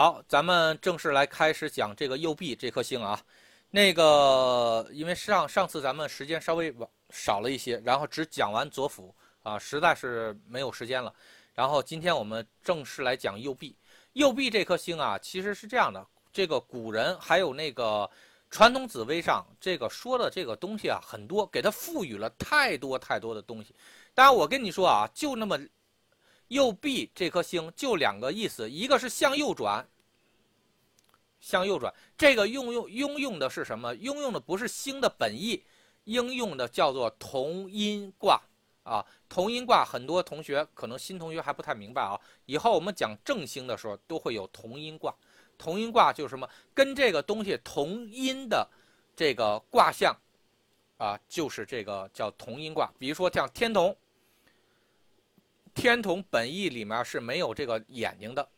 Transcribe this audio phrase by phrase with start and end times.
[0.00, 3.20] 好，咱们正式来开始讲这个右弼这颗星啊。
[3.68, 6.72] 那个，因为上上次咱们时间稍微
[7.10, 11.12] 少了一些，然后只讲完左辅啊，实在是没有时间了。
[11.52, 13.76] 然后今天我们正式来讲右弼。
[14.12, 18.08] 右弼这颗星啊，其实是这样的，这个古人还有那个
[18.50, 23.74] 传统紫微上这个说的这个东西啊，很多给它赋予了太多太多的东西。
[24.14, 25.58] 当然，我跟你说啊，就那么。
[26.48, 29.86] 右弼这颗星就两个意思，一个是向右转，
[31.40, 31.92] 向右转。
[32.16, 33.94] 这个用用应用的是什么？
[33.94, 35.62] 应用的不是星的本意，
[36.04, 38.40] 应用的叫做同音卦
[38.82, 39.04] 啊。
[39.28, 42.18] 同音卦很多同学可能新同学还不太明白啊。
[42.46, 45.14] 以后我们讲正星的时候都会有同音卦。
[45.58, 46.48] 同音卦就是什么？
[46.72, 48.66] 跟这个东西同音的
[49.14, 50.16] 这个卦象
[50.96, 52.90] 啊，就是这个叫同音卦。
[52.98, 53.94] 比如说像天同。
[55.78, 58.48] 天同本意里面是没有这个眼睛的，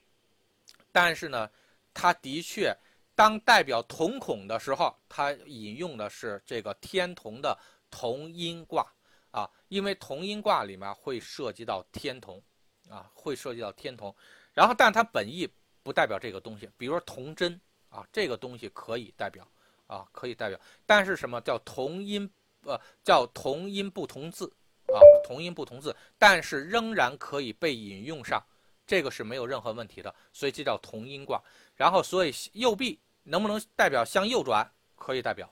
[0.91, 1.51] 但是呢，
[1.92, 2.74] 它的确
[3.15, 7.55] 当代表瞳孔的时候，它引用的是这个天同的
[7.91, 8.91] 同音卦
[9.33, 12.42] 啊，因为同音卦里面会涉及到天同
[12.89, 14.17] 啊，会涉及到天同，
[14.55, 15.47] 然后但它本意
[15.83, 19.47] 不代表这个东西，比如说童真啊，这个东西可以代表
[19.86, 22.33] 啊，可以代表，但是什么叫同音？
[22.62, 24.50] 呃，叫同音不同字。
[24.94, 28.42] 啊，同音不同字，但是仍然可以被引用上，
[28.86, 31.41] 这个是没有任何问题的，所以这叫同音卦。
[31.77, 34.70] 然后，所以右臂能不能代表向右转？
[34.96, 35.50] 可以代表，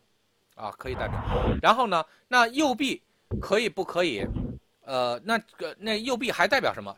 [0.57, 1.19] 啊，可以代表。
[1.63, 3.03] 然后呢，那右臂
[3.41, 4.27] 可以不可以？
[4.83, 6.95] 呃，那个那右臂还代表什么？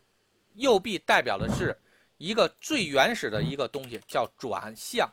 [0.54, 1.76] 右臂代表的是
[2.18, 5.08] 一个最原始的一个东西，叫转向。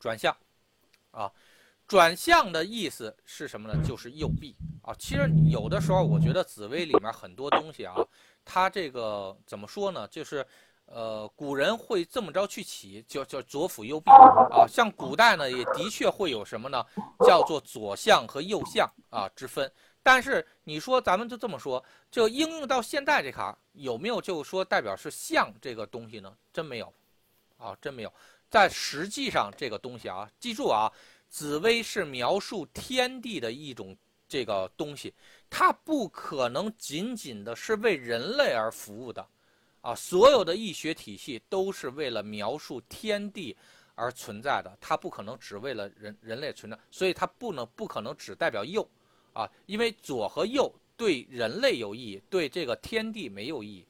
[0.00, 0.36] 转向，
[1.12, 1.30] 啊。
[1.88, 3.82] 转向的意思是什么呢？
[3.82, 4.94] 就是右臂啊。
[4.98, 7.94] 其实有的时候，我觉得紫薇里面很多东西啊，
[8.44, 10.06] 它这个怎么说呢？
[10.08, 10.46] 就是，
[10.84, 14.10] 呃，古人会这么着去起，叫叫左辅右弼
[14.52, 14.66] 啊。
[14.68, 16.84] 像古代呢，也的确会有什么呢？
[17.26, 19.72] 叫做左相和右相啊之分。
[20.02, 26.36] 但是你说咱们就这么说，就应用到现在这卡有没有就说代表是相这个东西呢？
[26.52, 26.92] 真没有，
[27.56, 28.12] 啊，真没有。
[28.50, 30.92] 在实际上这个东西啊，记住啊。
[31.28, 33.96] 紫薇是描述天地的一种
[34.26, 35.14] 这个东西，
[35.48, 39.26] 它不可能仅仅的是为人类而服务的，
[39.80, 43.56] 啊，所有的易学体系都是为了描述天地
[43.94, 48.86] 而存在的，它不可能只为了人人类存在，所以它不能不可能只代表右，
[49.32, 53.86] 啊，因为左和右对人类有意义，对这个天地没有意义，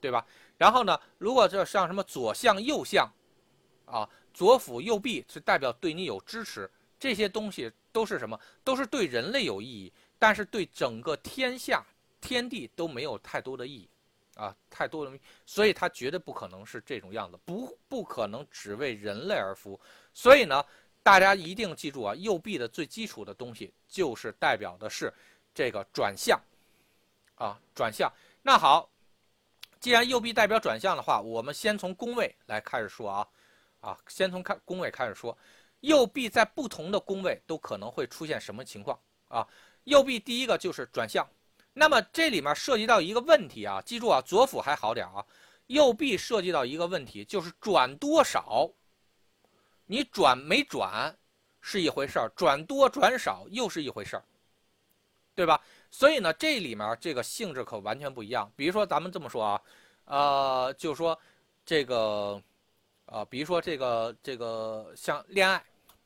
[0.00, 0.26] 对吧？
[0.56, 3.10] 然后呢，如果这像什么左向右向，
[3.84, 6.68] 啊，左辅右弼是代表对你有支持。
[6.98, 8.38] 这些东西都是什么？
[8.64, 11.84] 都是对人类有意义，但是对整个天下、
[12.20, 13.88] 天地都没有太多的意义，
[14.34, 19.80] 啊，太多的，所以它绝对不可能是这种样子，不不可能只为人类而服务。
[20.12, 20.64] 所以呢，
[21.02, 25.12] 大家一定记住啊，右臂的最基础的东西就是代表的是
[25.54, 26.40] 这个转向，
[27.36, 28.12] 啊，转向。
[28.42, 28.90] 那好，
[29.78, 33.28] 既然右臂代表转向的话，我们先从宫位来开始说啊，
[33.80, 35.36] 啊，先从看宫位开始说。
[35.80, 39.46] 右臂在不同的宫位都可能会出现什么情况啊？
[39.84, 41.28] 右臂第一个就是转向，
[41.72, 45.24] 那么这里面涉及到一个问题啊，记住啊，左辅还好点啊，
[45.68, 48.68] 右臂涉及到一个问题，就是转多少，
[49.86, 51.16] 你转没转
[51.60, 54.24] 是一回事儿，转多转少又是一回事儿，
[55.34, 55.60] 对吧？
[55.90, 58.50] 所以呢，这里面这个性质可完全不一样。
[58.56, 59.62] 比如说咱们这么说啊，
[60.06, 61.18] 呃，就说
[61.64, 62.42] 这个。
[63.10, 65.64] 啊，比如说这个这个像恋爱，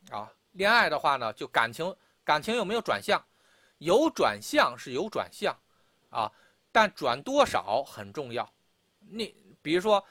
[0.09, 3.23] 啊，恋爱的话呢，就感情感情有没有转向？
[3.79, 5.53] 有转向是有转向，
[6.09, 6.31] 啊，
[6.71, 8.49] 但转多少很重要。
[8.99, 10.03] 你比如说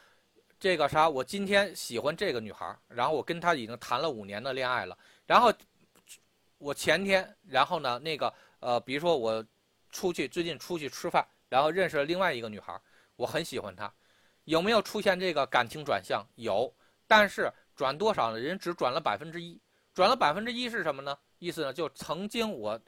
[0.59, 5.53] 这个啥，我今天喜欢这个女孩，然后我跟她已经谈了五年的恋爱了，然后
[6.59, 9.45] 我前天，然后呢那个呃，比如说我
[9.91, 12.79] 出去最近出去吃饭，然后认识了另外一个女孩，
[13.17, 13.93] 我很喜欢她，
[14.45, 16.27] 有没有出现这个感情转向？
[16.35, 16.75] 有。
[17.07, 18.39] 但是转多少呢？
[18.39, 19.61] 人只转了百分之一，
[19.95, 21.19] 转了百分之一是什么呢？
[21.39, 22.81] 意思呢，就曾经我，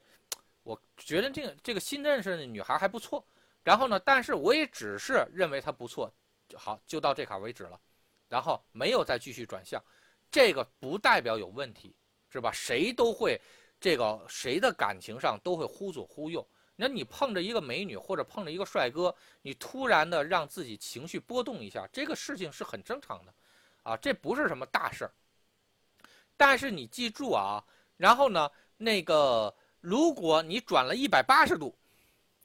[0.63, 3.27] 我觉得这个这个新认识的女孩还不错，
[3.63, 6.13] 然后呢，但是我也只是认为她不错，
[6.55, 7.79] 好就到这卡为止了，
[8.29, 9.83] 然后没有再继续转向，
[10.31, 11.95] 这个不代表有问题，
[12.31, 12.51] 是吧？
[12.53, 13.41] 谁都会，
[13.79, 16.47] 这个谁的感情上都会忽左忽右。
[16.77, 23.35] 那你碰着一个美女或者碰着一个帅哥，你突然的让自己情绪波动一下，这个事情是很正常的。
[23.85, 25.13] 啊，这不是什么大事儿，
[26.37, 27.65] 但是你记住啊，
[27.97, 31.77] 然后呢，那个如果你转了一百八十度，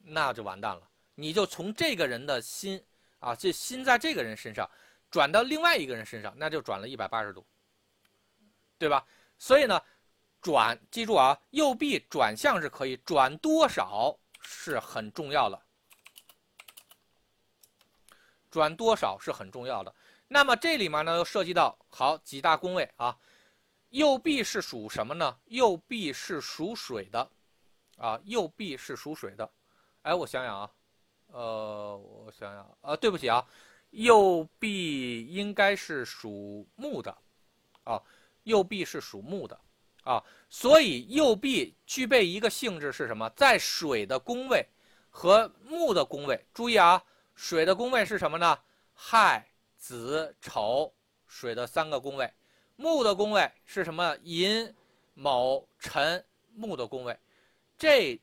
[0.04, 2.82] 那就完蛋了，你就从这个人的心
[3.18, 4.68] 啊，这心在这个人身上，
[5.10, 7.44] 转到另外一个人身上，那就转了一百八十度，
[8.78, 9.04] 对吧？
[9.38, 9.82] 所以呢，
[10.40, 15.60] 转记住啊，右臂转向是可以，转多少是很重要的，
[18.50, 19.94] 转多少是很重要的。
[20.28, 23.18] 那么这里面呢，又涉及到好几大宫位啊。
[23.90, 25.36] 右臂是属什么呢？
[25.46, 27.30] 右臂是属水的，
[27.96, 29.48] 啊，右臂是属水的。
[30.02, 30.70] 哎，我想想啊，
[31.28, 33.46] 呃，我想想，呃，对不起啊，
[33.90, 37.16] 右臂应该是属木的，
[37.84, 38.02] 啊，
[38.44, 39.60] 右臂是属木的，
[40.02, 43.28] 啊，所以右臂具备一个性质是什么？
[43.36, 44.66] 在水的宫位
[45.08, 47.02] 和木的宫位，注意啊，
[47.34, 48.58] 水的宫位是什么呢？
[48.92, 49.46] 亥。
[49.80, 50.92] 子丑
[51.26, 52.30] 水的三个宫位，
[52.80, 54.16] 木的宫位是什么？
[54.22, 54.74] 寅
[55.12, 56.24] 卯辰
[56.54, 57.14] 木的宫位，
[57.76, 58.18] 这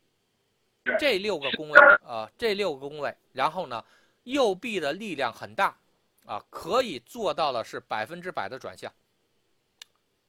[0.98, 3.86] 这六个宫位啊，这六个宫位，然后呢，
[4.24, 5.78] 右臂的力量很大
[6.26, 8.92] 啊，可以做到的是百分之百的转向，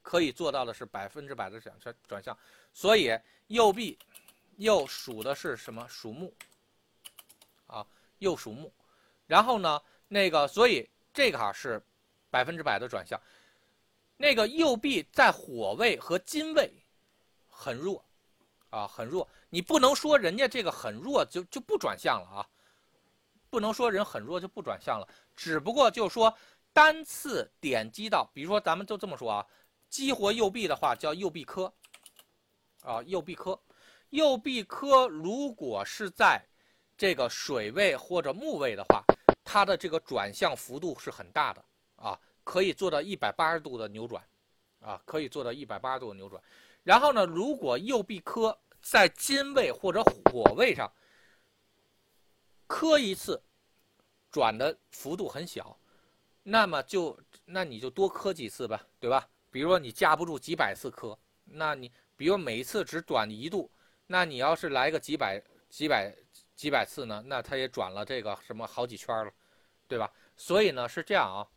[0.03, 2.37] 可以做到的是百分之百的转向转向，
[2.71, 3.17] 所以
[3.47, 3.97] 右臂
[4.57, 5.83] 又属的是什么？
[5.89, 6.31] 属木
[7.65, 7.83] 啊，
[8.19, 8.71] 又属木，
[9.25, 10.87] 然后呢，那个所以。
[11.11, 11.81] 这个哈是
[12.29, 13.19] 百分之百的转向，
[14.21, 16.69] 那个右臂在火位和金位
[17.47, 18.03] 很弱
[18.69, 19.25] 啊，很弱。
[19.49, 22.49] 你不能说人家这个很弱就就不转向了啊，
[23.49, 25.07] 不能说人很弱就不转向了。
[25.37, 26.37] 只不过就说
[26.73, 29.47] 单次点击到，比如说咱们就这么说啊，
[29.87, 31.73] 激活右臂的话叫右臂科
[32.81, 33.57] 啊，右臂科，
[34.09, 36.45] 右臂科如果是在
[36.97, 39.01] 这个水位或者木位的话。
[39.51, 42.19] 它的这个转向幅度是很大的啊，
[42.49, 44.23] 可以做到一百八十度的扭转，
[44.79, 46.41] 啊，可以做到一百八十度的扭转。
[46.83, 50.91] 然后呢，如果右臂磕在金位或者火位上
[52.65, 53.39] 磕一次，
[54.31, 55.79] 转的幅度很小，
[56.41, 57.15] 那么就
[57.45, 59.29] 那你就多磕几次吧，对吧？
[59.51, 63.69] 比如说你架不住几百次磕，那你比如每一次只转一度，
[64.07, 66.11] 那你要是来个几百几百
[66.55, 69.31] 几百次呢，那它也转了这个什么好几圈了。
[69.87, 70.11] 对吧？
[70.35, 71.47] 所以呢是这样啊，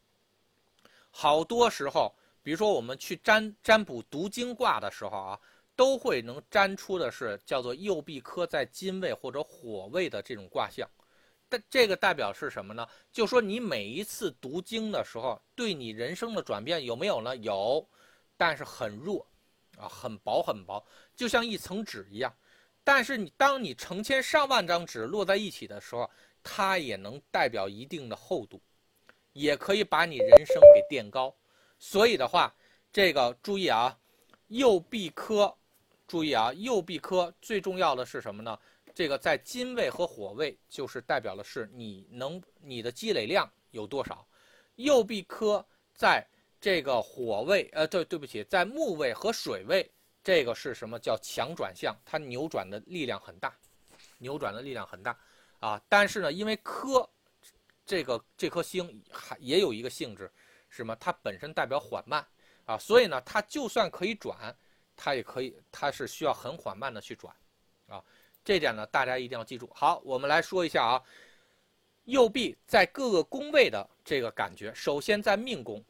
[1.14, 2.12] 好多时候，
[2.42, 5.40] 比如说我们去占占卜读经卦的时候啊，
[5.76, 10.88] 都会能占出的是叫做右臂科在金位或者火位的这种卦象。
[11.48, 12.88] 但这个代表是什么呢？
[13.12, 17.36] 就说你每一次读经的时候，对你人生的转变有没有呢？
[17.36, 17.86] 有，
[18.38, 19.26] 但是很弱，
[19.76, 20.82] 啊，很薄很薄，
[21.14, 22.34] 就像一层纸一样。
[22.82, 26.10] 但是你当你成千上万张纸摞在一起的时候，
[26.42, 28.58] 它也能代表一定的厚度，
[29.32, 31.34] 也可以把你人生给垫高。
[31.78, 32.54] 所以的话，
[32.92, 33.98] 这个注意啊，
[34.48, 35.54] 右臂科，
[36.06, 38.58] 注意啊，右臂科最重要的是什么呢？
[38.94, 44.26] 这个在金位和火位，就是代表的是你能你的积累量有多少。
[44.76, 45.64] 右臂科
[45.94, 46.26] 在
[46.60, 49.90] 这个火位，呃，对，对不起，在木位和水位，
[50.22, 51.96] 这个是什么叫强转向？
[52.04, 53.56] 它扭转的力量很大，
[54.18, 55.18] 扭转的力量很大。
[55.58, 57.08] 啊，但是呢，因为科
[57.84, 60.30] 这个这颗星还也有一个性质，
[60.68, 60.94] 什么？
[60.96, 62.26] 它本身代表缓慢
[62.64, 64.56] 啊，所以呢，它就算可以转，
[64.96, 67.34] 它也可以，它是需要很缓慢的去转
[67.86, 68.02] 啊。
[68.44, 69.70] 这点呢，大家一定要记住。
[69.74, 71.02] 好，我们来说一下啊，
[72.04, 74.72] 右臂在各个宫位的这个感觉。
[74.74, 75.84] 首先在命宫，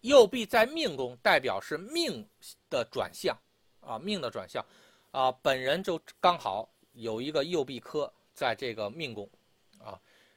[0.00, 2.26] 右臂在命宫代表是命
[2.68, 3.36] 的转向
[3.80, 4.64] 啊，命的转向
[5.10, 5.30] 啊。
[5.42, 8.12] 本人就刚好有一个右臂科。
[8.36, 9.26] 在这个命宫，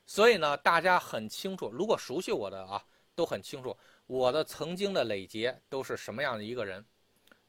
[0.10, 6.84] 所以呢，大家很清楚，如果熟悉我的啊，都很清楚我的曾经的累劫都是什么样的一个人，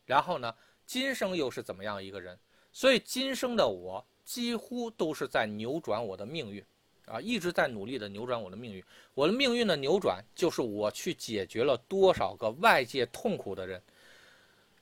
[0.04, 2.38] 然后呢，今生又是怎么样一个人，
[2.70, 6.62] 所以今生的我几乎都是在扭转我的命运，
[7.06, 8.84] 啊，一直在努力的扭转我的命运。
[9.14, 13.82] 我的命运的扭转，就是我去解决了多少个外界痛苦的人，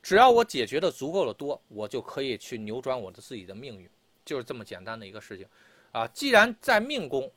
[0.03, 3.89] 只要我解决的足够的多，我就可以去扭转我的自己的命运。
[4.25, 5.47] 就是这么简单的一个事情，
[5.93, 7.31] 啊，既然在命宫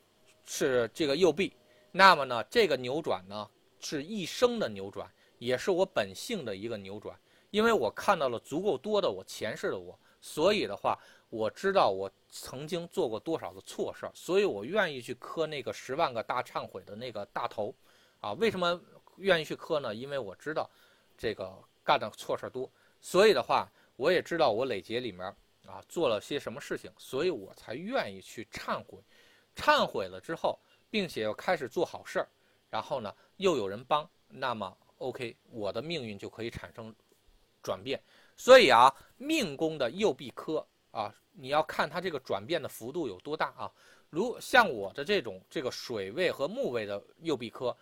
[0.44, 1.52] 是这个右臂，
[1.90, 3.48] 那么呢，这个扭转呢
[3.80, 7.18] 是一生的扭转，也是我本性的一个扭转。
[7.50, 17.74] 因为我看到了足够多的我前世的我，所以的话，我知道我曾经做过多少的错事儿，所以我愿意去磕那个十万个大忏悔的那个大头，
[18.20, 18.80] 啊，为什么
[19.16, 19.94] 愿意去磕呢？
[19.94, 20.70] 因为我知道
[21.18, 21.52] 这个
[21.84, 22.70] 干的错事儿多，
[23.00, 25.34] 所以的话，我也知道我累劫里面。
[25.64, 28.98] 啊，做了些什么事情，所以我才愿意去忏悔。
[29.54, 30.58] 忏悔了之后，
[30.90, 32.28] 并且又开始做好事儿，
[32.70, 36.94] 然后呢，又有人帮，那么 OK，我的命运就可以产生
[37.62, 38.02] 转变。
[38.36, 43.72] 所以啊，命宫的右臂科啊，你要看它这个转变的幅度有多大啊。
[44.10, 47.76] 如像我的这种这个水位和木位的右臂科，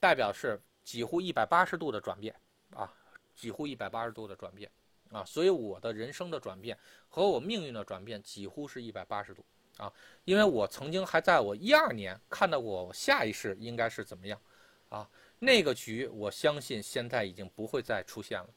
[0.00, 2.34] 代表是几乎一百八十度的转变
[2.74, 2.90] 啊，
[3.34, 4.70] 几乎一百八十度的转变
[5.10, 6.78] 啊，所以我的人生的转变
[7.08, 9.44] 和我命运的转变几乎是一百八十度
[9.78, 9.92] 啊，
[10.24, 14.40] 因为我曾经还在我一二年看到过下一世应该是怎么样
[14.88, 18.48] 啊，那个局我相信现在已经不会再出现了，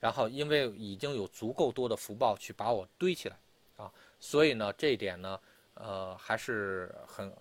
[0.00, 3.38] 然后因为已经有足够多的福报去把我堆起来
[3.76, 5.40] 啊，所以呢这一点呢，
[5.74, 7.32] 呃还是很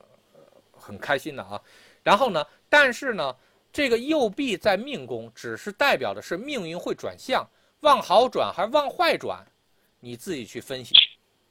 [0.72, 1.62] 很开心的啊。
[2.04, 2.46] 然后呢？
[2.68, 3.34] 但是呢，
[3.72, 7.48] 这个右臂在命宫，只是代表的是命运会转向，
[7.80, 9.46] 往好转还是往坏转，
[10.02, 10.94] 你自己去分析，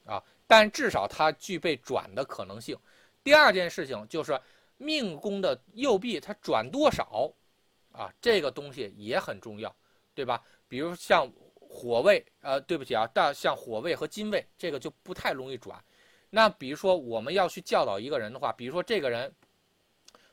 [0.04, 0.22] 啊。
[0.52, 2.78] 但至少它具备转的可能性。
[3.24, 4.38] 第二件事情就是
[4.76, 7.32] 命宫的右臂它转多少，
[7.90, 9.74] 啊，这个东西也很重要，
[10.14, 10.44] 对吧？
[10.68, 11.26] 比如像
[11.58, 15.82] 火位，呃，对不起啊，但像火位和金位，这个就不太容易转。
[16.28, 19.34] 那比如说我们要去教导一个人的话，比如说这个人。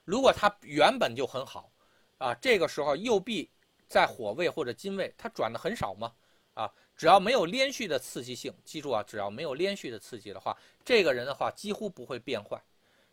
[0.03, 1.71] 如果他原本就很好，
[2.17, 3.49] 啊，这个时候右臂
[3.88, 6.11] 在火位或者金位，他转的很少嘛？
[6.55, 6.69] 啊，
[7.00, 12.62] 只要没有连续的刺激性，记住啊，只要没有连续的刺激的话，这个人的话几乎不会变坏。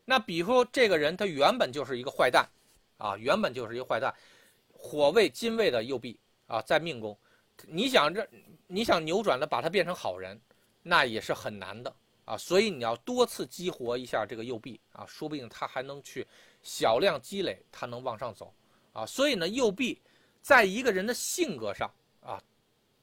[0.05, 2.49] 那比如说这个人他原本就是一个坏蛋，
[2.99, 4.13] 啊，原本就是一个坏蛋，
[4.73, 7.17] 火位金位的右臂啊，在命宫，
[7.69, 8.29] 你想这
[8.67, 10.37] 你想扭转的把他变成好人，
[10.83, 12.37] 那也是很难的啊。
[12.37, 16.27] 所以你要多次激活一下这个右臂啊，说不定他还能去。
[16.61, 18.53] 小量积累，他能往上走，
[18.93, 20.03] 啊，所以呢，右臂
[20.43, 21.89] 在一个人的性格上，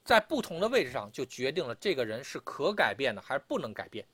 [0.03, 4.05] 在不同的位置上就决定了这个人是可改变的还是不能改变，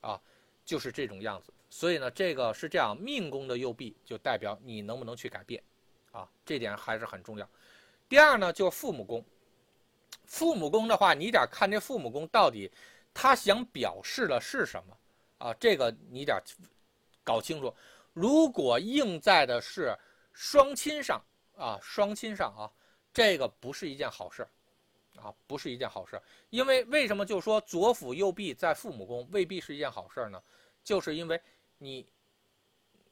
[0.00, 0.20] 啊，
[0.64, 1.52] 就是这种样子。
[1.68, 5.60] 所以呢，这个是这样，命宫的右臂就代表你能不能去改变，
[6.12, 7.48] 啊，这点还是很重要。
[8.08, 9.24] 第二呢，就是父母宫，
[10.24, 12.70] 父母宫的话，你得看这父母宫到底
[13.12, 14.96] 他想表示的是什么，
[15.38, 16.40] 啊，这个你得
[17.24, 17.74] 搞清楚。
[18.12, 19.98] 如果应在的是
[20.32, 21.20] 双亲上
[21.56, 22.70] 啊，双亲上啊，
[23.12, 24.46] 这个不是一件好事
[25.16, 30.42] 啊，不是一件好事因为为什么就说左辅右弼在父母宫未必是一件好事呢？
[30.82, 31.40] 就是因为
[31.78, 32.06] 你，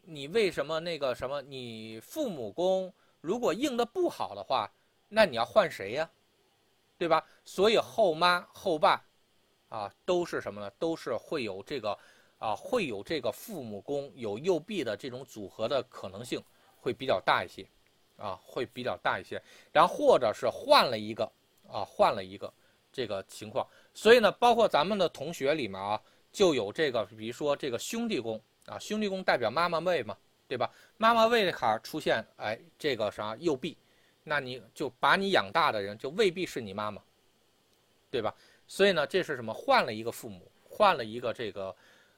[0.03, 4.71] 你为什么那个什么，你父母宫如果应的不好的话，
[5.09, 6.11] 那你要换谁呀？
[6.99, 7.25] 对吧？
[7.45, 9.05] 所以后妈后爸
[9.69, 10.71] 啊，都是什么呢？
[10.79, 11.99] 都是会有这个。
[12.39, 16.43] 啊，会有这个父母宫有右臂的这种组合的可能性
[16.77, 17.65] 会比较大一些，
[18.17, 19.41] 啊，会比较大一些。
[19.71, 21.31] 然后或者是换了一个，
[21.69, 22.53] 啊，换了一个
[22.93, 23.67] 这个情况。
[23.95, 26.01] 所以呢，包括咱们的同学里面啊，
[26.33, 30.17] 就有这个，比如说这个兄弟宫啊，兄弟宫代表妈妈位嘛，
[30.49, 30.71] 对吧？
[30.97, 33.77] 妈妈位的坎出现，哎，这个啥右臂，
[34.25, 37.03] 那你就把你养大的人就未必是你妈妈，
[38.11, 38.35] 对吧？
[38.67, 39.53] 所以呢，这是什么？
[39.53, 41.75] 换了一个父母，换了一个这个。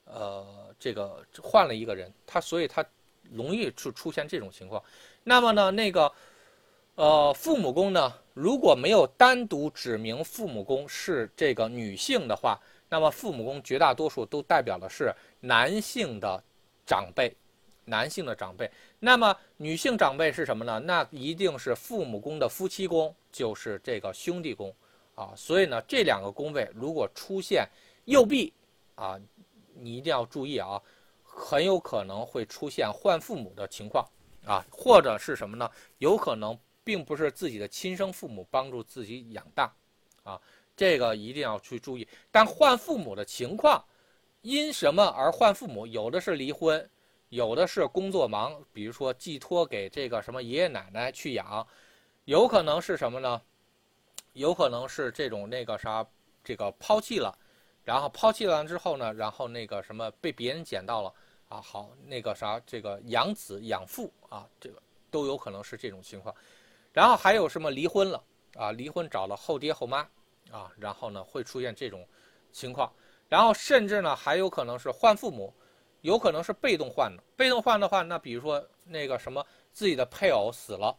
[0.06, 0.46] 呃，
[0.78, 2.84] 这个换了一个人，他所以他
[3.30, 4.84] 容易出出现这种情况。
[5.22, 6.12] 那么呢，那个
[6.96, 16.42] 呃父母宫呢，如果没有单独指明父母宫是这个女性的话，那么父母宫绝大多数都代表的是男性的
[16.84, 17.34] 长辈，
[17.86, 18.70] 男性的长辈。
[18.98, 20.78] 那么女性长辈是什么呢？
[20.80, 24.74] 那一定是父母宫的夫妻宫，就是这个兄弟宫
[25.14, 25.32] 啊。
[25.34, 27.66] 所以呢，这两个宫位如果出现
[28.04, 28.52] 右臂
[28.96, 29.18] 啊。
[29.76, 30.80] 你一定要注意啊，
[31.24, 34.06] 很有可能会出现换父母的情况
[34.46, 35.68] 啊，或者是什么呢？
[35.98, 39.74] 有可能并不是自己的亲生父母帮助自己养大，
[40.22, 40.40] 啊，
[40.76, 42.06] 这个一定要去注意。
[42.30, 43.82] 但换父母的情况，
[44.42, 45.86] 因什么而换父母？
[45.86, 46.88] 有的是离婚，
[47.30, 51.66] 有的是工作忙，比如说寄托给这个什么爷爷奶奶去养，
[52.26, 53.40] 有可能是什么呢？
[54.34, 56.06] 有可能是这种那个啥，
[56.44, 57.36] 这个抛弃了。
[57.84, 61.14] 然后抛弃完之后呢，然后那个什么被别人捡到了
[61.48, 66.34] 啊，好那个啥这个养子养父啊，这个都有可能是这种情况。
[66.94, 68.24] 然后还有什么离婚了
[68.54, 69.98] 啊，离婚找了后爹后妈
[70.50, 72.08] 啊，然后呢会出现这种
[72.50, 72.90] 情况。
[73.28, 75.52] 然后甚至呢还有可能是换父母，
[76.00, 77.22] 有可能是被动换的。
[77.36, 80.96] 被动换的话，那比如说那个什么自己的配偶死了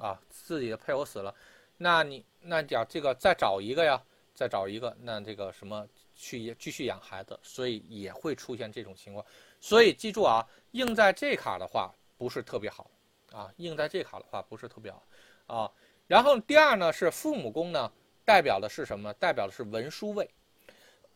[0.00, 1.32] 啊，自己的配偶死了，
[1.76, 4.02] 那你那讲这个再找一个呀，
[4.34, 5.86] 再找一个，那这个什么？
[6.16, 9.26] 去继续养孩子，所以也会出现这种情况。
[9.58, 12.88] 所以记住啊，硬在这卡的话不是特别好
[13.32, 15.02] 啊，硬在这卡的话不是特别好
[15.46, 15.70] 啊。
[16.06, 17.90] 然后第二呢是父母宫呢，
[18.24, 19.12] 代表的是什么？
[19.14, 20.28] 代表的是文书位。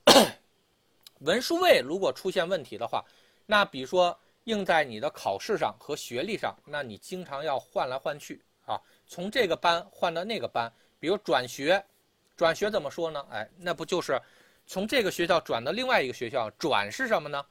[1.20, 3.04] 文书位如果出现问题的话，
[3.46, 11.84] 那比如说应在你的考试上和学历上，那你经常要换来换去啊，从这个班换到那个班，比如转学，
[12.36, 13.26] 转学怎么说呢？
[13.30, 14.20] 哎，那不就是。
[14.70, 17.42] 从这个学校转到另外一个学校，转是什么呢？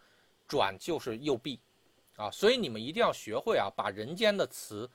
[0.48, 1.60] 转就是右臂，
[2.16, 4.88] 啊，所以你们一定要学会啊，把人间的词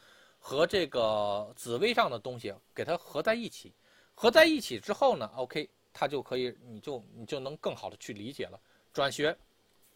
[0.44, 3.72] 和这个紫微上的东西给它合在一起，
[4.12, 8.60] 合在一起之后呢，OK，它就可以，你就你就能更好的去理解了。
[8.92, 9.34] 转学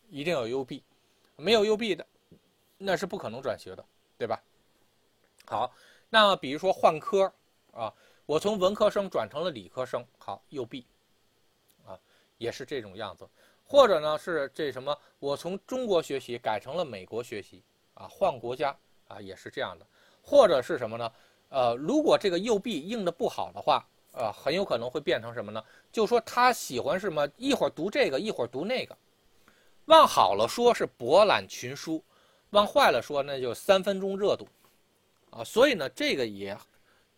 [0.08, 0.80] 一定要有 UB，
[1.34, 2.06] 没有 UB 的，
[2.78, 3.84] 那是不可能转学的，
[4.16, 4.40] 对吧？
[5.46, 5.74] 好，
[6.08, 7.30] 那比如说换科
[7.72, 7.92] 啊，
[8.24, 10.84] 我从文科生转成了理科生，好，UB，
[11.84, 11.98] 啊，
[12.38, 13.28] 也是这种样子。
[13.66, 19.84] 或者呢是这什么，我从中国学习改成了美国学习，啊，换国家啊，也是这样的。
[20.26, 21.12] 或者是什么呢？
[21.50, 25.62] 呃，如果这个右臂硬的不好的话，呃，很有可能会变成什么呢？
[25.92, 28.96] 就说他喜欢什么，一会儿读这个，一会儿读那个。
[29.84, 32.02] 往好了说是博览群书，
[32.50, 34.48] 往坏了说那就三分钟热度，
[35.30, 36.58] 啊，所以呢，这个也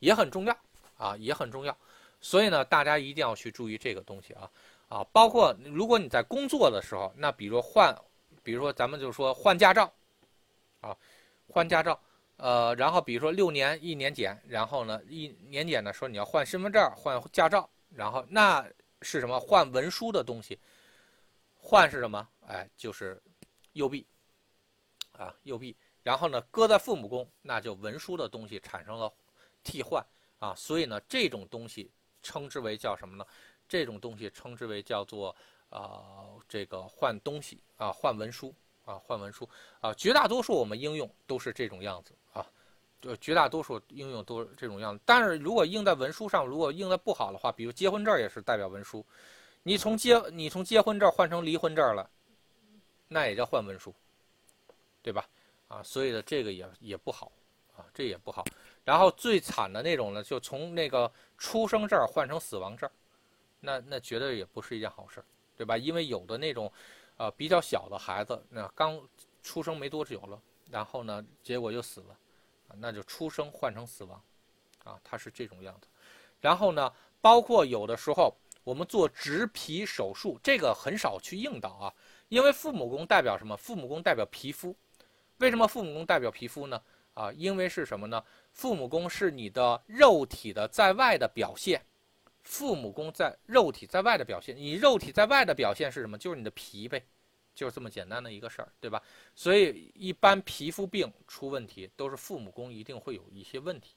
[0.01, 0.55] 也很重要
[0.99, 1.75] 啊，也很重要。
[2.21, 4.51] 所以呢，大家一定要去注意这个东西啊
[4.91, 7.97] 啊，包括如果你在工作的时候，那比如换，
[8.43, 9.91] 比如说咱们就说换驾照，
[10.83, 10.95] 啊，
[11.49, 11.99] 换驾照。
[12.39, 18.65] 呃，然后比如说六年一年检，然后呢一年检呢说你要换身份证、换驾照，然后那
[19.03, 19.39] 是什么？
[19.39, 20.59] 换文书的东西，
[21.57, 22.29] 换是什么？
[22.47, 23.21] 哎，就是
[23.73, 24.07] 右臂
[25.13, 25.77] 啊，右臂。
[26.05, 29.13] 然后呢，搁在父母宫，那就文书的东西产生了
[29.63, 30.03] 替换
[30.39, 31.91] 啊，所以呢，这种东西
[32.23, 33.27] 称之为叫什么呢？
[33.69, 35.35] 这种东西称之为叫做
[35.71, 38.55] 啊，这个换东西啊，换文书
[38.85, 39.47] 啊，换文书
[39.81, 42.15] 啊，绝大多数我们应用都是这种样子。
[43.01, 49.05] 就绝大多数应用都是这种样子，但是如果印在文书上，如果印的不好的话，比如结婚证也是代表文书，
[49.63, 52.11] 你从结你从结婚证换成离婚证了，
[53.07, 53.95] 那也叫换文书，
[55.03, 55.29] 对吧？
[55.69, 57.31] 啊，所以呢，这个也也不好
[57.77, 58.45] 啊，这也不好。
[58.85, 62.91] 然后最惨的那种呢，就从那个出生证换成死亡证，
[63.61, 65.23] 那那绝对也不是一件好事，
[65.57, 65.77] 对吧？
[65.77, 66.73] 因为有的那种，
[67.17, 69.01] 呃，比较小的孩子，那刚
[69.43, 70.41] 出生没多久了，
[70.71, 72.17] 然后呢，结果就死了。
[72.77, 74.23] 那就出生换成死亡，
[74.85, 75.89] 啊，它是这种样子。
[76.41, 81.95] 然后呢，包括有的时候我们做植皮手术，这个很少去应到啊，
[82.29, 83.57] 因为父母宫代表什么？
[83.57, 84.77] 父母宫代表皮肤。
[85.39, 86.83] 为什么父母宫代表皮肤呢？
[87.15, 88.23] 啊，因为是什么呢？
[88.53, 91.85] 父母宫是你的肉体的在外的表现。
[92.43, 96.17] 父母宫在肉体在外的表现，你肉体在外的表现是什么？
[96.17, 97.05] 就是你的皮呗。
[97.59, 99.03] 就是这么简单的一个事儿，对吧？
[99.35, 103.97] 所以一般皮肤病出问题都是父母宫一定会有一些问题，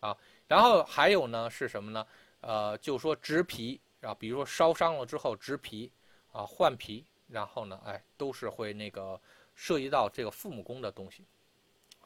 [0.00, 0.14] 啊，
[0.46, 2.06] 然后还有呢是什么呢？
[2.42, 5.90] 呃，就说植皮啊，比如说烧伤了之后植皮
[6.32, 9.18] 啊，换皮，然后呢，哎，都是会那个
[9.54, 11.24] 涉及到这个父母宫的东西，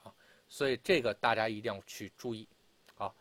[0.04, 0.14] 啊，
[0.48, 2.46] 所以这个大家一定要去注意，
[2.96, 3.12] 啊，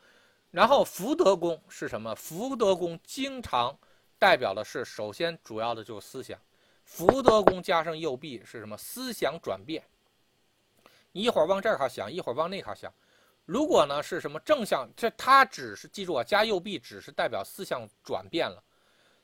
[0.51, 2.13] 然后福德宫是什么？
[2.13, 3.75] 福德宫经常
[4.19, 6.39] 代表的是，首先主要的就是思想。
[6.91, 8.75] 福德宫加上右臂是什么？
[8.75, 9.81] 思想转变。
[11.13, 12.93] 你一会儿往这儿哈想，一会儿往那哈想。
[13.45, 14.85] 如果呢是什么正向？
[14.93, 18.61] 这它只是记住啊，加右臂只是代表思想转变了。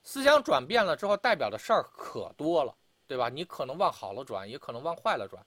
[0.02, 2.74] 思想转变了之后，代表的事儿可多了，
[3.06, 3.28] 对吧？
[3.28, 5.46] 你可能往好了转，也可能往坏了转。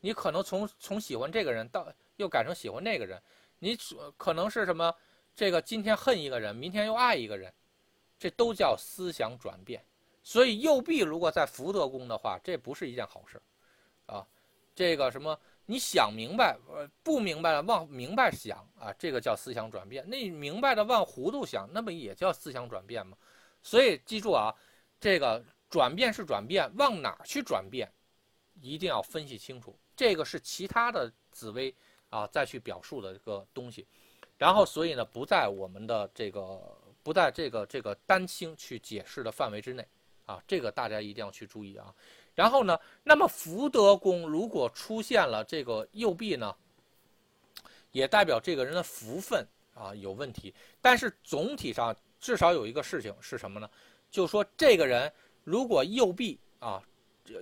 [0.00, 3.22] 你可能从从喜欢这个人到又改成喜欢那个人。
[3.60, 3.78] 你
[4.16, 4.92] 可能是什么？
[5.36, 7.54] 这个今天恨一个人，明天又爱一个人，
[8.18, 9.84] 这都叫思想转变。
[10.22, 13.40] 所以右臂如果在福德宫的话，这不是一件好事，
[14.06, 14.26] 啊，
[14.74, 20.08] 这个什么你想明白，呃，不明白了往明白想啊，这个叫思想转变。
[20.08, 23.16] 那明白的往糊涂想，那不也叫思想转变吗？
[23.62, 24.54] 所以记住啊，
[25.00, 27.90] 这个转变是转变，往哪儿去转变，
[28.60, 29.78] 一定要分析清楚。
[29.96, 31.74] 这个是其他的紫薇
[32.10, 33.86] 啊再去表述的一个东西，
[34.36, 36.60] 然后所以呢，不在我们的这个
[37.02, 39.86] 不在这个这个丹青去解释的范围之内。
[40.30, 41.92] 啊，这个大家一定要去注意啊。
[42.36, 46.54] 然后呢，那么福德宫如果出现了这个右臂呢，
[47.90, 50.54] 也代表这个人的福分啊有问题。
[50.80, 53.68] 但是总体上至少有一个事情是什么呢？
[54.08, 55.12] 就是说这个人
[55.42, 56.80] 如果右臂啊，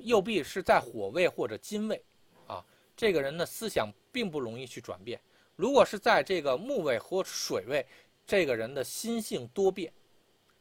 [0.00, 2.02] 右臂是在火位或者金位
[2.46, 2.64] 啊，
[2.96, 5.20] 这个人的思想并不容易去转变。
[5.56, 7.84] 如果是在这个木位或水位，
[8.26, 9.92] 这个人的心性多变。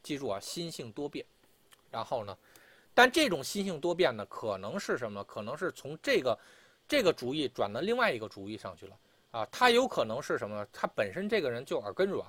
[0.02, 1.24] 记住啊，心性多变。
[1.90, 2.36] 然后呢？
[2.94, 5.22] 但这种心性多变呢，可能是什么？
[5.24, 6.38] 可能是从这个
[6.88, 8.98] 这个主意转到另外一个主意上去了
[9.30, 9.46] 啊。
[9.52, 10.66] 他有可能是什么呢？
[10.72, 12.26] 他本身这个人就耳根软，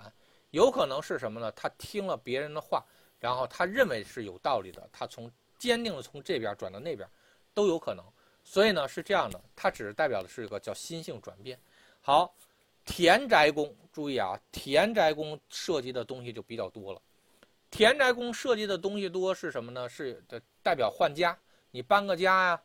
[0.52, 1.52] 有可能是什么呢？
[1.54, 2.86] 他听了别人的话，
[3.20, 7.10] 然后他认为是有道理的，他从坚定的从这边转到那边，
[7.54, 8.06] 都有可能。
[8.44, 11.60] 所以呢，是这样的，它只是代表的是一个叫心性转变。
[12.02, 12.34] 好，
[12.86, 17.02] 田宅宫，注意啊，田宅宫涉及的东西就比较多了。
[17.72, 19.88] 田宅宫设计的东西多是什么呢？
[19.88, 21.38] 是的，代表换家，
[21.72, 22.64] 你搬个家呀，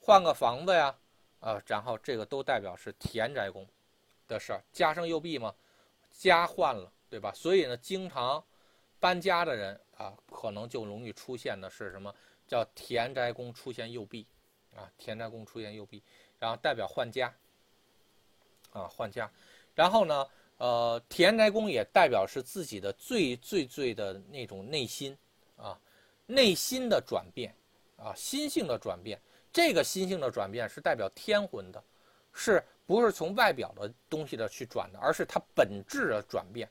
[0.00, 0.96] 换个房子呀，
[1.40, 3.66] 啊，然后这个都代表是田宅宫，
[4.26, 5.54] 的事儿，加上右弼嘛，
[6.10, 7.32] 家换了，对吧？
[7.34, 8.42] 所以呢，经常
[8.98, 12.14] 搬家的人啊，可能就容易出现的是什么？
[12.46, 14.26] 叫田宅宫出现右弼，
[14.74, 16.02] 啊，田宅宫出现右弼，
[16.38, 17.34] 然后代表换家，
[18.72, 19.30] 啊，换家。
[19.74, 20.26] 然后呢，
[20.58, 25.16] 呃，田宅宫也代表是自己的最最最的那种内心，
[25.56, 25.78] 啊，
[26.26, 27.54] 内心的转变，
[27.96, 29.20] 啊，心性的转变。
[29.52, 31.82] 这个心性的转变是代表天魂的，
[32.32, 36.68] 是不是从外表的东西的去转的，而是它本质的转变，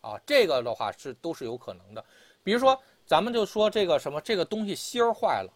[0.00, 2.04] 啊，这个的话是都是有可能的。
[2.42, 5.52] 比如说，咱们就说这个什么，这个东西芯儿坏了，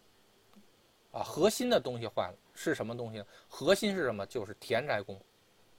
[1.13, 3.25] 啊，核心的东西坏了，是什么东西？
[3.49, 4.27] 核心是什么？
[4.27, 5.21] 就是田宅宫，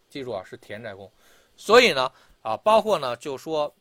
[0.10, 1.12] 记住啊，是田宅宫。
[1.56, 2.12] 所以呢，
[2.42, 3.74] 啊，包括呢，就说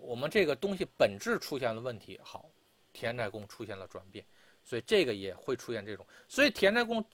[0.00, 2.50] 我们这个东西本质出现了问题，好，
[2.92, 4.24] 田宅宫出现了转变。
[4.62, 7.04] 所以这个也会出现这种，所以田宅宫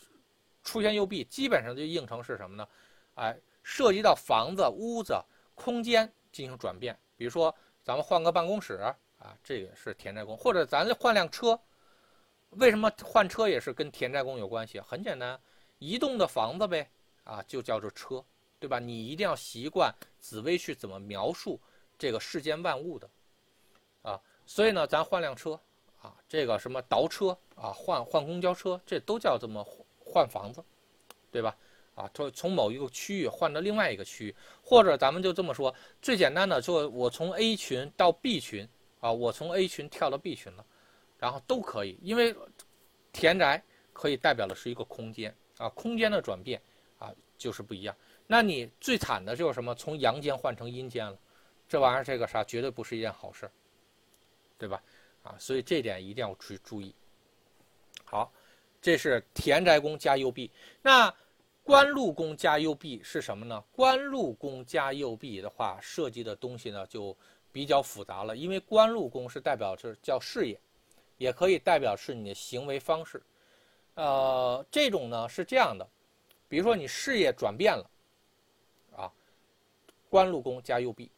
[0.62, 2.68] 出现右弼，基本上就应成是什么呢？
[3.14, 5.14] 哎，涉及到房子、屋子、
[5.54, 6.98] 空间进行转变。
[7.16, 8.74] 比如说，咱们换个办公室
[9.18, 11.58] 啊，这个是田宅宫，或者咱换辆车，
[12.50, 14.80] 为什么换车也是跟田宅宫有关系？
[14.80, 15.40] 很简单，
[15.78, 16.90] 移动的房子呗，
[17.24, 18.22] 啊，就叫做车，
[18.58, 18.78] 对吧？
[18.78, 21.60] 你一定要习惯紫薇去怎么描述
[21.98, 23.08] 这个世间万物的，
[24.02, 25.58] 啊，所以呢，咱换辆车。
[26.02, 29.66] 啊，这个什么倒车啊，换换公交车，这都叫这么
[29.98, 30.62] 换房子，
[31.32, 31.56] 对吧？
[31.96, 38.68] 啊，从从某一个区域换到另外一个区域，或者咱们就这么说，最简单的，就我从 A 群到 B 群
[39.00, 40.64] 啊，我从 A 群跳到 B 群了，
[41.18, 42.32] 然后都可以，因为
[43.12, 43.60] 田宅
[43.92, 46.62] 可以代表的是一个空间啊，空间的转变
[47.00, 47.96] 啊，就是不一样。
[48.26, 49.74] 那你最惨的就是什么？
[49.74, 51.16] 从阳间换成阴间了，
[51.68, 53.50] 这玩意儿这个啥，绝对不是一件好事，
[54.58, 54.82] 对吧？
[55.22, 56.94] 啊，所以这点一定要去注意。
[58.04, 58.32] 好，
[58.80, 60.50] 这是田宅宫加右弼。
[60.82, 61.12] 那
[61.62, 63.62] 官禄宫加右弼是什么呢？
[63.72, 67.16] 官禄宫加右弼的话，涉及的东西呢就
[67.50, 68.36] 比较复杂了。
[68.36, 70.60] 因为官禄宫是代表是叫事业，
[71.16, 73.20] 也可以代表是你的行为方式。
[73.94, 75.88] 呃，这种呢是这样的，
[76.48, 77.90] 比如说你事业转变了，
[80.16, 81.10] 官禄宫加右弼，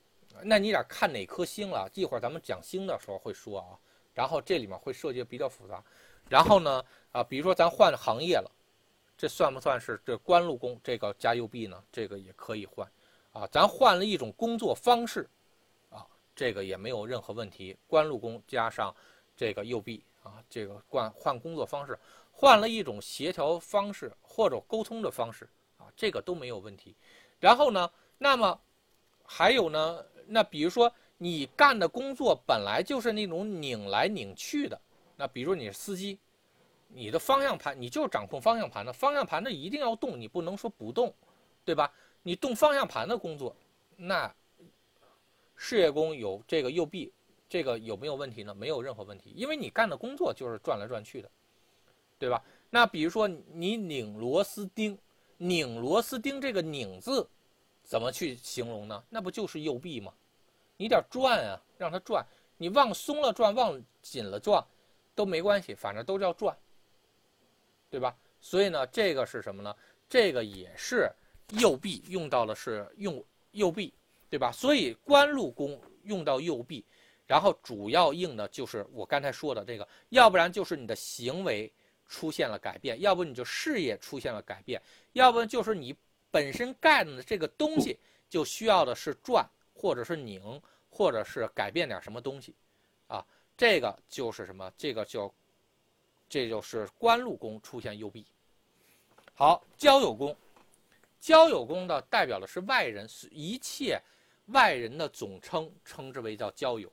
[0.43, 1.89] 那你得看哪颗星了。
[1.95, 3.79] 一会儿咱们讲星的时候会说啊。
[4.13, 5.81] 然后这里面会涉及比较复杂，
[6.29, 8.51] 然后呢，啊，比如说咱换行业了，
[9.17, 11.81] 这算不算是这官禄宫这个加右弼呢？
[11.93, 12.91] 这个也可以换，
[13.31, 15.31] 啊，咱换了一种工作方式，
[15.91, 17.77] 啊，这个也没有任何问题。
[17.87, 18.93] 官禄宫加上
[19.37, 21.97] 这个右弼，啊，这个换换工作方式，
[22.33, 26.97] 换了一种协调方式或者沟通的方式，啊，这个都没有问题。
[27.39, 28.61] 然后呢，那么
[29.31, 30.91] 还有呢，那比如说。
[31.21, 34.81] 你干的工作本来就是那种拧来拧去的，
[35.17, 36.17] 那比如你是司机，
[36.87, 41.13] 你的方向盘你就掌控方向盘的，方向盘的一定要动，你不能说不动，
[41.65, 41.93] 对吧？
[42.23, 43.57] 你动方向盘的工作，
[43.97, 44.33] 那
[45.57, 47.13] 事业宫有这个右臂，
[47.49, 48.55] 这个有没有问题呢？
[48.55, 51.29] 没有任何问题，因为你干的工作就是转来转去的，
[52.17, 52.41] 对吧？
[52.71, 54.97] 那比如说你拧螺丝钉，
[55.39, 57.29] 拧螺丝钉这个拧字
[57.89, 59.03] 怎么去形容呢？
[59.09, 60.13] 那不就是右臂吗？
[60.77, 62.23] 你得转啊，让它转。
[62.59, 64.63] 你往松了转，往紧了转，
[65.15, 66.55] 都没关系，反正都叫转，
[67.89, 68.15] 对吧？
[68.43, 69.75] 所以呢，这个是什么呢？
[70.07, 71.11] 这个也是
[71.61, 73.95] 右臂用到的是用右臂，
[74.29, 74.53] 对吧？
[74.53, 76.85] 所以官禄宫用到右臂，
[77.27, 81.73] 然后主要应的就是我刚才说的这个，要不然就是你的行为
[82.07, 84.83] 出现了改变，要不你就事业出现了改变，
[85.15, 85.97] 要不就是你
[86.31, 89.49] 本身干的这个东西就需要的是转。
[89.81, 90.61] 或者是拧，
[90.91, 92.53] 或者是改变点什么东西，
[93.07, 93.25] 啊，
[93.57, 94.69] 这个就是什么？
[94.77, 95.33] 这个叫，
[96.29, 98.27] 这就是官禄宫出现右弼。
[99.35, 100.37] 好，交友宫，
[101.21, 104.03] 交友宫的代表的是外人，是一切
[104.47, 106.91] 外人的总称，称之为叫交友。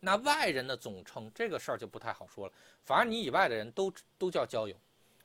[0.00, 2.52] 那外人的总称，这个事儿就不太好说了。
[2.82, 4.74] 反正你以外的人都都叫交友，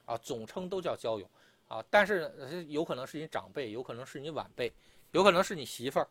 [0.06, 1.28] 啊，总称都叫交友，
[1.72, 4.72] 啊，但是有可能是你长辈，有可能是你晚辈，
[5.12, 6.08] 有可能是你媳妇儿。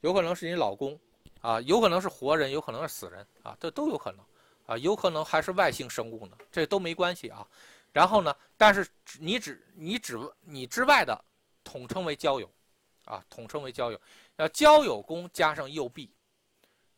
[0.00, 0.98] 有可能是你老公，
[1.40, 4.24] 啊，有可能是活人，有可能是死人，啊，这都有可能，
[4.66, 7.46] 啊，有可能还是外星生物呢，这都没关系啊。
[7.92, 8.86] 然后呢，但是
[9.18, 11.24] 你只你只你之外的，
[11.62, 12.50] 统称为交友，
[13.06, 14.00] 啊，统称为交友。
[14.36, 16.10] 要交友宫加上右臂，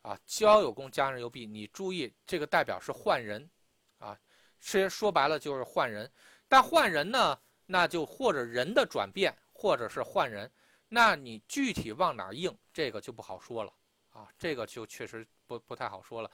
[0.01, 3.49] 啊，交友宫加上右臂，你注意这个代表是换人，
[3.99, 4.17] 啊，
[4.59, 6.11] 其实说白了就是换人。
[6.49, 10.51] 但换人呢，那就或者人的转变，或者是换人。
[10.89, 13.71] 那你具体往哪应，这个就不好说了
[14.11, 16.31] 啊，这个就确实不不太好说了。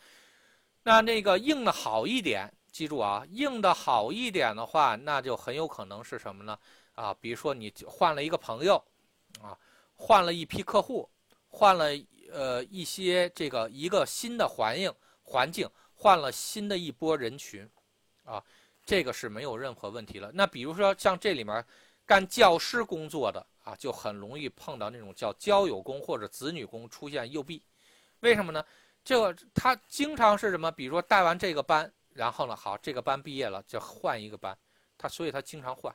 [0.84, 6.58] 那那个应的好一点，记住啊，应的好一点的话，那就很有可能是什么呢？
[6.94, 8.76] 啊，比如说你换了一个朋友，
[9.42, 9.58] 啊，
[9.96, 11.10] 换了一批客户，
[11.48, 11.88] 换了
[12.32, 14.94] 呃一些这个一个新的环境
[15.24, 17.68] 环境，换了新的一波人群，
[18.24, 18.44] 啊，
[18.86, 20.32] 这个是没有任何问题了。
[20.34, 21.66] 那比如说像这里面
[22.06, 27.64] 干教师工作的啊，就很容易碰到那种叫交友工或者子女工出现右臂，
[28.20, 28.64] 为什么呢？
[29.06, 30.72] 这个他经常是什么？
[30.72, 34.58] 比如说带完这个班，然后呢，好，这个班毕业了就换一个班，
[34.98, 35.94] 他所以他经常换，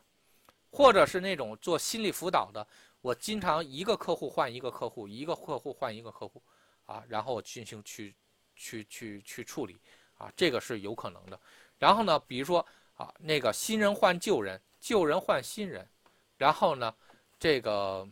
[0.71, 2.67] 或者是那种做心理辅导的，
[3.01, 6.43] 我经常一个客户换一个客户，一个客户换一个客户，
[6.87, 8.15] 啊，然后进行去
[8.55, 9.79] 去去去处理，
[10.19, 11.41] 啊，这个是有可能的。
[11.79, 12.65] 然后呢，比如说
[12.99, 15.89] 啊，那个新人换旧人，旧人换新人，
[16.37, 16.95] 然后呢，
[17.41, 18.07] 这个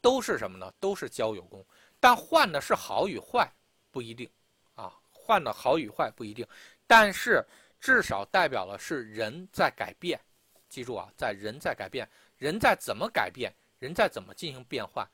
[0.00, 0.72] 都是什么呢？
[0.78, 1.66] 都是交友宫，
[1.98, 3.52] 但换的是好与坏。
[3.90, 4.28] 不一定，
[4.74, 6.46] 啊，换的好与坏不一定，
[6.86, 7.42] 但是
[7.80, 10.20] 至少代表了是人在改变。
[10.68, 12.06] 记住啊，在人在改变，
[12.36, 15.08] 人在怎么改变，人在怎么进行变换，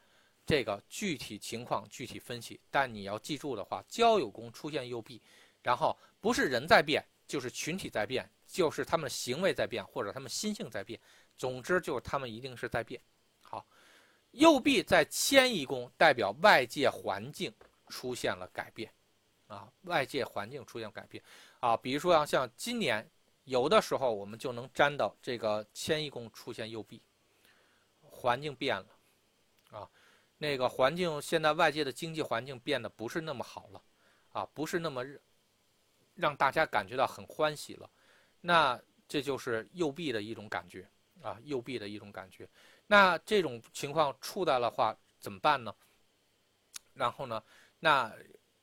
[0.44, 2.58] 这个具体情况具体分析。
[2.72, 5.22] 但你要记住的话，交友宫出现右臂，
[5.62, 11.00] 然后不是人在变，就是群体在变，就是他们行为在变，或者他们心性在变。
[11.36, 13.00] 总之就是他们一定是在变。
[13.40, 13.66] 好，
[14.30, 17.52] 右臂在迁移宫代表外界环境。
[17.88, 18.90] 出现了改变，
[19.48, 21.22] 啊，外界环境出现改变，
[21.60, 23.06] 啊，比如说，像今年
[23.44, 27.02] 有的时候我们就能沾到这个迁移宫出现右臂，
[28.00, 28.86] 环境变了，
[29.72, 29.90] 啊，
[30.38, 33.82] 那个环境现在外界的经济环境变得不是那么好了，
[34.30, 35.04] 啊，不是那么
[36.14, 37.90] 让大家感觉到很欢喜了，
[38.42, 38.78] 那
[39.08, 40.86] 这就是右臂的一种感觉，
[41.22, 42.46] 啊，右臂的一种感觉，
[42.86, 45.74] 那这种情况触到的话怎么办呢？
[46.92, 47.42] 然后呢？
[47.78, 48.12] 那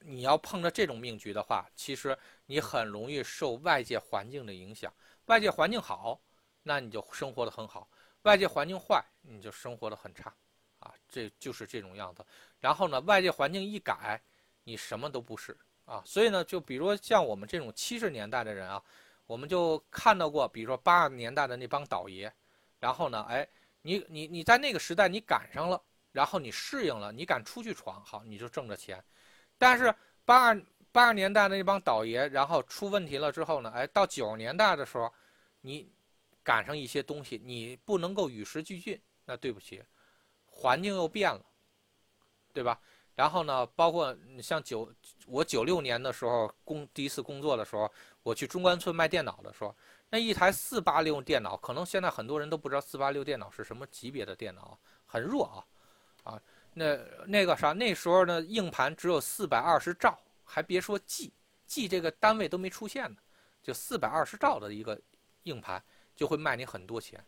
[0.01, 4.93] 你要碰着这种命局的话，其实你很容易受外界环境的影响。
[5.25, 6.21] 外界环境好，
[6.63, 7.89] 那你就生活的很好；
[8.21, 10.33] 外界环境坏，你就生活的很差。
[10.79, 12.25] 啊，这就是这种样子。
[12.59, 14.21] 然后呢，外界环境一改，
[14.63, 16.01] 你什么都不是啊。
[16.05, 18.81] 所以呢，就比如说像我们这种七十年代的人啊，
[19.29, 22.33] 我们就看到过，比如说八十年代的那帮倒爷。
[22.79, 23.47] 然后呢，哎，
[23.83, 25.79] 你你你在那个时代你赶上了。
[26.11, 29.01] 然后你适应了，你敢出去闯，好，你就挣着钱。
[29.59, 29.93] 但是
[30.25, 35.13] 八二八十年代的那帮倒爷，然后出问题了之后呢，哎，到九十年代的时候，
[35.61, 35.87] 你
[36.43, 39.83] 赶上一些东西，你不能够与时俱进，那对不起，
[40.47, 41.45] 环境又变了，
[42.51, 42.81] 对吧？
[43.13, 44.91] 然后呢，包括像九
[45.27, 47.91] 我九六年的时候工第一次工作的时候，
[48.23, 49.75] 我去中关村卖电脑的时候，
[50.09, 55.59] 那一台四八六电脑，可能现在很多人都不知道四八六电脑是什么级别的电脑，很弱啊。
[56.23, 56.41] 啊，
[56.73, 63.17] 那那个啥，那时候呢，硬盘只有四百二十兆，还别说 G，G 这个单位都没出现呢，
[63.63, 64.99] 就四百二十兆的一个
[65.43, 65.81] 硬盘
[66.15, 67.25] 就会卖你很多钱，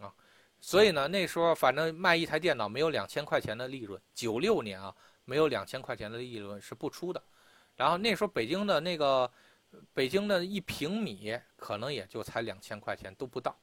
[0.00, 0.12] 啊，
[0.60, 4.94] 所以呢，那时候反正卖一台电脑没有两千块钱的利润，九六年啊，
[5.24, 7.22] 没有两千块钱的利润是不出的，
[7.74, 9.28] 然后那时候北京的那个
[9.94, 13.56] 北京的一平米可能也就才两千块钱都不到，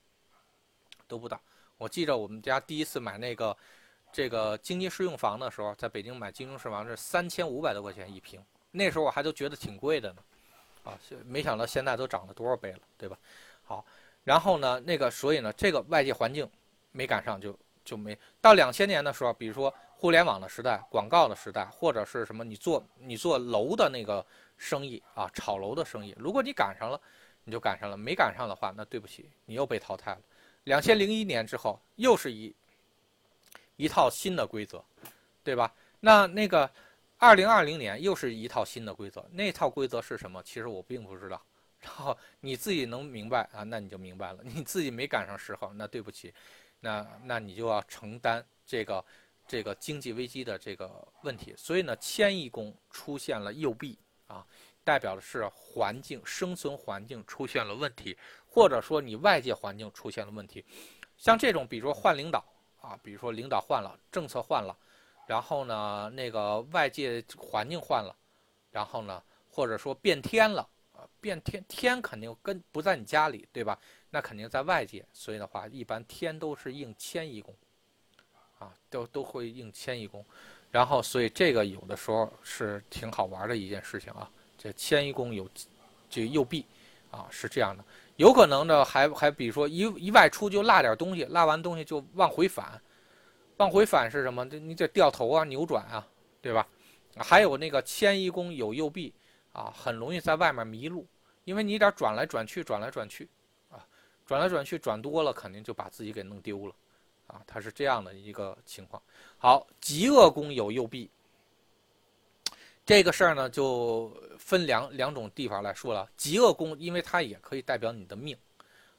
[1.08, 1.39] 都不到。
[1.78, 3.56] 我记着我们家第一次买那个。
[4.15, 10.21] 这个经济适用房的时候，在北京买经济适用房是三千五百多块钱一平，那时候我还都觉得挺贵的呢，
[10.84, 10.93] 啊，
[11.26, 13.17] 没想到现在都涨了多少倍了，对吧？
[13.63, 13.84] 好，
[14.23, 16.47] 然后呢，那个所以呢，这个外界环境
[16.91, 24.26] 没赶上，就就没到两千年的时候，比如说互联网的时代、广告的时代，或者是什么，你做你做楼的那个
[24.58, 27.00] 生意啊，炒楼的生意，如果你赶上了，
[27.43, 30.22] 你就赶上了；没赶上的话，那对不起，你又被淘汰了。
[30.65, 32.54] 两千零一年之后，又是一。
[33.76, 34.86] 一套新的规则，
[35.43, 35.74] 对吧？
[36.00, 36.69] 那那个，
[37.17, 40.41] 二零二零年又是一套新的规则，那套规则是什么？
[40.43, 41.41] 其实我并不知道。
[41.82, 44.39] 然后你自己能明白啊，那你就明白了。
[44.43, 46.32] 你自己没赶上时候，那对不起，
[46.84, 49.04] 那那你就要承担这个
[49.48, 51.56] 这个经济危机的这个问题。
[51.58, 54.46] 所以呢，迁移宫出现了右臂啊，
[54.84, 60.63] 代表的是环境生存环境出现了问题，或者说你外界环境出现了问题。
[61.17, 62.43] 像这种，比如说换领导。
[62.84, 64.78] 啊，比如说领导换了，政策换了，
[65.26, 68.13] 然后呢，那个外界环境换了，
[68.72, 73.80] 然后呢，或者说变天了，啊，变天天肯定跟不在你家里，对吧？
[74.13, 77.52] 那肯定在外界，所以的话，一般天都是应迁移宫，
[78.60, 80.23] 啊，都都会应迁移宫，
[80.69, 85.49] 然后所以这个有的时候是挺好玩的一件事情啊，这迁移宫有
[86.12, 86.63] 这右臂，
[87.10, 87.84] 啊，是这样的。
[88.17, 92.80] 有可能呢，还还比如说一一外出就落点东西，落完东西就往回返，
[93.58, 94.47] 往回返是什么？
[94.47, 96.08] 这你这掉头啊，扭转啊，
[96.39, 96.67] 对吧？
[97.17, 99.12] 还有那个迁移宫有右臂
[99.54, 101.08] 啊，很容易在外面迷路，
[101.45, 103.28] 因为你得转来转去，转来转去，
[104.26, 106.76] 转来转去转多了，肯定就把自己给弄丢了，
[107.28, 109.02] 啊，它是这样的一个情况。
[109.38, 111.10] 好，极恶宫有右弼，
[112.86, 116.10] 这个事儿呢就分两两种地方来说了。
[116.18, 118.38] 极恶宫，因为它也可以代表你的命，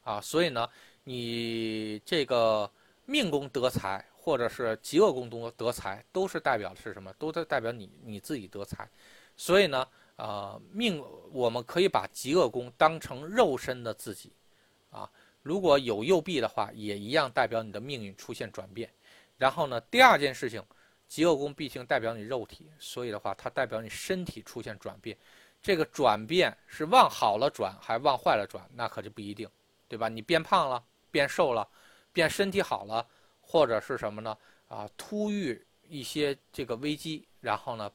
[0.03, 0.69] 啊，所以呢，
[1.05, 2.71] 你这个
[3.07, 7.13] 命宫得财，或者是极恶宫中得财，都是代表的是什么？
[7.19, 8.89] 都在代表你你自己得财。
[9.37, 14.31] 所以呢，呃，命我们可以把极恶宫当成肉身的自己，
[14.95, 15.11] 啊，
[15.43, 18.89] 如果有右臂的话，也一样代表你的命运出现转变。
[19.37, 20.63] 然后呢，第二件事情，
[21.09, 25.19] 极恶宫毕竟代表你肉体，所以的话，它代表你身体出现转变。
[25.61, 29.49] 这个转变是往好了转，还往坏了转，那可就不一定，
[29.89, 30.09] 对吧？
[30.09, 31.67] 你变胖了，变瘦了，
[32.13, 33.07] 变身体好了，
[33.41, 34.37] 或者是什么呢？
[34.69, 37.91] 啊，突遇一些这个危机，然后呢，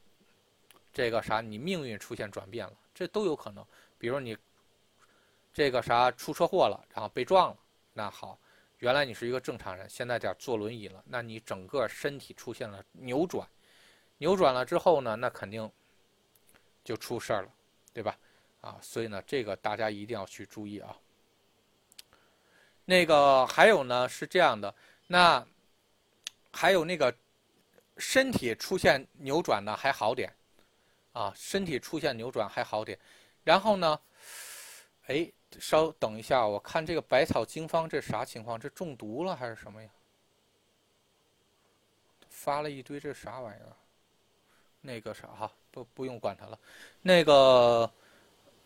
[0.92, 3.66] 这个啥，你命运出现转变了，这都有可能。
[3.98, 4.36] 比如你
[5.60, 7.58] 这个啥出车祸了，然后被撞了，
[7.92, 8.40] 那好。
[8.78, 13.46] 原来你是一个正常人，现在点坐轮椅了，那你整个身体出现了扭转，
[14.20, 15.70] 扭转了之后呢，那肯定
[16.82, 17.50] 就出事儿了，
[17.94, 18.18] 对吧？
[18.62, 20.96] 啊，所以呢，这个大家一定要去注意啊。
[22.86, 24.74] 那个还有呢是这样的，
[25.08, 25.46] 那
[26.54, 27.14] 还有那个
[27.98, 30.34] 身体出现扭转呢还好点，
[31.12, 32.98] 啊，身体出现扭转还好点，
[33.44, 34.00] 然后呢，
[35.08, 35.30] 哎。
[35.58, 38.60] 稍等一下，我看这个百草经方这啥情况？
[38.60, 39.90] 这中毒了还是什么呀？
[42.30, 43.74] 发了一堆这啥玩意儿？
[44.82, 46.60] 那个啥哈，不不用管它了。
[47.02, 47.92] 那个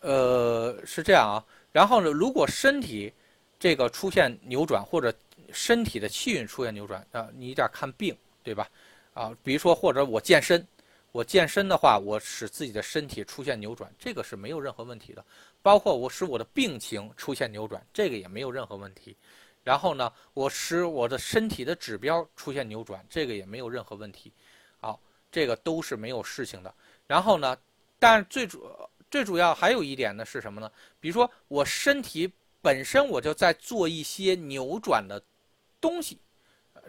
[0.02, 1.46] 呃是这样啊。
[1.72, 3.14] 然后呢，如果身体
[3.58, 5.14] 这个出现扭转，或者
[5.52, 8.70] 身体的气运出现扭转啊，你得看病，对吧？
[9.14, 10.68] 啊，比如说或者我健身。
[11.14, 15.24] 我健身的话，我使自己的身体出现扭转，这个是没有任何问题的。
[15.62, 19.16] 包括我使我的病情出现扭转，这个也没有任何问题。
[19.64, 24.34] 然后呢，我使我的身体的指标出现扭转，这个也没有任何问题。
[24.82, 25.00] 好，
[25.32, 26.74] 这个都是没有事情的。
[27.06, 27.56] 然后呢，
[28.00, 28.68] 但最主
[29.12, 30.72] 最主要还有一点呢是什么呢？
[31.00, 32.28] 比如说我身体
[32.60, 35.24] 本身我就在做一些扭转的
[35.80, 36.18] 东西，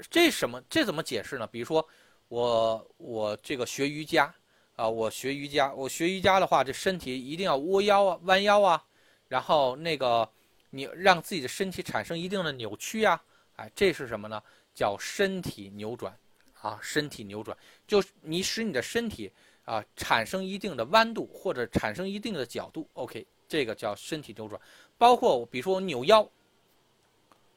[0.09, 0.63] 这什么？
[0.71, 1.47] 这怎么解释呢？
[1.47, 1.87] 比如说。
[2.35, 4.35] 我我这个学瑜伽
[4.75, 8.85] 啊，我学瑜伽，我学瑜伽的话，这身体一定要窝腰啊，弯腰啊，
[9.29, 10.29] 然后那个
[10.71, 13.23] 你让自己的身体产生一定的扭曲啊，
[13.55, 14.43] 哎，这是什么呢？
[14.75, 16.13] 叫身体扭转
[16.61, 19.31] 啊，身体扭转，就是你使你的身体
[19.65, 24.61] 啊产生一定的弯度或者产生一定的角度，OK，这个叫身体扭转。
[24.99, 26.29] 包括比如说我扭腰，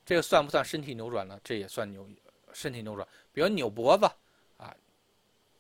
[0.06, 1.40] 这个算不算身体扭转呢？
[1.44, 2.08] 这也算扭
[2.54, 3.08] 身体扭转。
[3.34, 4.08] 比如扭脖子。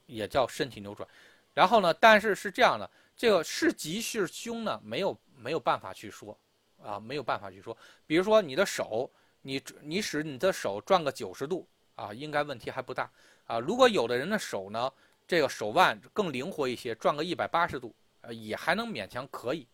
[0.08, 1.08] 也叫身体扭转，
[1.54, 1.94] 然后呢？
[1.94, 4.82] 但是是这样的，这个是吉是凶呢？
[4.84, 6.36] 没有没有办法去说，
[6.82, 7.78] 啊，没有办法去说。
[8.06, 13.12] 比如说你的手，你你使你的手转个九十度啊，应该问题还不大
[13.46, 13.60] 啊。
[13.60, 14.92] 如果有的人的手呢，
[15.28, 19.68] 这个手腕更灵活一些，转个一百八十度，呃，也还能勉强可以，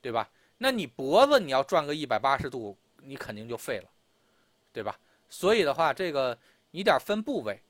[0.00, 0.28] 对吧？
[0.56, 3.90] 那你脖子你要转个一百八十度，你肯定就废了，
[4.72, 4.98] 对吧？
[5.28, 6.38] 所以的话，这个
[6.70, 7.60] 你得分部位。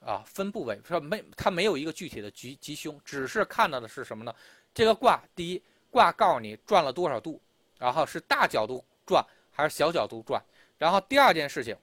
[0.00, 4.34] 啊，分部位说没，它没有一个具体的吉吉凶，只是看到的是什么呢？
[4.72, 7.40] 这个卦，第一卦告诉你转了多少度，
[7.78, 10.42] 然后是大角度转还是小角度转，
[10.78, 11.76] 然后第二件事情，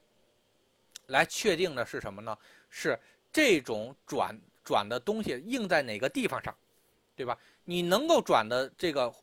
[1.07, 2.37] 来确定的是什么呢？
[2.69, 2.99] 是
[3.31, 6.55] 这种转转的东西应在哪个地方上，
[7.15, 7.37] 对吧？
[7.65, 9.13] 你能够转的这个，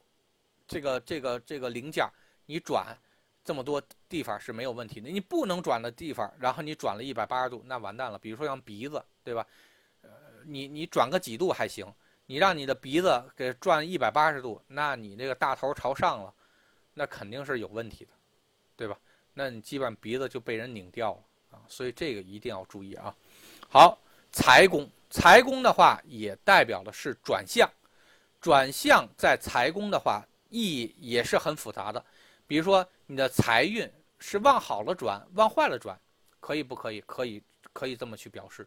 [0.68, 2.08] 这个这个这个零件，
[2.46, 2.96] 你转。
[3.44, 8.18] 这么多地方是没有问题的，你不能转的地方，然后你转了一百八十度，那完蛋了。
[8.18, 9.46] 比如说像鼻子，对吧？
[10.02, 10.08] 呃，
[10.44, 11.86] 你你转个几度还行，
[12.26, 16.32] 你让你的鼻子给转一百八十度，那你这个大头朝上了，
[16.94, 18.10] 那肯定是有问题的，
[18.76, 18.98] 对吧？
[19.34, 23.14] 那你基本上鼻子就被人拧掉了啊，所以这个一定要注意啊。
[23.68, 23.98] 好，
[24.32, 27.68] 财宫，财宫的话也代表的是转向，
[28.40, 32.02] 转向在财宫的话意义也是很复杂的。
[32.46, 35.98] 比如说，你的财运是往好了转，往坏了转，
[36.40, 37.00] 可以不可以？
[37.02, 37.42] 可以，
[37.72, 38.66] 可以这么去表示，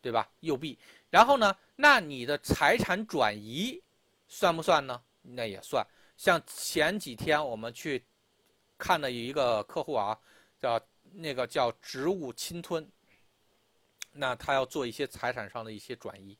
[0.00, 0.28] 对吧？
[0.40, 0.78] 右臂。
[1.10, 3.80] 然后呢，那你的财产转移
[4.28, 5.00] 算不算呢？
[5.22, 5.86] 那也算。
[6.16, 8.04] 像前几天我们去
[8.78, 10.18] 看的一个客户啊，
[10.58, 10.80] 叫
[11.12, 12.90] 那个叫植物侵吞，
[14.12, 16.36] 那他要做一些财产上的一些转移，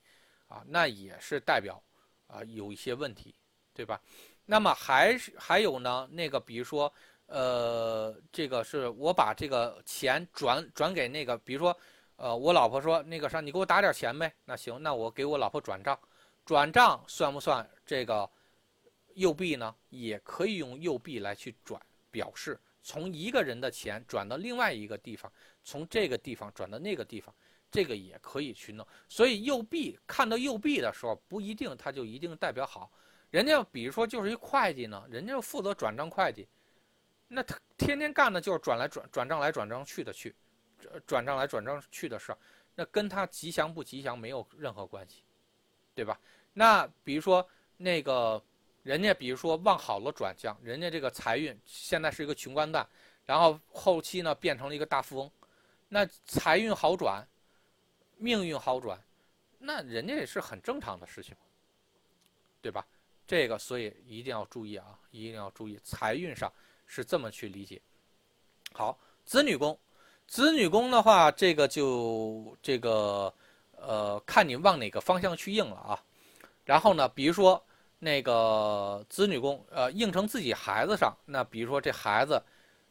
[0.48, 1.82] 啊，那也是代表
[2.26, 3.34] 啊有一些问题，
[3.74, 4.00] 对吧？
[4.46, 6.92] 那么还是还有呢，那个比如说，
[7.26, 11.76] 呃，这个是我把这个钱转转给那个，比如说，
[12.16, 14.32] 呃，我老婆说那个啥，你给我打点钱呗。
[14.44, 15.98] 那行，那我给我老婆转账，
[16.44, 18.28] 转账算不算这个
[19.14, 19.74] 右臂呢？
[19.88, 25.30] 也可以用右臂来去转表示，从一个人的钱转到另外一个地方，
[25.64, 27.34] 从这个地方转到那个地方，
[27.72, 28.86] 这个也可以去弄。
[29.08, 32.90] 所以右臂看到右臂的时候，不一定他就一定代表好。
[33.30, 36.46] 人家比如说就是一会计呢，人家负责转账会计，
[37.28, 40.34] 那他天天干的就是转来转转账来转账去的去，
[41.06, 42.38] 转账来转账去的事儿，
[42.74, 45.22] 那跟他吉祥不吉祥没有任何关系，
[45.94, 46.18] 对吧？
[46.52, 48.42] 那比如说那个。
[48.86, 52.88] 人家比如说往好了转向，人家这个财运现在是一个穷光蛋，
[53.24, 55.32] 然后后期呢变成了一个大富翁，
[55.88, 57.26] 那财运好转，
[58.16, 58.96] 命运好转，
[59.58, 61.34] 那人家也是很正常的事情，
[62.62, 62.86] 对吧？
[63.26, 66.48] 这个所以一定要注意啊，一定要注意财运上
[66.86, 67.80] 是这么去理解。
[68.72, 69.78] 好，子女宫，
[70.26, 73.32] 子女宫的话，这个就这个
[73.72, 76.02] 呃，看你往哪个方向去应了啊。
[76.64, 77.62] 然后呢，比如说。
[77.98, 82.40] 那个子女宫，呃，应成自己孩子上，那比如说这孩子，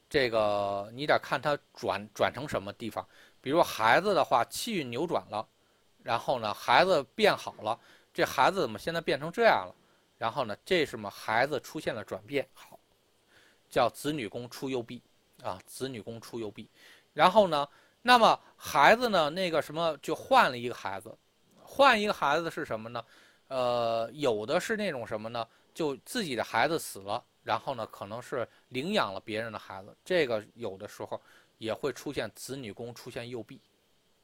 [0.09, 3.07] 这个你得看他转转成什么地方。
[3.39, 5.47] 比如孩子的话，气运扭转了，
[6.01, 7.79] 然后呢，孩子变好了，
[8.15, 9.75] 这孩子怎么现在变成这样了？
[10.17, 12.47] 然后呢，这什么孩子出现了转变，
[13.69, 15.01] 叫子女宫出右臂
[15.43, 16.69] 啊，子女宫出右臂。
[17.13, 17.67] 然后呢，
[18.01, 21.15] 那么孩子呢，那个什么就换了一个孩子，
[21.61, 23.03] 换一个孩子是什么呢？
[23.47, 25.47] 呃，有的是那种什么呢？
[25.73, 31.21] 就自己的孩子死了，然后呢，可能是领养了别人的孩子，这个有的时候
[31.57, 33.59] 也会出现子女宫出现右臂，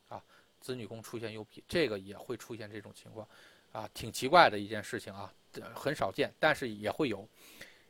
[0.07, 0.23] 啊，
[0.59, 3.27] 子女宫出现右臂，这个也会出现这种情况，
[3.73, 5.31] 啊，挺奇怪的一件事情啊，
[5.75, 7.27] 很少见，但是也会有。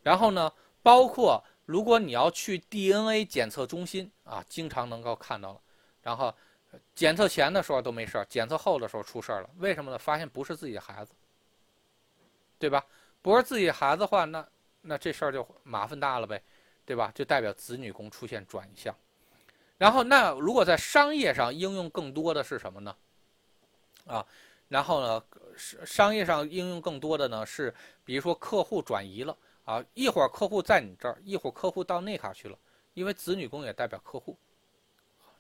[0.02, 0.52] 然后呢，
[0.82, 5.62] 包括如果你要去 DNA 检测中心啊，经常能够看到了，
[6.02, 6.34] 然后
[6.96, 9.98] 检测前的时候都没事儿，检测后的时候出事儿了，为什么呢？
[9.98, 11.14] 发现不是自己的孩子。
[12.60, 12.86] 对吧？
[13.24, 14.48] 不是自己孩子的话，那
[14.82, 16.40] 那这事儿就麻烦大了呗，
[16.86, 17.12] 对吧？
[17.16, 18.96] 就代表子女宫出现转向。
[19.80, 22.96] 然后，那如果在商业上应用更多的是什么呢？
[24.06, 24.24] 啊，
[24.68, 25.24] 然后呢，
[25.58, 27.74] 商业上应用更多的呢是，
[28.06, 29.36] 比如说客户转移了
[29.72, 32.60] 啊，一会儿客户在你这儿，一会儿客户到那卡去了，
[32.94, 34.38] 因为子女宫也代表客户，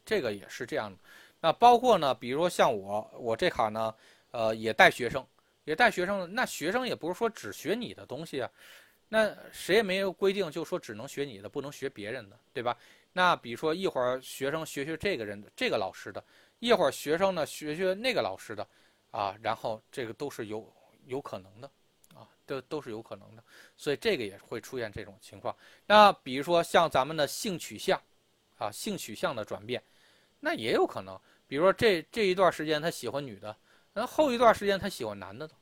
[0.05, 0.97] 这个也是这样的。
[1.41, 3.93] 那包括呢，比如说像我，我这卡呢，
[4.31, 5.25] 呃，也带学生。
[5.65, 8.49] 也带学生，那学生也不是说只学你的东西啊，
[9.09, 12.75] 那谁也没有规定，就说只能学你的，不能学别人的，对吧？
[13.13, 16.23] 那比如说一会儿学生学学这个人的这个老师的，
[16.57, 18.67] 一会儿学生呢学学那个老师的，
[19.11, 20.67] 啊，然后这个都是有
[21.05, 21.69] 有可能的，
[22.45, 23.43] 都都是有可能的，
[23.77, 25.55] 所以这个也会出现这种情况。
[25.85, 28.01] 那比如说像咱们的性取向，
[28.57, 29.81] 啊，性取向的转变，
[30.39, 33.55] 那也有可能，比如说这这一段时间他喜欢女的。
[33.93, 35.53] 那后一段时间他喜欢男的的，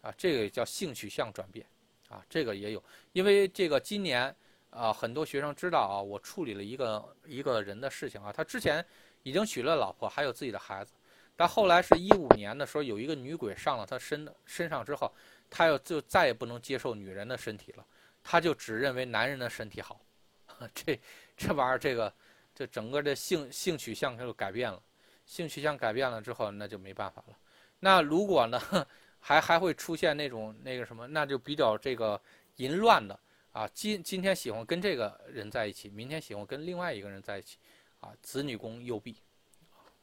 [0.00, 1.66] 啊，这个叫性取向转变，
[2.08, 2.82] 啊，这个也有，
[3.12, 4.34] 因为这个今年
[4.70, 8.82] 啊，很多学生知道啊，我处理了一个一个人的事情啊，他之前
[9.24, 10.92] 已经娶了老婆，还有自己的孩子，
[11.36, 15.12] 但后来是一五年的时候，有一个女鬼上了他身身上之后，
[15.50, 17.84] 他又就再也不能接受女人的身体了，
[18.22, 20.00] 他就只认为男人的身体好，
[20.72, 20.98] 这
[21.36, 22.14] 这玩意儿，这个
[22.54, 24.80] 这整个的性性取向就改变了，
[25.26, 27.36] 性取向改变了之后，那就没办法了。
[27.80, 28.60] 那如果呢，
[29.18, 32.20] 还还会出现那种那个什么，那就比较这个
[32.56, 33.18] 淫乱的
[33.52, 33.68] 啊。
[33.74, 37.58] 今今天喜欢跟这个人在一起，明天喜欢跟另外一个人在一起，
[38.00, 39.16] 啊，子女宫右臂，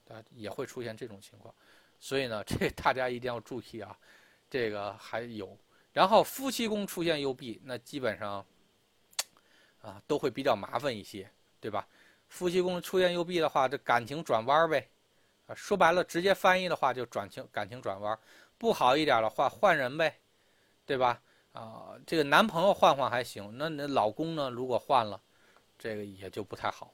[0.10, 1.54] 啊，也会出现这种情况。
[2.00, 3.98] 所以呢，这大家一定要注意啊。
[4.50, 5.58] 这个还有，
[5.94, 8.46] 然后夫妻宫出现右臂，那基本上
[9.82, 11.30] 啊都会比较麻烦一些，
[11.60, 11.88] 对吧？
[12.28, 14.88] 夫妻宫出现右臂的话，这感情转弯呗。
[15.48, 18.20] 啊，说白了，直接翻译的话就转情感情转弯，
[18.58, 20.20] 不好一点的话换人呗，
[20.86, 21.22] 对吧？
[21.54, 24.50] 啊，这个男朋友换换还行，那那老公呢？
[24.50, 25.20] 如果换了，
[25.80, 26.94] 这个也就不太好，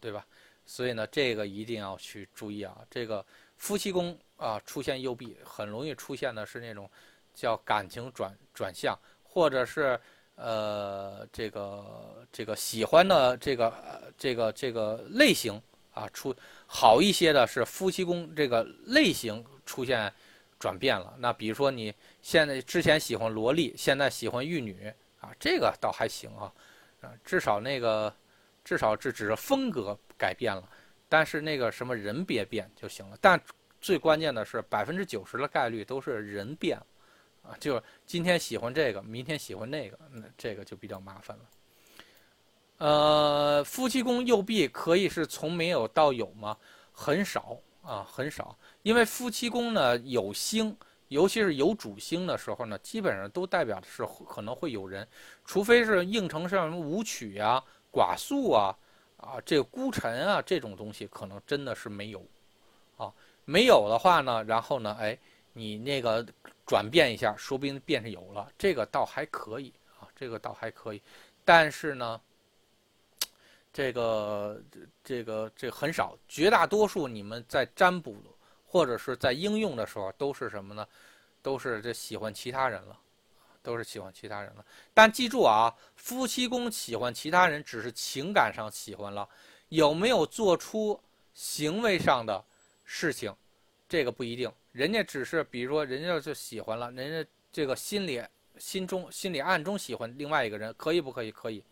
[0.00, 0.26] 对吧？
[0.66, 2.86] 所以呢，这个一定要去注意啊。
[2.90, 3.24] 这个
[3.56, 6.90] 夫妻宫啊出现右臂，很容易出现的是那种
[7.32, 9.98] 叫感情转转向，或者是
[10.34, 13.72] 呃这个这个喜欢的这个
[14.18, 15.60] 这个这个类型。
[15.94, 16.34] 啊，出
[16.66, 20.10] 好一些的是夫妻宫这个类型出现
[20.58, 21.14] 转变了。
[21.18, 24.90] 那比如说你现在之前喜欢萝莉，现在喜欢玉女
[25.20, 26.50] 啊，这个倒还行啊，
[27.02, 28.10] 啊，至少那个
[28.64, 30.66] 至少这只是风格改变了，
[31.10, 33.18] 但是那个什么人别变就行了。
[33.20, 33.38] 但
[33.82, 36.86] 最关键的是百分之九十的概率都是人变了，
[37.50, 41.44] 啊，就今天喜欢这个，明天喜欢那个，那这个就比较麻烦了。
[42.78, 46.56] 呃，夫妻宫右臂可以是从没有到有吗？
[46.92, 48.56] 很少啊，很少。
[48.82, 50.76] 因为夫妻宫呢有星，
[51.08, 55.06] 尤其是有主星的时候呢，基本上都代表的是可能会有人，
[55.44, 57.62] 除非是应承上什么武曲呀、
[57.92, 58.76] 寡宿啊，
[59.16, 62.24] 啊，这个孤臣啊，这种东西可能真的是没有，
[63.44, 65.18] 没有的话呢，然后呢，哎，
[65.52, 66.26] 你那个
[66.66, 71.02] 转变一下，说不定变成有了，这个倒还可以啊，这个倒还可以，
[71.44, 72.20] 但是呢，
[73.72, 74.62] 这个
[75.02, 78.16] 这个这很少，绝大多数你们在占卜
[78.66, 80.86] 或者是在应用的时候都是什么呢？
[81.42, 82.98] 都是这喜欢其他人了。
[83.64, 89.28] 都是喜欢其他人了，但记住啊，夫妻宫喜欢其他人只是情感上喜欢了，
[89.68, 91.00] 有没有做出
[91.32, 92.44] 行为上的
[92.84, 93.34] 事情，
[93.88, 94.50] 这个不一定。
[94.72, 98.22] 人家只是，比如说，人家就喜欢了，人家这个心里、
[98.58, 101.30] 心中、心里暗中喜欢另外一个人，可以不可以？
[101.30, 101.62] 可以，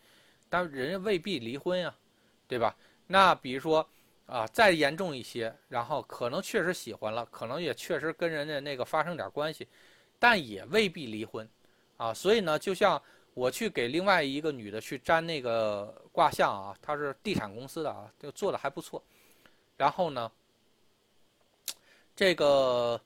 [0.48, 1.94] 但人家未必离婚呀，
[2.46, 2.76] 对吧？
[3.06, 3.88] 那比如说
[4.26, 9.66] 啊，再严重一些，然后可能确实喜欢了，可能也确实跟人家那个发生点关系，
[10.18, 11.48] 但也未必离婚。
[11.96, 13.02] 啊，所以呢，就像
[13.34, 19.02] 我去给另外一个女的去占那个卦象啊，她是地产公司的啊，就做的还不错。
[19.76, 20.30] 然后呢，
[22.20, 23.00] 这个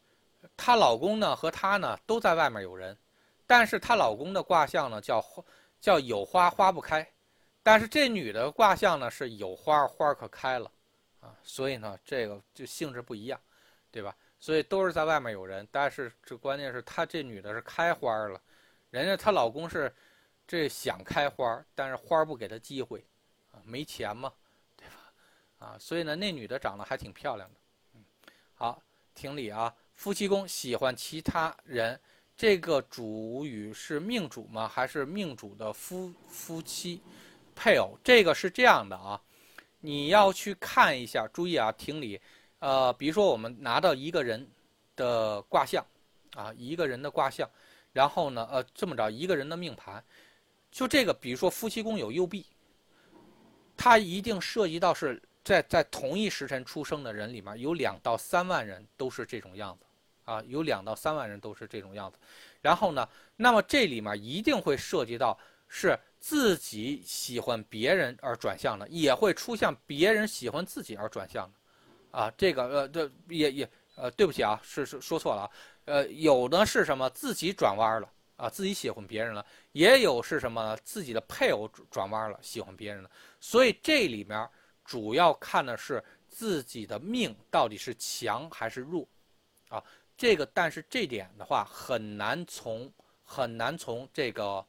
[0.56, 2.98] 她老公呢和她呢都在外面有人，
[3.46, 5.24] 但是她老公的卦象呢叫
[5.80, 7.08] 叫有花花不开，
[7.62, 10.68] 但是这女的卦象呢是有花花可开了
[11.20, 13.40] 啊，所以呢这个就性质不一样，
[13.92, 14.16] 对吧？
[14.40, 18.40] 所以都是在外面有人，但是这关键是她这女的是开花了。
[18.90, 19.94] 人家她老公是，
[20.44, 23.06] 这想开花，但是花不给她机会，
[23.52, 24.32] 啊，没钱嘛，
[24.76, 25.66] 对吧？
[25.66, 27.60] 啊，所以呢，那女的长得还挺漂亮的，
[27.94, 28.04] 嗯，
[28.54, 28.82] 好，
[29.14, 31.98] 听理啊，夫妻宫喜欢其他人，
[32.36, 34.68] 这个主语是命主吗？
[34.68, 37.00] 还是命主的夫夫妻
[37.54, 37.96] 配偶？
[38.02, 39.20] 这个是这样的啊，
[39.80, 42.20] 你要去看一下，注意啊，听理，
[42.58, 44.46] 呃，比如说我们拿到一个人
[44.96, 45.84] 的卦象，
[46.34, 47.48] 啊，一个人的卦象。
[47.92, 50.02] 然后呢，呃，这么着一个人的命盘，
[50.72, 52.44] 就这个，比如说夫妻宫有右弼，
[53.76, 59.84] 他一定涉及到是在在同一时辰出生的人里面有两到三万人都是这种样子，
[60.24, 62.18] 啊，有两到三万人都是这种样子。
[62.62, 65.38] 然后呢，那么这里面一定会涉及到
[65.68, 75.51] 是自己喜欢别人而转向的，也会出现别人喜欢自己而转向的，啊，这个呃，这也也呃，对不起啊，是是说错了啊。
[75.84, 83.11] 呃，有的是什么自己转弯了啊，自己喜欢别人了；也有是什么自己的配偶转弯了，喜欢别人了。
[83.38, 84.49] 所以这里面
[84.85, 89.07] 主要看的是自己的命到底是强还是弱，
[89.68, 89.82] 啊，
[90.16, 92.93] 这个但是这点的话很难从
[93.24, 94.64] 很难从这个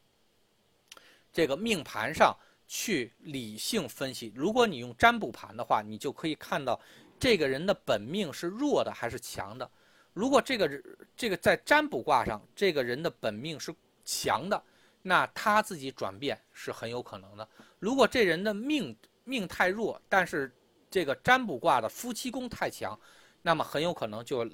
[1.33, 2.35] 这个命盘上
[2.67, 4.31] 去理性分析。
[4.35, 6.79] 如果你用占卜盘的话，你就可以看到
[7.19, 9.69] 这个人的本命是弱的还是强的。
[10.13, 10.83] 如果这个
[11.17, 14.63] 这个在占卜卦上，这个人的本命是强的，
[15.01, 17.47] 那他自己转变是很有可能的。
[17.79, 18.95] 如果这人的命
[19.25, 20.49] 命太弱，但是
[20.89, 22.97] 这个占卜卦的夫妻宫太强，
[23.41, 24.49] 那么很有可能就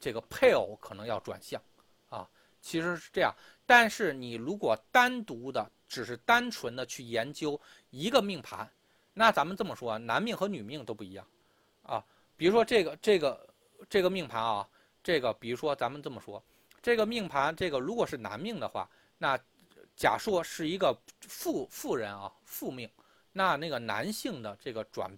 [0.00, 1.62] 这个配偶可能要转向，
[2.08, 2.28] 啊，
[2.60, 3.32] 其实是这样。
[3.64, 8.68] 但是你如果单独的只是单纯的去研究一个命盘，
[9.14, 11.24] 那咱们这么说，男命和女命都不一样，
[11.84, 12.04] 啊，
[12.36, 13.48] 比如说这个这个
[13.88, 14.68] 这个命盘啊。
[15.02, 16.44] 这个，比如说，咱们这么说，
[16.82, 18.86] 这个命盘，这个如果是男命的话，
[19.16, 19.36] 那
[19.96, 22.86] 假说是一个富富人啊，富命，
[23.32, 25.10] 那那个男性的这个转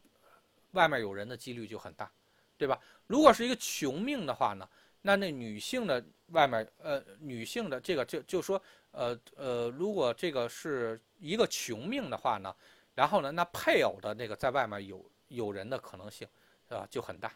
[0.72, 2.10] 外面有人的几率就很大，
[2.56, 2.78] 对吧？
[3.06, 4.68] 如果是一个穷命的话呢，
[5.00, 12.54] 那那女性的外面呃，女性的这个就就说呃呃，如果这个是一个穷命的话呢，
[12.94, 16.28] 然后呢，那配偶的那个在外面有有人的可能性，
[16.68, 16.86] 啊？
[16.90, 17.32] 就很大，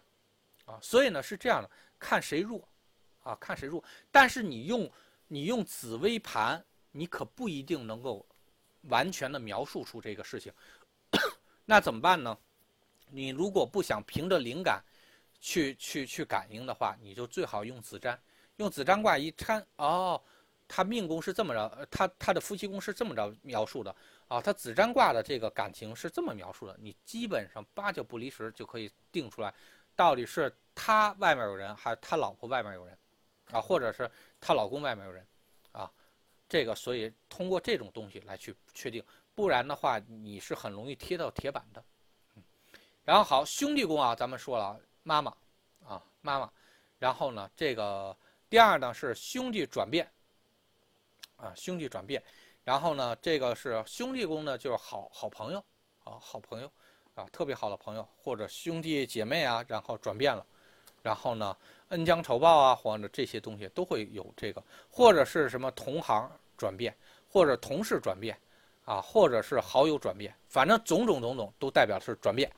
[0.64, 1.70] 啊，所以呢是这样的。
[1.98, 2.68] 看谁弱，
[3.22, 3.82] 啊，看谁弱。
[4.10, 4.90] 但是你用
[5.28, 6.62] 你用紫微盘，
[6.92, 8.26] 你可不一定能够
[8.88, 10.52] 完全的描述出这个事情。
[11.64, 12.36] 那怎么办呢？
[13.10, 14.82] 你如果不想凭着灵感
[15.40, 18.20] 去去去感应的话，你就最好用子占。
[18.56, 20.20] 用子占卦一掺，哦，
[20.66, 23.94] 他命宫是这么着，他他的夫妻宫是这么着描述的
[24.28, 24.40] 啊。
[24.40, 29.52] 他子占卦的这个感情是这么描述的，你基本上八九不离十就可以定出来，
[29.94, 30.54] 到底是。
[30.78, 32.94] 他外面有人，还是他老婆外面有人，
[33.50, 35.26] 啊，或者是他老公外面有人，
[36.48, 39.02] 这个所以通过这种东西来去确定，
[39.34, 41.84] 不然的话你是很容易贴到铁板的。
[43.04, 45.30] 然后好，兄弟宫啊，咱们说了妈妈，
[45.84, 46.50] 啊妈妈，
[46.98, 48.16] 然后呢这个
[48.48, 50.10] 第二呢是兄弟转变，
[51.36, 52.22] 啊兄弟转变，
[52.64, 55.58] 然后呢这个是兄弟宫呢就是好好朋友，
[56.04, 56.72] 啊好朋友，
[57.14, 60.44] 啊特别好的朋友或者兄弟姐妹啊，然后转变了。
[61.02, 61.56] 然后呢，
[61.88, 66.94] 恩将仇报啊，或者这些东西都会有这个，或者是什么同行转变，
[67.28, 68.36] 或者同事转变，
[68.84, 72.50] 啊，或者是好友转变，反正种种种种都代表是转变，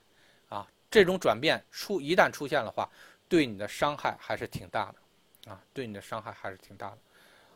[0.49, 2.89] 啊，这种转变出一旦出现的话，
[3.29, 6.99] 对你的伤害还是挺大的，啊，对你的伤害还是挺大的。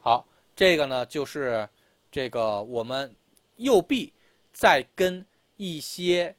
[0.01, 1.69] 好，这个呢就是
[2.11, 3.15] 这个我们
[3.57, 4.13] 右臂
[4.53, 5.25] 在跟
[5.57, 6.35] 一些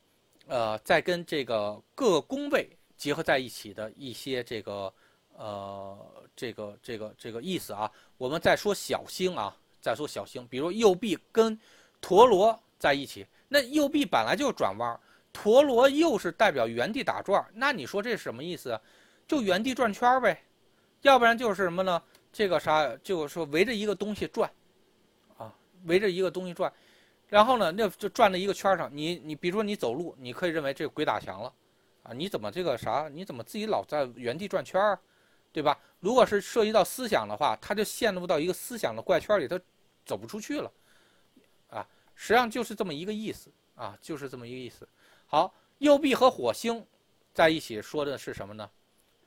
[0.47, 4.93] 呃，在跟这个各个宫位结合在一起的一些这个
[5.37, 5.97] 呃
[6.35, 7.91] 这个这个这个意思啊。
[8.17, 11.59] 我们再说小星啊，再说小星，比如右臂跟。
[12.05, 14.99] 陀螺在一起，那右臂本来就转弯，
[15.31, 18.77] 陀螺又是代表原地打转，那你说这是什么意思？
[19.25, 20.43] 就原地转圈呗，
[21.03, 22.03] 要不然就是什么呢？
[22.33, 24.51] 这个啥，就是说围着一个东西转，
[25.37, 25.55] 啊，
[25.85, 26.69] 围着一个东西转，
[27.29, 28.89] 然后呢，那就转在一个圈上。
[28.93, 31.53] 你你比如说你走路，你可以认为这鬼打墙了，
[32.03, 33.07] 啊，你怎么这个啥？
[33.07, 34.99] 你怎么自己老在原地转圈儿，
[35.53, 35.79] 对吧？
[36.01, 39.57] 如果是涉及到思想的话，他就陷入到一个思想的怪圈里，他
[40.03, 40.69] 走不出去了。
[41.69, 44.87] 啊实际上就是这么一个意思啊，就是这么一个意思。
[45.25, 46.85] 好，右臂和火星
[47.33, 48.69] 在一起说的是什么呢？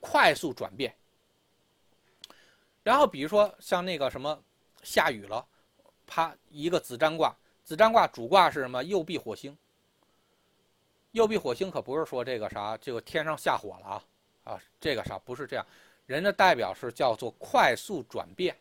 [0.01, 0.95] 快速转变。
[2.83, 4.41] 然后比如说像那个什么
[4.83, 5.45] 下雨了，
[6.07, 8.83] 啪一个子占卦，子占卦主卦是什么？
[8.85, 9.57] 右臂火星。
[11.11, 14.05] 右臂火星可不是说这个啥，这个天上下火了啊
[14.45, 15.67] 啊，这个啥不是这样，
[16.07, 18.57] 人的代表是叫做快速转变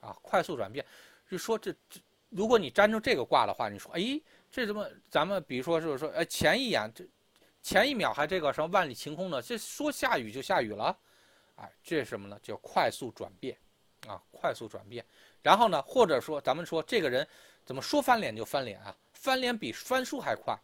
[0.00, 0.84] 啊，快速转变，
[1.30, 2.00] 就说这这。
[2.30, 4.20] 如果你粘着这个卦的话，你说，哎，
[4.50, 4.86] 这怎么？
[5.10, 7.02] 咱们比如说，就是说，哎，前一眼这，
[7.62, 9.40] 前一秒还这个什么万里晴空呢？
[9.40, 10.94] 这说下雨就下雨了，
[11.56, 12.38] 哎，这是什么呢？
[12.42, 13.56] 叫快速转变，
[14.06, 15.02] 啊，快速转变。
[15.42, 17.26] 然后呢，或者说，咱们说这个人
[17.64, 18.94] 怎么说翻脸就翻脸啊？
[19.14, 20.54] 翻脸比翻书还快，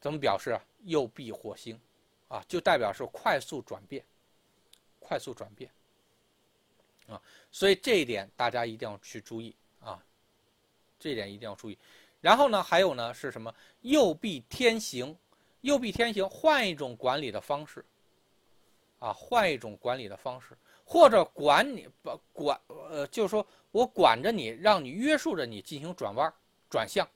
[0.00, 0.62] 怎么表示啊？
[0.84, 1.76] 右臂火星，
[2.28, 4.04] 啊，就代表是快速转变，
[5.06, 5.70] 快速转变，
[7.06, 10.02] 啊，所以这一点大家一定要去注意啊。
[10.98, 11.78] 这一点一定要注意，
[12.20, 13.54] 然后呢，还有呢是什么？
[13.82, 15.16] 右臂天行，
[15.60, 17.84] 右臂天行，换一种管理的方式，
[18.98, 26.32] 啊，换一种管理的方式，或者管你不管，呃，就是说我管着你，让你约束着你进行转弯、
[26.68, 27.08] 转向，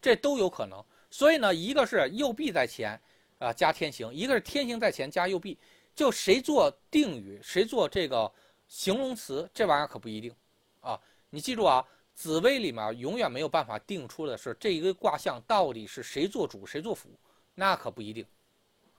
[0.00, 0.84] 这都有可能。
[1.10, 3.00] 所以呢，一个是右臂在前，
[3.38, 5.56] 啊，加天行；一个是天行在前加右臂，
[5.98, 8.30] 就谁做定语，谁做这个
[8.68, 10.32] 形容词，这玩意儿可不一定，
[10.80, 10.96] 啊，
[11.28, 11.84] 你记住啊。
[12.14, 17.08] 紫薇里面永远没有办法定出的是这一个卦象到底是谁做主谁做辅，
[17.54, 18.26] 那可不一定，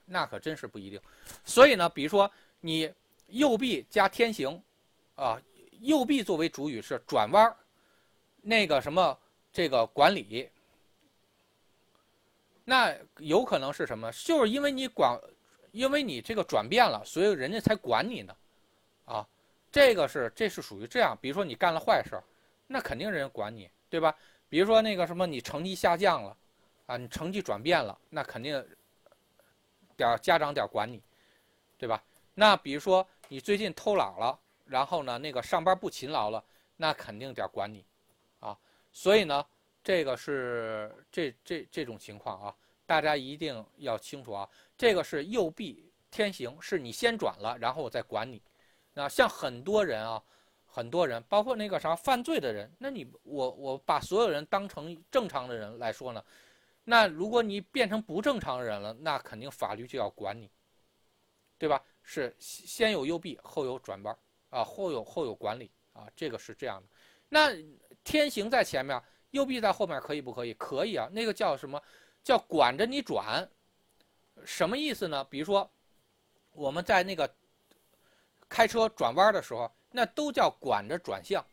[0.06, 1.00] 那可真是不一定。
[1.44, 2.30] 所以呢，比如说
[2.62, 2.90] 你
[3.28, 4.62] 右臂加天行，
[5.16, 5.42] 啊，
[5.82, 7.56] 右臂作为主语是转弯儿
[8.42, 9.18] 那个什么
[9.52, 10.50] 这个管理，
[12.64, 14.10] 那有可能是什么？
[14.14, 15.20] 就是因为你管，
[15.72, 18.36] 因为你这个转变了，所以人家才管你呢，
[19.06, 19.28] 啊，
[19.72, 21.18] 这个是这是属于这样。
[21.22, 22.20] 比如说你干了坏事。
[22.72, 24.16] 那肯定人管你，对吧？
[24.48, 26.38] 比如说那个什么，你成绩下降了，
[26.86, 28.64] 啊，你成绩转变了，那肯定
[29.98, 31.02] 点家长点管你，
[31.80, 32.04] 对吧？
[32.36, 36.46] 那比如说你最近偷懒了，然后呢，那个上班不勤劳了，
[36.78, 37.84] 那肯定点管你，
[38.40, 38.56] 啊，
[38.92, 39.44] 所以呢，
[39.84, 42.56] 这个是这这这种情况啊，
[42.90, 48.42] 大家一定要清楚啊，这个是右臂天行，是你先转了，然后我再管你，
[48.96, 50.24] 那像很多人啊。
[50.72, 56.24] 很多人，包括那个啥犯罪的人，那你我我把所有人当成正常的人来说呢，
[56.84, 60.48] 那如果你变成不正常的人了，那肯定法律就要管你，
[61.58, 61.84] 对吧？
[62.04, 64.16] 是先有右臂，后有转弯
[64.52, 66.88] 啊，后有后有管理啊，这个是这样的。
[67.30, 67.50] 那
[68.04, 70.54] 天行在前面，右臂在后面，可以不可以？
[70.54, 71.82] 可以啊，那个叫什么？
[72.30, 73.50] 叫管着你转，
[74.46, 75.24] 什么意思呢？
[75.32, 75.68] 比如说
[76.52, 77.28] 我们在那个
[78.48, 79.72] 开车转弯的时候。
[79.92, 81.44] 那都叫管着转向，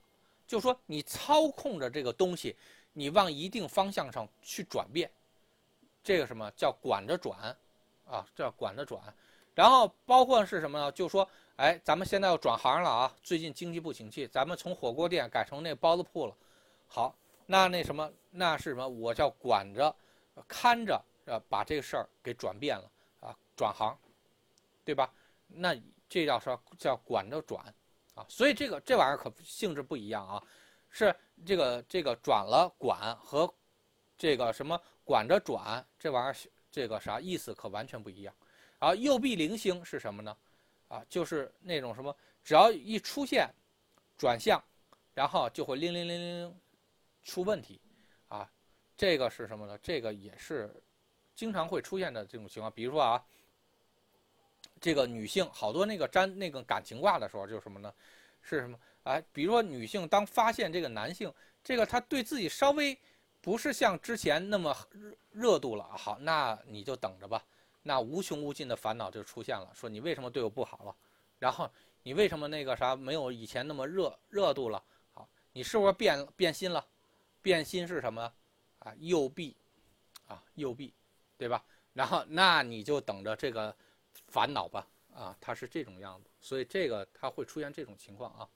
[0.47, 2.55] 就说你操控着这个东西，
[2.93, 5.11] 你往一定方向上去转变，
[6.05, 7.57] 这个什么叫管着转，
[8.05, 9.01] 啊，叫管着转。
[9.55, 10.93] 然后包括是什么呢？
[10.93, 16.37] 就说，哎，咱们现在要转行了啊，最近经济不景气，咱们从火锅店改成那包子铺了。
[16.89, 17.17] 好，
[17.47, 18.87] 那那什么，那是什么？
[18.87, 19.97] 我叫管着、
[20.47, 23.97] 看着，呃，把这个事儿给转变了啊，转行，
[24.85, 25.13] 对吧？
[25.47, 25.75] 那
[26.09, 27.65] 这叫说叫管着转。
[28.15, 30.43] 啊，所以这个这玩意儿可性质不一样啊，
[30.89, 31.15] 是
[31.45, 33.53] 这个这个转了管和
[34.17, 36.35] 这个什么管着转这玩意儿
[36.71, 38.35] 这个啥意思可完全不一样。
[38.79, 40.35] 然后右臂零星是什么呢？
[40.89, 43.53] 啊，就是那种什么只要一出现
[44.17, 44.59] 转向，
[45.13, 46.61] 然后就会铃铃铃铃
[47.23, 47.79] 出问题
[48.29, 48.51] 啊。
[48.97, 49.79] 这个是什么呢？
[49.83, 50.75] 这个也是
[51.35, 52.73] 经常会出现的这种情况。
[52.73, 53.25] 比如说啊。
[54.79, 57.91] 这个女性好多那个占那个感情卦的时候，就是什么呢？
[58.43, 58.79] 是什么？
[59.05, 61.33] 哎，比如说女性当发现这个男性，
[61.65, 62.97] 这个他对自己稍微
[63.41, 65.85] 不是像之前那么热热度了。
[65.97, 67.43] 好，那你就等着吧。
[67.83, 70.95] 那无穷无尽的烦恼就出现了，说你为什么对我不好了？
[71.39, 71.71] 然后
[72.03, 74.85] 你为什么那个啥没有以前那么热热度了？
[75.15, 76.87] 好，你是不是变变心了？
[77.41, 78.31] 变心是什么？
[78.87, 79.57] 啊，右臂，
[80.29, 80.95] 啊，右臂，
[81.37, 81.65] 对吧？
[81.93, 83.75] 然后那你就等着这个
[84.29, 84.87] 烦恼吧。
[85.13, 88.47] 啊，它是这种样子，所以这个它会出现这种情况啊。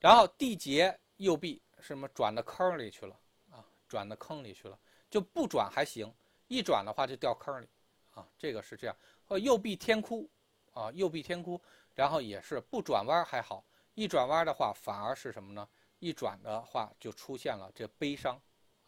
[0.00, 3.16] 然后地劫右臂什么转到坑里去了
[3.48, 4.76] 啊，转到坑里去了，
[5.08, 6.12] 就不转还行，
[6.48, 7.68] 一转的话就掉坑里
[8.12, 8.26] 啊。
[8.36, 8.96] 这个是这样。
[9.24, 10.28] 和右臂天哭
[10.74, 11.58] 啊，右臂天哭，
[11.94, 13.64] 然后也是不转弯还好，
[13.94, 15.68] 一转弯的话反而是什么呢？
[16.00, 18.36] 一转的话就出现了这悲伤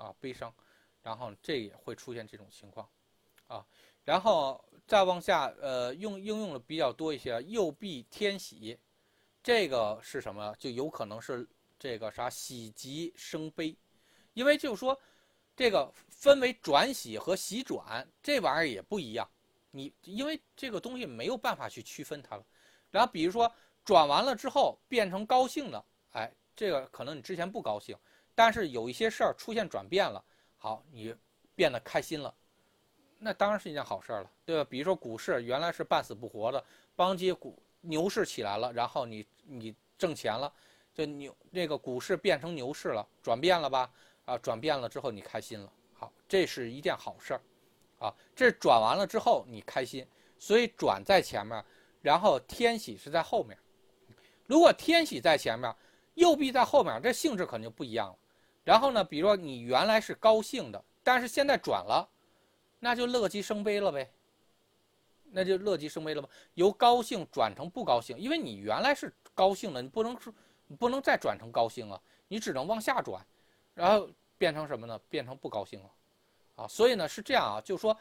[0.05, 0.55] 啊，悲伤，
[1.03, 2.87] 然后这也会出现这种情况
[3.47, 3.65] 啊。
[4.05, 8.79] 然后再往下，呃，用应用的比较多一些，右臂天喜，
[9.43, 10.55] 这个是什么？
[10.59, 11.49] 就有可能是
[11.79, 13.75] 这个啥喜极生悲，
[14.35, 15.01] 因为就是说，
[15.57, 19.27] 这个分为转喜和喜转，这玩意儿也不一样。
[19.71, 22.45] 你因为这个东西没有办法去区分它了。
[22.91, 23.51] 然后比如说
[23.85, 27.97] 转完了之后变成高兴的，哎，这个可能你之前不高兴，
[28.35, 30.23] 但是有一些事儿出现转变了，
[30.59, 31.15] 好，你
[31.55, 32.35] 变得开心了。
[33.19, 34.67] 那当然是一件好事了，对吧？
[34.69, 36.63] 比如说股市原来是半死不活的，
[36.95, 40.53] 邦基股牛市起来了，然后你你挣钱了，
[40.93, 43.91] 就牛那个股市变成牛市了，转变了吧？
[44.27, 47.41] 啊，转变了之后你开心了，好，这是一件好事儿，
[47.99, 50.07] 啊，这转完了之后你开心，
[50.39, 51.65] 所以转在前面，
[52.03, 53.57] 然后天喜是在后面。
[54.47, 55.75] 如果天喜在前面，
[56.15, 58.17] 右臂在后面，这性质肯定不一样了。
[58.65, 62.09] 然后呢，比如说你原来是高兴的，但是现在转了。
[62.81, 64.11] 那就乐极生悲了呗，
[65.31, 66.29] 那就乐极生悲了吧？
[66.53, 70.31] 由高兴转成不高兴，因为你原来是高兴的，你不能说，
[70.79, 71.99] 不能再转成高兴了，
[72.29, 73.25] 你只能往下转，
[73.73, 74.07] 然后
[74.37, 75.01] 变成什么呢？
[75.09, 75.91] 变成不高兴了，
[76.57, 77.97] 啊，所以呢是这样啊，就是说，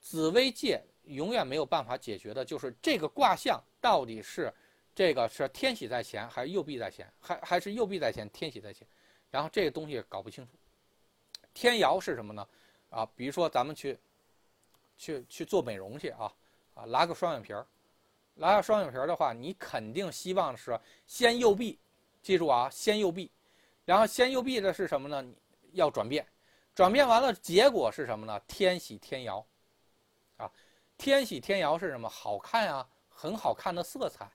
[0.00, 4.54] 紫微界永远没有办法解决的，就是这个卦象到底是
[4.94, 8.86] 这个是天喜在前还是右臂在前，还还是右臂在前天喜在前，
[9.30, 10.52] 然后这个东西搞不清楚。
[11.54, 12.46] 天姚是什么呢？
[12.90, 13.98] 啊，比如说咱们去。
[15.00, 16.34] 去去做美容去啊
[16.74, 16.84] 啊！
[16.86, 17.64] 拉个双眼皮儿，
[18.34, 20.76] 拉个双眼皮儿的话，你肯定希望是
[21.06, 21.78] 先右臂，
[22.20, 23.30] 记住啊，先右臂，
[23.84, 25.24] 然后先右臂的是什么呢？
[25.70, 26.26] 要转变，
[26.74, 28.40] 转变完了，结果是什么呢？
[28.48, 29.46] 天喜天姚，
[30.36, 30.50] 啊，
[30.96, 32.08] 天喜天姚是什么？
[32.08, 34.28] 好看啊，很好看的色彩，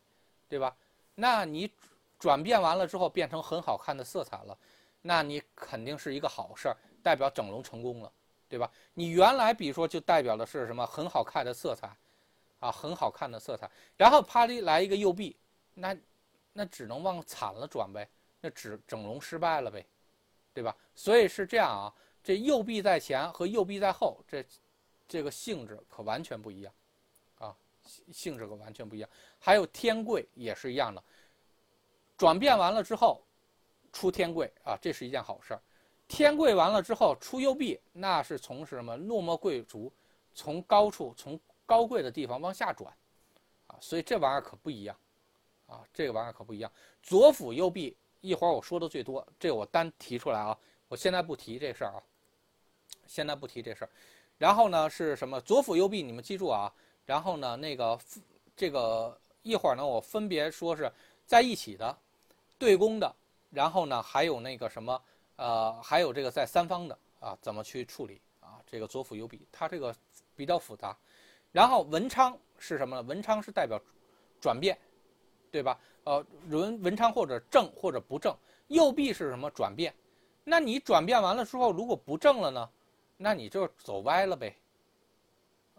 [0.48, 0.74] 对吧？
[1.14, 1.70] 那你
[2.18, 4.58] 转变完了之后变成很好看的色彩了，
[5.04, 8.12] 那你肯定是一个好事儿，代表整容成功了。
[8.49, 8.70] 对吧？
[8.93, 11.89] 你原来比如说就代表的是什么很好看的色彩，
[12.60, 13.68] 啊，很好看的色彩。
[13.97, 15.36] 然后啪哩来一个右臂，
[15.74, 15.97] 那
[16.51, 18.08] 那只能往惨了转呗，
[18.41, 19.84] 那只整容失败了呗，
[20.54, 20.76] 对吧？
[20.93, 21.91] 所以是这样啊，
[22.24, 24.45] 这右臂在前和右臂在后，这
[25.08, 26.72] 这个性质可完全不一样，
[27.39, 27.56] 啊，
[28.12, 29.10] 性质可完全不一样。
[29.39, 31.04] 还有天贵也是一样的，
[32.16, 33.20] 转变完了之后
[33.94, 35.62] 出天贵啊，这是一件好事儿。
[36.08, 39.89] 天贵完了之后出右臂，那是从什么落寞贵族，
[40.36, 42.94] 从高处从高贵的地方往下转，
[43.68, 44.96] 啊，所以这玩意儿可不一样，
[45.68, 46.70] 啊，这个玩意儿可不一样。
[47.02, 50.58] 左辅右弼，一会儿我说的最多，这我单提出来啊，
[50.89, 52.04] 我现在不提这事儿啊，
[53.08, 53.89] 现在不提这事儿。
[54.38, 56.04] 然后呢是什么左辅右弼？
[56.04, 56.74] 你们记住啊。
[57.06, 58.00] 然后呢那个
[58.56, 60.91] 这个一会儿呢我分别说是
[61.26, 61.98] 在一起的，
[62.58, 63.16] 对宫的，
[63.54, 65.01] 然后呢还有那个什么。
[65.36, 68.62] 呃，还有这个在三方的啊，怎么去处理啊？
[68.68, 69.93] 这个左辅右弼，它这个
[70.36, 70.95] 比较复杂。
[71.51, 73.01] 然后文昌是什么呢？
[73.01, 73.82] 文昌是代表
[74.39, 74.78] 转变，
[75.49, 75.80] 对吧？
[76.04, 78.34] 呃，文文昌或者正或者不正。
[78.68, 79.49] 右臂是什么？
[79.49, 79.91] 转变。
[80.43, 82.70] 那你转变完了之后，如果不正了呢？
[83.18, 84.56] 那你就走歪了呗。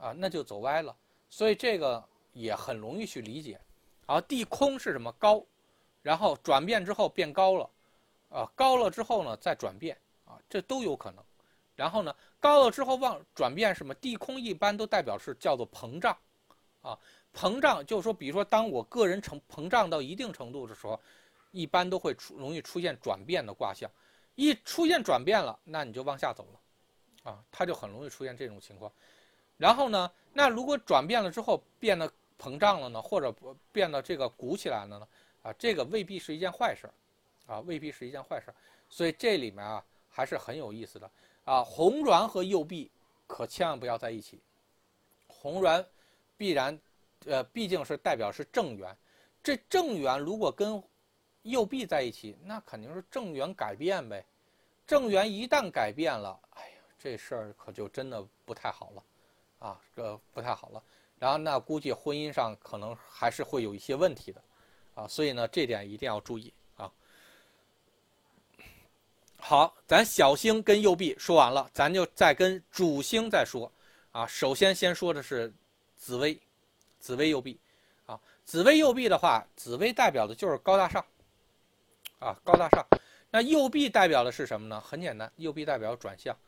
[0.01, 0.95] 啊，那就走歪了。
[1.31, 3.61] 所以这个也很容易去理解。
[4.07, 5.13] 啊，地空是什么？
[5.13, 5.41] 高，
[6.05, 7.69] 然后转变之后变高了。
[8.31, 11.25] 啊，高了之后呢，再转变啊，这都有可能。
[11.77, 13.95] 然后呢，高了之后往转变什么？
[13.95, 16.17] 地空一般都代表是叫做膨胀，
[16.83, 16.99] 啊，
[17.33, 21.01] 膨胀就是说，比如说，当我个人成膨胀到一定程度的时候，
[21.53, 23.89] 一般都会出容易出现转变的卦象。
[24.35, 28.91] 一出现转变了，那你就往下走了，啊，它就很容易出现这种情况。
[29.57, 33.33] 然后呢，那如果转变了之后变得膨胀了呢，或者
[33.71, 35.07] 变得这个鼓起来了呢，
[35.45, 36.91] 啊，这个未必是一件坏事。
[37.47, 38.47] 啊，未必是一件坏事，
[38.89, 41.11] 所以这里面啊还是很有意思的
[41.45, 41.63] 啊。
[41.63, 42.91] 红鸾和右臂
[43.27, 44.41] 可千万不要在一起。
[45.29, 45.85] 红鸾
[46.39, 46.81] 必然，
[47.27, 48.97] 呃，毕竟是代表是正缘，
[49.43, 50.83] 这正缘如果跟
[51.43, 54.25] 右臂在一起，那肯定是正缘改变呗，
[54.87, 59.05] 正缘一旦改变了，哎呀，这事儿可就真的不太好了，
[59.59, 60.83] 啊，这不太好了。
[61.19, 64.43] 然后那估计婚姻上可能还是会有一些问题的，
[64.95, 66.91] 啊，所以呢，这点一定要注意啊。
[69.37, 73.71] 好，咱小星跟右臂说完了，咱就再跟主星再说，
[74.13, 75.53] 啊，首先先说的是
[75.97, 76.39] 紫薇，
[76.99, 77.59] 紫薇右臂，
[78.07, 81.05] 啊，紫薇右臂的话，紫薇代表的就是高大上，
[82.21, 82.87] 啊，高大上。
[83.31, 84.81] 那右臂代表的是什么呢？
[84.81, 86.39] 很简单，右臂代表转向，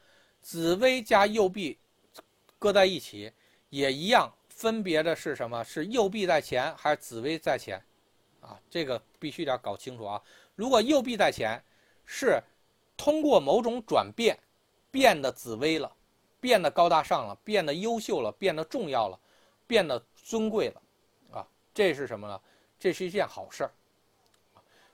[0.40, 1.76] 紫薇加右臂
[2.60, 3.32] 搁在一起
[3.70, 5.64] 也一样，分别的是什么？
[5.64, 7.82] 是右臂在前还是紫薇在前？
[8.46, 10.22] 啊，这个必须得搞清楚啊！
[10.54, 11.60] 如果右臂在前，
[12.04, 12.40] 是
[12.96, 14.38] 通过某种转变
[14.90, 15.92] 变得紫薇了，
[16.40, 19.18] 变得高大上了，变得优秀了，变得重要了，
[19.66, 20.82] 变得尊贵了，
[21.32, 22.40] 啊，这是什么呢？
[22.78, 23.70] 这是一件好事儿。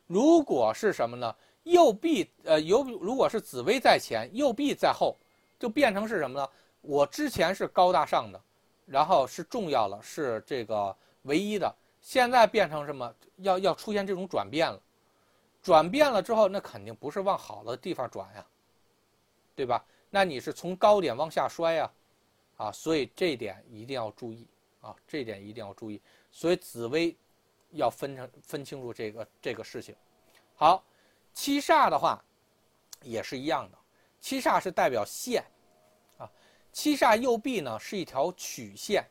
[0.07, 1.35] 如果是什么呢？
[1.65, 5.17] 右臂呃，有如果是紫薇在前，右臂在后，
[5.61, 6.49] 就变成是什么呢？
[6.81, 8.41] 我之前是高大上的，
[8.85, 11.73] 然后是重要了，是这个唯一的，
[12.03, 13.15] 现在变成什么？
[13.37, 14.79] 要要出现这种转变了，
[15.63, 18.47] 转变了之后，那肯定不是往好的地方转呀，
[19.55, 19.83] 对吧？
[20.11, 21.91] 那你是从高点往下摔呀，
[22.59, 24.47] 啊，所以这点一定要注意
[24.83, 25.99] 啊，这点一定要注意。
[26.31, 27.17] 所以紫薇
[27.71, 29.97] 要分成分清楚这个这个事情。
[30.55, 30.85] 好。
[31.35, 32.23] 七煞的话，
[33.01, 33.79] 也是一样的。
[34.21, 35.43] 七煞是代表线，
[36.19, 36.31] 啊，
[36.75, 39.03] 七煞右臂呢是一条曲线，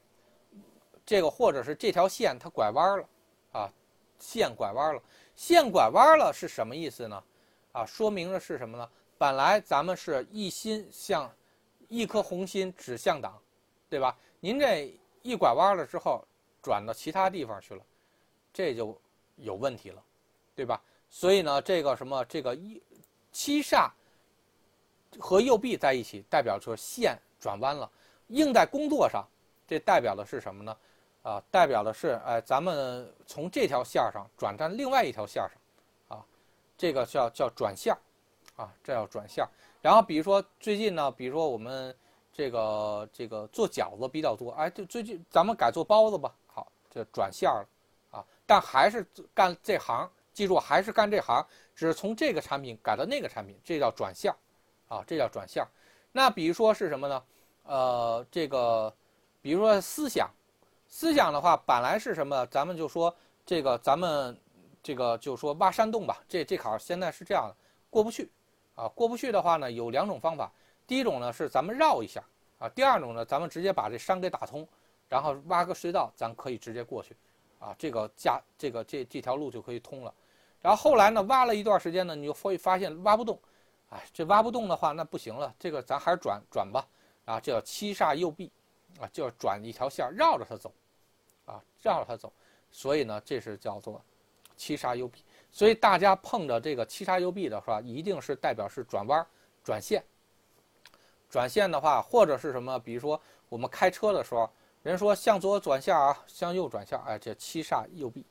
[1.11, 3.05] 这个或者是这条线它拐弯了，
[3.51, 3.69] 啊，
[4.17, 5.03] 线拐弯了，
[5.35, 7.21] 线拐弯了是什么意思呢？
[7.73, 8.89] 啊，说明的是什么呢？
[9.17, 11.29] 本来咱们是一心向，
[11.89, 13.37] 一颗红心指向党，
[13.89, 14.17] 对吧？
[14.39, 16.25] 您这一拐弯了之后，
[16.61, 17.83] 转到其他地方去了，
[18.53, 18.97] 这就
[19.35, 20.01] 有问题了，
[20.55, 20.81] 对吧？
[21.09, 22.81] 所以呢，这个什么，这个一
[23.33, 23.91] 七煞
[25.19, 27.91] 和右臂在一起，代表说线转弯了。
[28.29, 29.27] 应在工作上，
[29.67, 30.73] 这代表的是什么呢？
[31.23, 36.25] 啊，代表的是，哎，咱们从这条线上转战另外一条线上，啊，
[36.77, 37.97] 这个叫叫转向，
[38.55, 39.47] 啊，这叫转向。
[39.81, 41.95] 然后比如说最近呢，比如说我们
[42.31, 47.65] 这个这个做饺子比较多，哎，就最近咱们改做包子吧，好，这转线了，
[48.11, 50.09] 啊，但还是干这行。
[50.33, 51.45] 记住，还是干这行，
[51.75, 54.33] 只是从这个产品改到那个产品，这叫转向，
[54.87, 55.67] 啊，这叫转向。
[56.13, 57.23] 那比如说是什么呢？
[57.63, 58.91] 呃，这个，
[59.41, 60.31] 比如说思想，
[60.93, 62.45] 思想的话，本来是什么？
[62.47, 63.15] 咱们就说
[63.45, 64.37] 这个，咱们
[64.83, 66.21] 这个就说挖山洞吧。
[66.27, 67.55] 这这坎现在是这样的，
[67.89, 68.29] 过不去，
[68.75, 70.51] 啊，过不去的话呢，有两种方法。
[70.85, 72.21] 第一种呢是咱们绕一下，
[72.59, 74.67] 啊，第二种呢，咱们直接把这山给打通，
[75.07, 77.15] 然后挖个隧道，咱可以直接过去，
[77.57, 80.13] 啊，这个架这个这这条路就可以通了。
[80.61, 83.39] 然后后来呢，挖了一段时间呢，你就会发现挖不动，
[83.91, 86.85] 哎，这挖不动的话，那不行了，这个咱还是转转吧，
[87.23, 88.51] 啊，这叫七煞右臂，
[89.01, 90.71] 啊，就要转一条线绕着它走，
[91.45, 92.31] 啊，绕着它走，
[92.71, 93.99] 所以呢，这是叫做
[94.55, 95.23] 七煞右臂。
[95.51, 99.25] 所以大家碰着这个七煞右臂的话，一定是代表是转弯、
[99.63, 100.03] 转线。
[101.29, 104.49] 转线的话，或者是什么，比如说我们开车的时候，
[104.83, 108.25] 人说向左转向啊，向右转向，哎，这七煞右臂，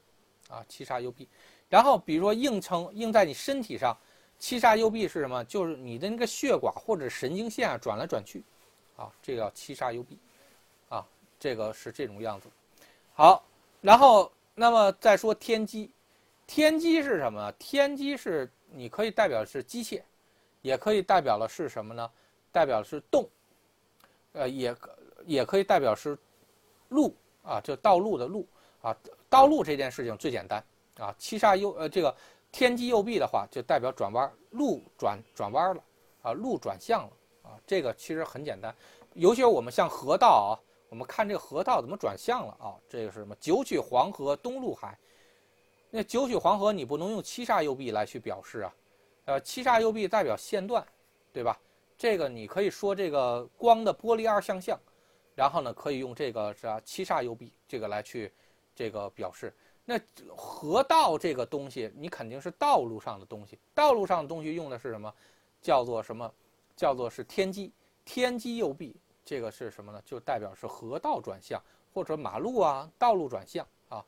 [0.48, 1.28] 啊，七煞右臂。
[1.68, 3.96] 然后，比如说硬撑硬在你身体上，
[4.38, 5.44] 七煞右臂是什么？
[5.44, 8.42] 就是你的那个血管或者神经线啊转来转去，
[8.96, 10.18] 啊，这叫七煞右臂，
[11.40, 12.48] 这个是这种样子。
[13.14, 13.42] 好，
[13.80, 15.90] 然后那么再说天机，
[16.46, 17.50] 天机是什么？
[17.58, 20.02] 天机是你可以代表是机械，
[20.62, 22.08] 也可以代表的是什么呢？
[22.52, 23.26] 代表是动，
[24.34, 24.76] 呃，也
[25.24, 26.16] 也可以代表是
[26.90, 28.46] 路啊，就道路的路
[28.82, 28.96] 啊，
[29.28, 30.62] 道路这件事情最简单。
[30.98, 32.14] 啊，七煞右呃，这个
[32.52, 35.82] 天机右臂的话，就代表转弯路转转弯了，
[36.20, 37.10] 啊，路转向了，
[37.44, 38.74] 啊，这个其实很简单。
[39.14, 40.52] 尤其是我们像河道啊，
[40.90, 42.74] 我们看这个河道怎么转向了啊？
[42.88, 43.34] 这个是什么？
[43.40, 44.98] 九曲黄河东入海。
[45.88, 48.74] 那九曲黄河你不能用七煞右臂来去表示啊，
[49.26, 50.84] 呃，七煞右臂代表线段，
[51.32, 51.58] 对吧？
[51.96, 54.78] 这个你可以说这个光的玻璃二象象，
[55.34, 56.80] 然后呢，可以用这个是吧？
[56.84, 58.32] 七煞右臂这个来去
[58.74, 59.54] 这个表示。
[59.84, 59.98] 那
[60.36, 63.58] 河道这个东西，你肯定是道路上的东西。
[63.74, 65.12] 道路上的东西用的是什么？
[65.62, 66.32] 叫做什么？
[66.76, 67.72] 叫做是天机。
[68.04, 70.02] 天机右臂，这个是什么呢？
[70.04, 71.62] 就代表是河道转向，
[71.92, 74.04] 或者马路啊，道路转向啊。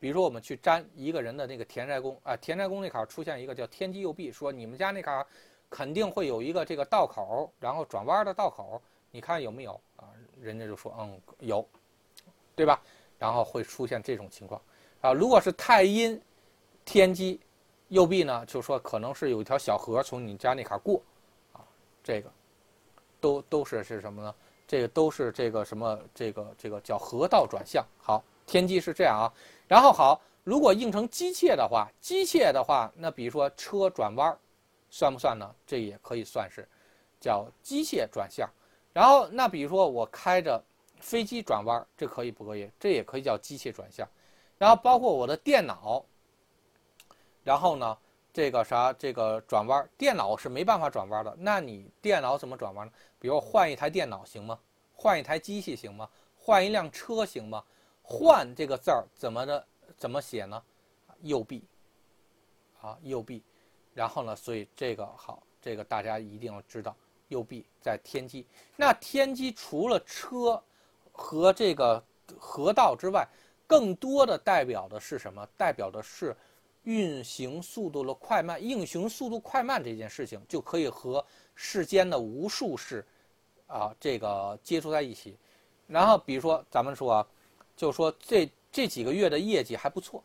[0.00, 5.26] 比如说我们去粘一个人的那个田宅宫啊，田宅宫那坎出现一个叫天机右臂，说你们家那坎
[5.68, 8.80] 肯定会有一个这个道口，然后转弯的道口，
[9.10, 10.08] 你看有没有啊？
[10.40, 11.66] 人家就说嗯有，
[12.54, 12.80] 对吧？
[13.18, 14.60] 然后会出现这种情况。
[15.00, 16.20] 啊，如果是太阴
[16.84, 17.40] 天机
[17.88, 21.02] 右臂呢，就说可能是有一条小河从你家那坎过
[21.52, 21.60] 啊，
[22.04, 22.30] 这个，
[23.20, 24.34] 都都是是什么呢？
[24.66, 25.98] 这个都是这个什么？
[26.14, 27.84] 这个这个叫河道转向。
[27.96, 29.32] 好，天机是这样啊。
[29.66, 34.36] 然后好，如果应成机械的话，机械的话，那比如说车转弯，
[34.90, 35.54] 算不算呢？
[35.66, 36.68] 这也可以算是
[37.18, 38.48] 叫机械转向。
[38.92, 40.62] 然后那比如说我开着
[41.00, 42.70] 飞机转弯，这可以不可以？
[42.78, 44.06] 这也可以叫机械转向。
[44.58, 46.04] 然后包括我的电脑，
[47.42, 47.96] 然后呢？
[48.38, 51.36] 这个啥，这个转弯，电脑是没办法转弯的。
[51.40, 52.92] 那你电脑怎么转弯呢？
[53.18, 54.56] 比如换一台电脑行吗？
[54.94, 56.08] 换一台机器行吗？
[56.36, 57.64] 换一辆车行吗？
[58.00, 59.66] 换这个字儿怎么的？
[59.96, 60.62] 怎么写呢？
[61.22, 61.64] 右臂，
[62.80, 63.42] 啊，右臂。
[63.92, 66.94] 然后呢，所以这个好，这个大家一定要知道，
[67.26, 68.46] 右臂在天机。
[68.76, 70.62] 那天机除了车
[71.10, 72.00] 和这个
[72.38, 73.26] 河道之外，
[73.66, 75.44] 更多的代表的是什么？
[75.56, 76.36] 代表的是。
[76.84, 81.24] 运行速度的快慢，运行速度快慢这件事情就可以和
[81.54, 83.04] 世间的无数事，
[83.66, 85.36] 啊，这个接触在一起。
[85.86, 87.26] 然后比如说咱们说啊，
[87.76, 90.22] 就说这这几个月的业绩还不错，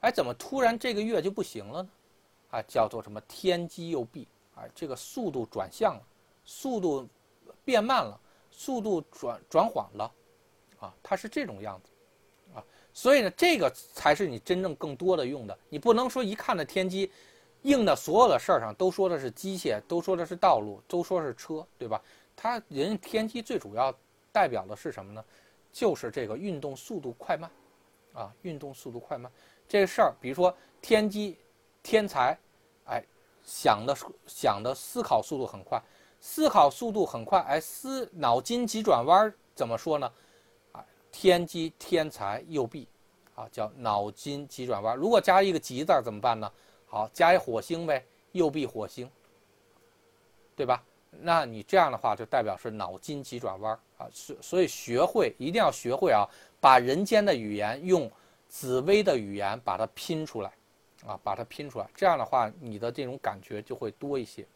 [0.00, 1.88] 哎，怎么突然这个月就不行了呢？
[2.50, 6.02] 啊，叫做什么天机右臂，啊，这个速度转向了，
[6.44, 7.08] 速度
[7.64, 8.20] 变慢了，
[8.50, 10.12] 速度转转缓了，
[10.80, 11.90] 啊，它是这种样子。
[13.00, 15.58] 所以呢，这个才是你真正更多的用的。
[15.70, 17.10] 你不能说一看的天机，
[17.62, 21.98] 应的所有的事儿上都说的是机械，都说的是道路，都说是车，对吧？
[22.36, 23.90] 它人天机最主要
[24.30, 25.24] 代表的是什么呢？
[25.72, 27.50] 就是这个运动速度快慢，
[28.12, 29.32] 啊，运动速度快慢
[29.66, 30.12] 这个事儿。
[30.20, 31.38] 比如说天机，
[31.82, 32.36] 天才，
[32.84, 33.02] 哎，
[33.42, 33.96] 想的
[34.26, 35.82] 想的思考速度很快，
[36.20, 40.12] 思考速度很快，哎，思脑筋急转弯怎么说呢？
[41.12, 42.86] 天机天才右臂，
[43.34, 44.96] 啊，叫脑筋急转弯。
[44.96, 46.50] 如果加一个急字怎么办呢？
[46.86, 49.10] 好，加一火星呗，右臂火星，
[50.56, 50.82] 对吧？
[51.10, 54.08] 那你这样的话就代表是脑筋急转弯啊。
[54.12, 56.28] 所所以学会一定要学会啊，
[56.60, 58.10] 把人间的语言用
[58.48, 60.52] 紫薇的语言把它拼出来，
[61.04, 61.88] 啊，把它拼出来。
[61.94, 64.46] 这样的话，你的这种感觉就会多一些。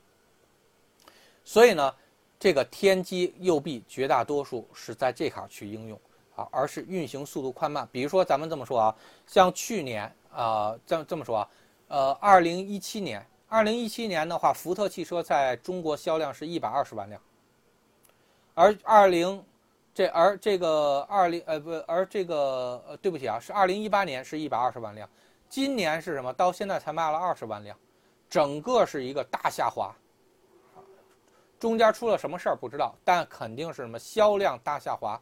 [1.44, 1.94] 所以呢，
[2.38, 6.00] 这个天机右臂绝大多数是在这坎去应用。
[6.34, 7.88] 啊，而是运行速度快慢。
[7.92, 8.94] 比如说，咱们这么说啊，
[9.26, 11.48] 像去年啊，这这么说啊，
[11.88, 17.20] 呃，二零一七年，二零一七年的话，福特汽车在中国销量是一百二十万辆，
[18.54, 19.44] 而二零
[19.94, 25.08] 这而这个二零呃不，而这个呃对不起啊，是二零一八年是一百二十万辆，
[25.48, 26.32] 今年是什么？
[26.32, 27.76] 到现在才卖了二十万辆，
[28.28, 29.94] 整个是一个大下滑。
[31.60, 35.18] 中间出了什么事儿不知道，但肯定是什么销量大下滑。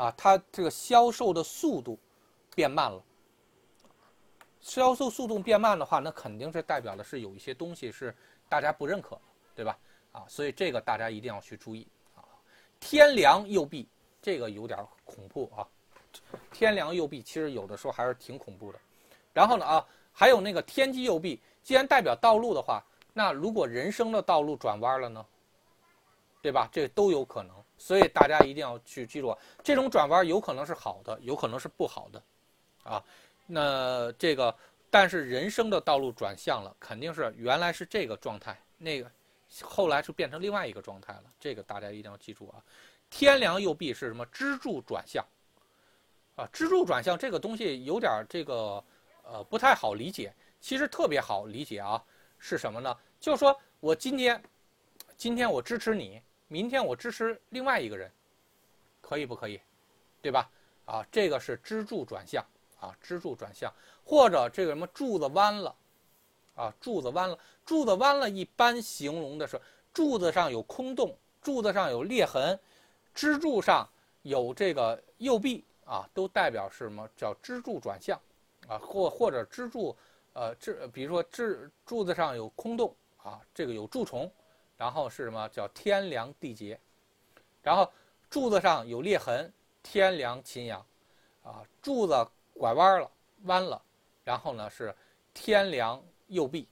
[0.00, 1.98] 啊，它这个销售的速度
[2.54, 3.04] 变慢了。
[4.62, 8.16] 销售速度变慢的话，那肯定是代表的是有一些东西是
[8.48, 9.20] 大家不认可，
[9.54, 9.78] 对吧？
[10.12, 12.24] 啊，所以这个大家一定要去注意啊。
[12.80, 13.86] 天良右臂，
[14.22, 15.68] 这个有点恐怖啊。
[16.50, 18.78] 天良右臂其实有的时候还是挺恐怖的。
[19.34, 22.82] 然后呢啊，还有那个天机右臂，既然代表道路的话，
[23.12, 25.26] 那如果人生的道路转弯了呢？
[26.40, 26.66] 对吧？
[26.72, 27.54] 这都有可能。
[27.80, 32.22] 所以大家一定要去记住，这种转弯有可能是好的，有可能是不好的，
[32.84, 33.02] 啊，
[33.46, 34.54] 那这个，
[34.90, 39.10] 但是人生的道路转向了，肯定是原来是这个状态，那个
[39.62, 42.62] 后来就变成另外一个状态了，这个大家一定要记住啊。
[43.08, 44.26] 天梁右臂是什么？
[44.26, 45.24] 支柱转向，
[46.36, 48.84] 啊，支柱转向这个东西有点这个
[49.22, 52.04] 呃不太好理解，其实特别好理解啊，
[52.38, 52.94] 是什么呢？
[53.18, 54.40] 就说我今天，
[55.16, 56.20] 今天我支持你。
[56.52, 58.10] 明天我支持另外一个人，
[59.00, 59.60] 可以不可以？
[60.20, 60.50] 对吧？
[60.84, 62.44] 啊，这个是支柱转向
[62.80, 63.72] 啊，支柱转向，
[64.04, 65.72] 或者这个什么柱子弯了，
[66.56, 69.60] 啊，柱子弯了，柱子弯了，一般形容的是
[69.94, 72.58] 柱子上有空洞，柱子上有裂痕，
[73.14, 73.88] 支柱上
[74.22, 78.20] 有这个右臂啊，都代表是什么叫支柱转向
[78.66, 78.76] 啊？
[78.76, 79.96] 或或者支柱，
[80.32, 82.92] 呃，支，比如说支柱子上有空洞
[83.22, 84.28] 啊，这个有蛀虫。
[84.80, 86.80] 然后是什么叫天梁地劫，
[87.62, 87.92] 然后
[88.30, 89.52] 柱子上有裂痕，
[89.82, 90.80] 天梁秦阳，
[91.42, 93.10] 啊，柱子拐弯了，
[93.42, 93.82] 弯了，
[94.24, 94.96] 然后呢是
[95.34, 96.66] 天梁右臂，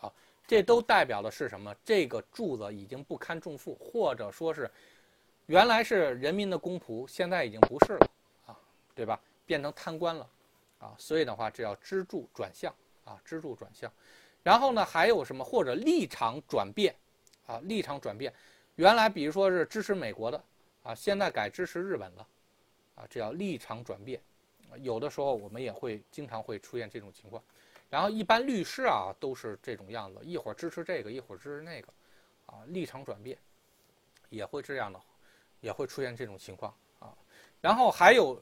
[0.00, 0.12] 啊，
[0.44, 1.72] 这都代表的是什么？
[1.84, 4.68] 这个柱子已经不堪重负，或者说是
[5.46, 8.10] 原来是人民的公仆，现在已经不是了，
[8.46, 8.58] 啊，
[8.92, 9.20] 对吧？
[9.46, 10.28] 变成贪官了，
[10.80, 12.74] 啊，所以的话，这叫支柱转向，
[13.04, 13.88] 啊，支柱转向，
[14.42, 15.44] 然后呢还有什么？
[15.44, 16.92] 或者立场转变。
[17.50, 18.32] 啊，立场转变，
[18.76, 20.40] 原来比如说是支持美国的，
[20.84, 22.26] 啊，现在改支持日本了，
[22.94, 24.20] 啊，这叫立场转变。
[24.76, 27.42] 有的时候我们也会经常会出现这种情况，
[27.88, 31.88] 然后一般律师啊都是这种样子，一会儿支持这个，一会儿支持那个，
[32.46, 33.36] 啊，立场转变，
[34.28, 35.00] 也会这样的，
[35.60, 37.12] 也会出现这种情况啊。
[37.60, 38.40] 然后还有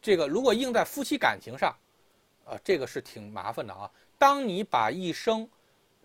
[0.00, 1.76] 这个，如果应在夫妻感情上，
[2.44, 3.90] 啊，这个是挺麻烦的啊。
[4.16, 5.48] 当你把一生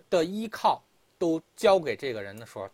[0.09, 0.81] 的依靠
[1.23, 2.69] 都交给这个人的时候，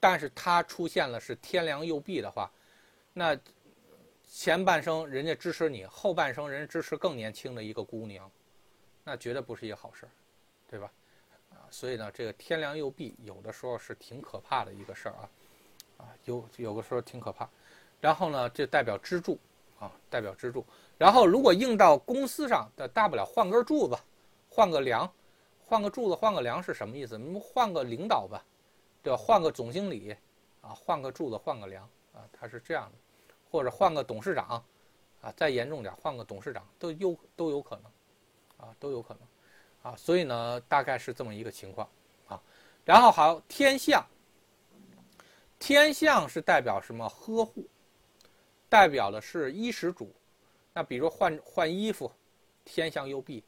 [0.00, 2.50] 但是他出现了是天梁右弼的话，
[3.12, 3.38] 那
[4.26, 8.30] 前半生人家支持你，后半生人支持更年轻的一个姑娘，
[9.04, 10.08] 那绝对不是一个好事儿，
[10.70, 10.90] 对吧？
[11.50, 15.28] 啊，所以呢，这个天梁右弼有的时候是挺可怕的一个事儿啊，
[15.98, 17.46] 啊，有有的时候挺可怕。
[18.00, 19.38] 然后呢，这代表支柱
[19.78, 20.64] 啊，代表支柱。
[20.96, 23.94] 然后如果硬到公司上，的大不了换根柱子，
[24.48, 25.12] 换个梁，
[25.66, 27.18] 换个柱子，换个梁是什么意思？
[27.18, 28.42] 你们换个领导吧。
[29.02, 29.16] 对吧？
[29.16, 30.16] 换个总经理，
[30.60, 32.98] 啊，换个柱子，换个梁，啊，他是这样的，
[33.48, 34.60] 或者换个董事长，
[35.20, 41.88] 啊，再严重点，换个董事长都有都有可能，啊，都有可能，啊，所以呢，大概是这么一个情况，
[42.26, 42.42] 啊，
[42.84, 44.04] 然后好，天象，
[45.60, 47.08] 天象是代表什么？
[47.08, 47.64] 呵护，
[48.68, 50.12] 代表的是衣食主，
[50.72, 52.10] 那比如换换衣服，
[52.64, 53.44] 天象右弼，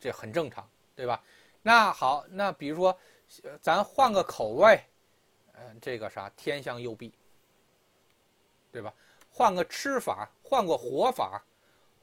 [0.00, 1.22] 这很正常，对吧？
[1.62, 2.96] 那好，那比如说。
[3.62, 4.78] 咱换个口味，
[5.54, 7.14] 嗯，这个啥天象右弼，
[8.70, 8.92] 对吧？
[9.30, 11.42] 换个吃法，换个活法，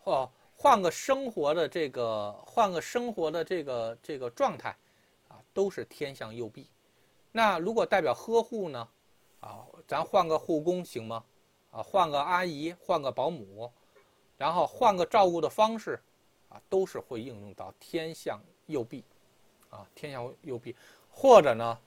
[0.04, 4.76] 或换个生活的这个，换个生活的这个这个状态，
[5.28, 6.66] 啊，都是天象右弼。
[7.32, 8.90] 那如果代表呵护呢？
[9.42, 11.24] 啊，咱换个护工行吗？
[11.70, 13.72] 啊，换个阿姨，换个保姆，
[14.36, 16.02] 然后换个照顾的方式，
[16.50, 19.04] 啊，都是会应用到天象右弼，
[19.70, 20.76] 啊，天象右弼。
[21.12, 21.78] 或者呢，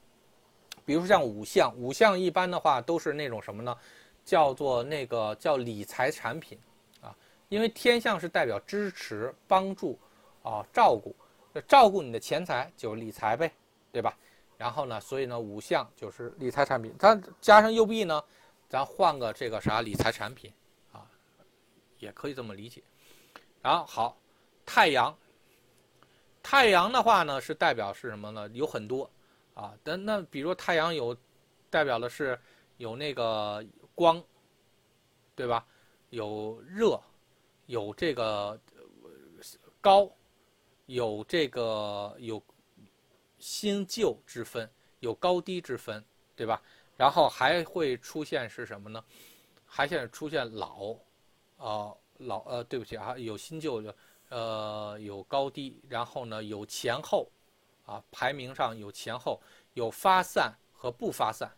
[0.84, 3.76] 比如说像五项，五项一般的话都是那种什么呢？
[4.24, 6.56] 叫做那个叫理财产品
[7.00, 7.16] 啊，
[7.48, 9.98] 因为天象是代表支持、帮助
[10.44, 11.14] 啊、照顾，
[11.66, 13.52] 照顾你的钱财就是理财呗，
[13.90, 14.16] 对吧？
[14.56, 18.22] 然后呢，所以呢，五项就是理财产品，它加上右臂呢，
[18.68, 20.52] 咱换个这个啥理财产品
[20.92, 21.04] 啊，
[21.98, 22.80] 也可以这么理解。
[23.60, 24.16] 然后好，
[24.74, 25.14] 太阳，
[26.42, 28.48] 太阳的话呢是代表是什么呢？
[28.54, 29.08] 有很多。
[29.52, 31.14] 啊，但那比如太阳有
[31.68, 32.40] 代表的是
[32.78, 33.62] 有那个
[33.94, 34.24] 光，
[35.34, 35.66] 对吧？
[36.08, 36.98] 有热，
[37.66, 38.58] 有这个
[39.78, 40.10] 高，
[40.86, 42.42] 有这个有
[43.38, 44.66] 新旧之分，
[45.00, 46.02] 有高低之分，
[46.34, 46.62] 对吧？
[46.96, 49.04] 然后还会出现是什么呢？
[49.66, 50.94] 还现在出现老，
[51.58, 53.94] 啊老呃，对不起啊，有新旧的，
[54.32, 57.30] 呃有高低，然后呢有前后。
[57.84, 59.42] 啊，排名上有前后，
[59.74, 61.50] 有发散和不发散，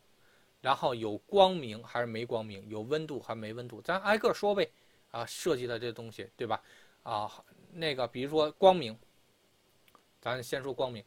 [0.63, 4.73] 然后有光明还是没光明，有温度还没温度，咱挨个说呗。
[5.11, 6.63] 啊，设计的这东西，对吧？
[7.03, 7.31] 啊，
[7.73, 8.99] 那个比如说光明，
[10.19, 11.05] 咱先说光明，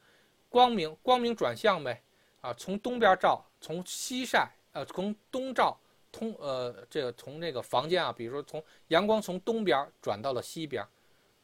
[0.50, 2.00] 光明光明转向呗。
[2.42, 5.76] 啊，从东边照，从西晒，呃，从东照，
[6.12, 10.88] 通呃，这个从那个房间啊，比如说从阳光从东边转到了西边，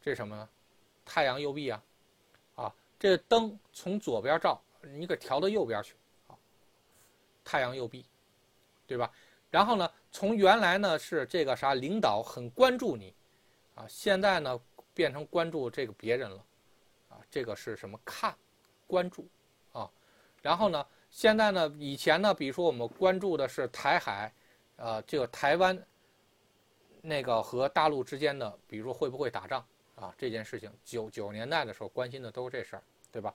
[0.03, 0.49] 这是什么呢？
[1.03, 1.83] 太阳右臂啊。
[2.55, 5.95] 啊这灯从左边照，你给调到右边去，
[6.27, 6.37] 好，
[7.43, 8.05] 太阳右臂，
[8.85, 9.11] 对吧？
[9.49, 13.13] 然后呢，从原来呢是这个啥领导很关注你，
[13.75, 14.59] 啊，现在呢
[14.93, 16.45] 变成关注这个别人了，
[17.09, 18.35] 啊，这个是什么看，
[18.87, 19.27] 关注，
[19.71, 19.89] 啊，
[20.41, 24.33] 然后呢，现在呢以前呢，比如说我们关注的是台海，
[24.77, 25.77] 呃，这个台湾，
[27.01, 32.83] 那个和大陆之间的，比如说会不会打仗啊这件事情，九九十年代的时候关心的都是这事儿。
[33.11, 33.31] 对吧？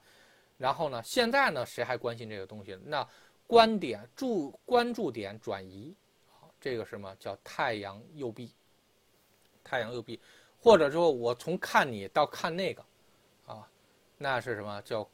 [0.57, 1.01] 然后呢？
[1.05, 1.65] 现在呢？
[1.65, 2.77] 谁还关心这个东西？
[2.83, 3.07] 那
[3.47, 5.95] 观点注关注点转移，
[6.27, 8.53] 好，这个什么叫太阳右臂？
[9.63, 10.19] 太阳右臂，
[10.59, 12.85] 或者说我从看你到看那个，
[13.45, 13.65] 啊，
[14.17, 15.09] 那是什么叫？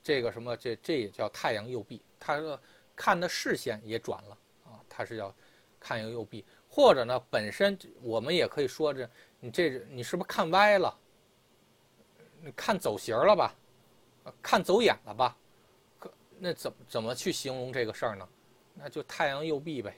[0.00, 0.56] 这个什么？
[0.56, 2.00] 这这也叫太阳右臂？
[2.20, 2.56] 他说
[2.94, 5.34] 看的视线也转了啊，他是要
[5.80, 9.10] 看一个右臂，或者呢，本身我们也可以说这
[9.44, 10.98] 你这你是不是看歪了？
[12.40, 13.54] 你看走形了吧，
[14.40, 15.36] 看走眼了吧，
[15.98, 18.26] 可那怎么怎么去形容这个事儿呢？
[18.72, 19.94] 那就太阳右臂呗，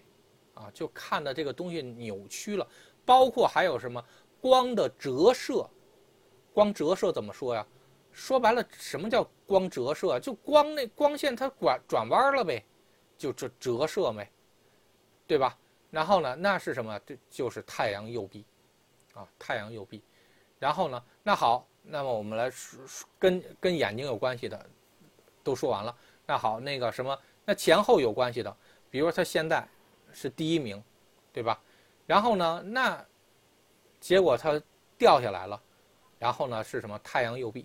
[0.54, 2.66] 啊，就看的这个东西扭曲了，
[3.04, 4.04] 包括还有什么
[4.40, 5.64] 光的折射，
[6.52, 7.64] 光折射怎么说呀？
[8.10, 10.18] 说白了，什么叫光折射？
[10.18, 12.64] 就光那光线它转转弯了呗，
[13.16, 14.28] 就这折射呗，
[15.24, 15.56] 对吧？
[15.88, 16.98] 然后呢，那是什么？
[17.06, 18.44] 这就是太阳右臂，
[19.16, 20.00] 啊，太阳右臂。
[20.60, 21.66] 然后呢，那好。
[21.88, 22.80] 那么我们来说
[23.16, 24.68] 跟跟眼睛有关系的
[25.44, 25.96] 都说完了。
[26.26, 28.56] 那好，那个什么，那前后有关系的，
[28.90, 29.64] 比如说他现在
[30.12, 30.82] 是第一名，
[31.32, 31.62] 对吧？
[32.06, 33.06] 然后呢，那
[34.00, 34.60] 结果他
[34.98, 35.62] 掉下来了，
[36.18, 36.98] 然后呢是什么？
[37.04, 37.64] 太阳右臂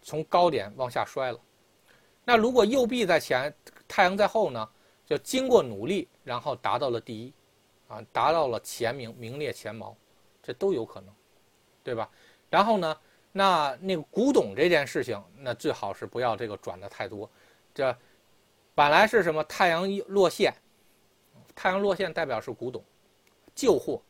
[0.00, 1.40] 从高点往下摔了。
[2.24, 3.52] 那如果右臂在前，
[3.88, 4.70] 太阳在后呢？
[5.04, 7.34] 就经过努力，然后达到了第一，
[7.88, 9.96] 啊，达到了前名，名列前茅，
[10.42, 11.12] 这都有可能，
[11.82, 12.08] 对吧？
[12.48, 12.96] 然后呢，
[13.32, 17.28] 那那个古董这件事情，那最好是不要这个转的太多。
[17.74, 17.96] 这
[18.74, 19.42] 本来是什么？
[19.44, 20.54] 太阳落线，
[21.56, 22.84] 太阳落线代表是古董，
[23.54, 24.00] 旧货，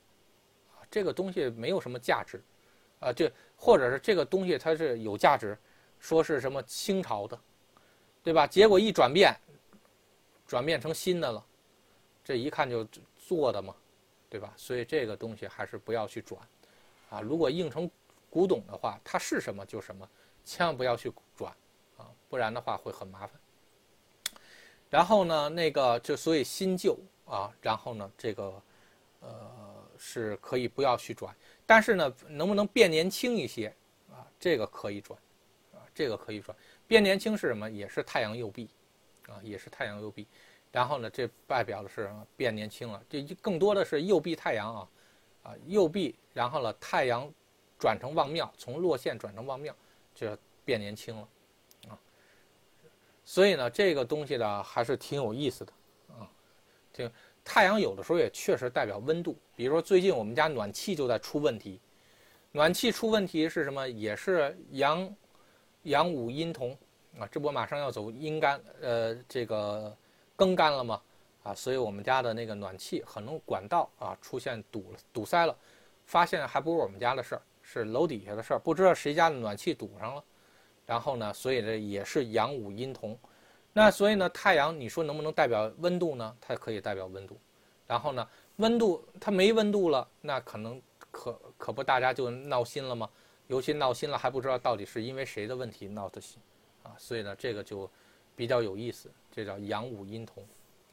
[0.90, 2.42] 这个东西没有什么价值，
[3.00, 5.56] 啊，这或者是这个东西它是有价值，
[5.98, 7.38] 说是什么清朝的。
[8.20, 8.46] 对吧？
[8.46, 9.34] 结果一转变，
[10.46, 11.42] 转变成新的了，
[12.22, 12.86] 这一看就
[13.28, 13.76] 做的嘛，
[14.30, 14.50] 对吧？
[14.56, 16.40] 所以这个东西还是不要去转，
[17.10, 17.90] 啊，如果印成
[18.30, 20.08] 古董的话，它是什么就什么，
[20.46, 21.54] 千万不要去转，
[21.98, 23.38] 啊，不然的话会很麻烦。
[24.88, 28.62] 然后呢，那个就所以新旧啊，然后呢，这个
[29.20, 31.36] 呃是可以不要去转，
[31.66, 33.68] 但是呢，能不能变年轻一些
[34.10, 34.26] 啊？
[34.40, 35.20] 这个可以转，
[35.74, 36.56] 啊，这个可以转。
[36.86, 37.70] 变年轻是什么？
[37.70, 38.70] 也是太阳右臂，
[39.26, 40.26] 啊，也是太阳右臂。
[40.70, 43.02] 然后呢，这代表的是变年轻了。
[43.08, 44.88] 这更多的是右臂太阳啊，
[45.42, 47.30] 啊，右臂，然后呢，太阳
[47.78, 49.74] 转成旺庙，从落线转成旺庙，
[50.14, 51.28] 就变年轻了，
[51.88, 51.98] 啊。
[53.24, 55.72] 所以呢，这个东西呢还是挺有意思的，
[56.08, 56.30] 啊，
[56.92, 57.10] 这
[57.44, 59.36] 太阳有的时候也确实代表温度。
[59.56, 61.80] 比如说最近我们家暖气就在出问题，
[62.52, 63.88] 暖气出问题是什么？
[63.88, 65.14] 也是阳。
[65.84, 66.76] 阳五阴同，
[67.18, 69.96] 啊，这不马上要走阴干，呃，这个
[70.38, 71.02] 更干了吗？
[71.42, 75.56] 啊，所以我们家的那个暖气很多管道啊出现堵了、堵塞了，
[76.06, 80.22] 发现还不是我们家的事儿，是楼底下的事儿，不知道谁家的暖气堵上了。
[80.86, 83.18] 然后呢，所以这也是阳五阴同，
[83.72, 86.36] 那所以呢，太阳你说能不能代表温度呢？
[86.40, 87.36] 它可以代表温度。
[87.86, 93.08] 然后呢，温度它没温度了，那可能可可不大家就闹心了吗？
[93.46, 96.38] 尤其闹心了，还不知道到底是因为谁的问题闹的心，
[96.82, 97.90] 啊，所以呢，这个就
[98.36, 100.44] 比较有意思，这叫阳五阴同，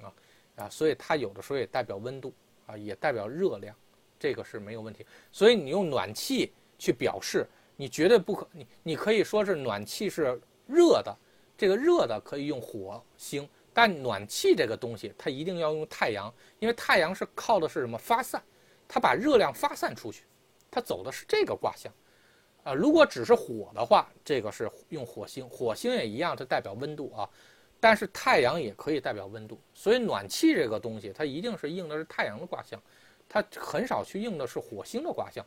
[0.03, 0.13] 啊，
[0.55, 2.31] 啊，所以它有的时候也代表温度，
[2.67, 3.75] 啊，也代表热量，
[4.19, 5.03] 这个是没有问题。
[5.31, 11.17] 所以你用暖气去表示，你绝对不可，你你可以说是暖气是热的，
[11.57, 18.39] 这个热的可以用火星，但暖气这个东西它一定要用太阳，因为太阳是靠的是什么发散，
[18.87, 20.25] 它把热量发散出去，
[20.69, 21.91] 它走的是这个卦象。
[22.63, 27.27] 啊，如果只是火的话，这个是用火星，火星也一样，它代表温度啊。
[27.85, 32.81] 但是太阳也可以代表温度，所以暖气这个东西，它一定是应的是太阳的卦象，
[33.29, 35.45] 它很少去应的是火星的卦象，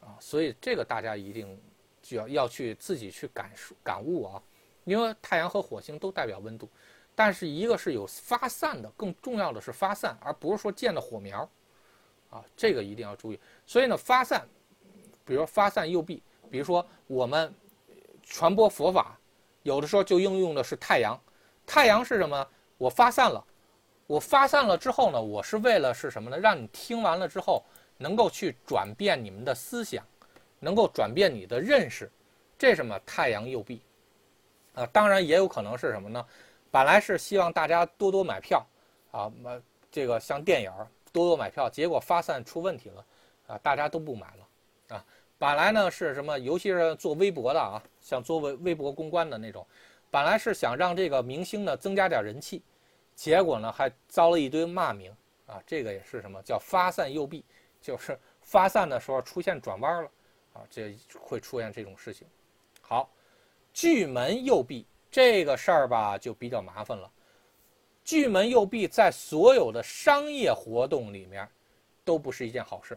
[0.00, 1.60] 啊，所以这个大家一定
[2.00, 4.42] 就要要去自己去感受感悟啊。
[4.84, 6.66] 因为太阳和火星都代表温度，
[7.14, 11.46] 但是一个是有发散的，更重要的是发散，而不是说见的火苗，
[12.30, 13.38] 啊，这个一定要注意。
[13.66, 14.48] 所以呢，发散，
[15.26, 16.22] 比如发散右臂。
[16.50, 17.52] 比如说，我们
[18.22, 19.18] 传播佛法，
[19.62, 21.20] 有的时候就应用的是太阳。
[21.66, 22.48] 太阳是什么？
[22.78, 23.44] 我发散了，
[24.06, 26.38] 我发散了之后呢，我是为了是什么呢？
[26.38, 27.64] 让你听完了之后，
[27.98, 30.04] 能够去转变你们的思想，
[30.60, 32.10] 能够转变你的认识。
[32.58, 32.98] 这什么？
[33.04, 33.82] 太阳右臂
[34.74, 34.86] 啊！
[34.92, 36.24] 当然也有可能是什么呢？
[36.70, 38.64] 本来是希望大家多多买票
[39.10, 39.60] 啊，买
[39.90, 40.72] 这个像电影
[41.12, 43.04] 多多买票，结果发散出问题了
[43.46, 45.04] 啊，大家都不买了啊。
[45.38, 46.38] 本来呢是什么？
[46.38, 49.66] 尤其是做微博的啊，像做微微博公关的那种，
[50.16, 52.62] 本来是想让这个明星呢增加点人气，
[53.14, 55.14] 结果呢还遭了一堆骂名
[55.46, 55.62] 啊！
[55.66, 57.44] 这个也是什么叫发散右臂，
[57.82, 60.10] 就是发散的时候出现转弯了
[60.54, 62.26] 啊，这会出现这种事情。
[62.80, 63.10] 好，
[63.74, 67.12] 巨门右臂这个事儿吧就比较麻烦了。
[68.02, 71.46] 巨门右臂在所有的商业活动里面
[72.06, 72.96] 都不是一件好事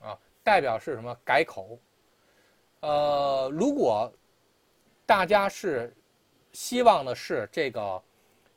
[0.00, 0.18] 啊。
[0.42, 1.16] 代表是什么？
[1.24, 1.78] 改口。
[2.80, 4.12] 呃，如果
[5.06, 5.94] 大家是
[6.52, 8.02] 希望的是这个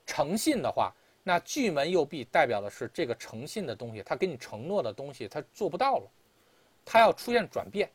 [0.05, 0.93] 诚信的话，
[1.23, 6.07] 那巨门右臂代表的是这个诚信的东西，他给你承诺的东西，他做不到了，
[6.83, 7.89] 他要出现转变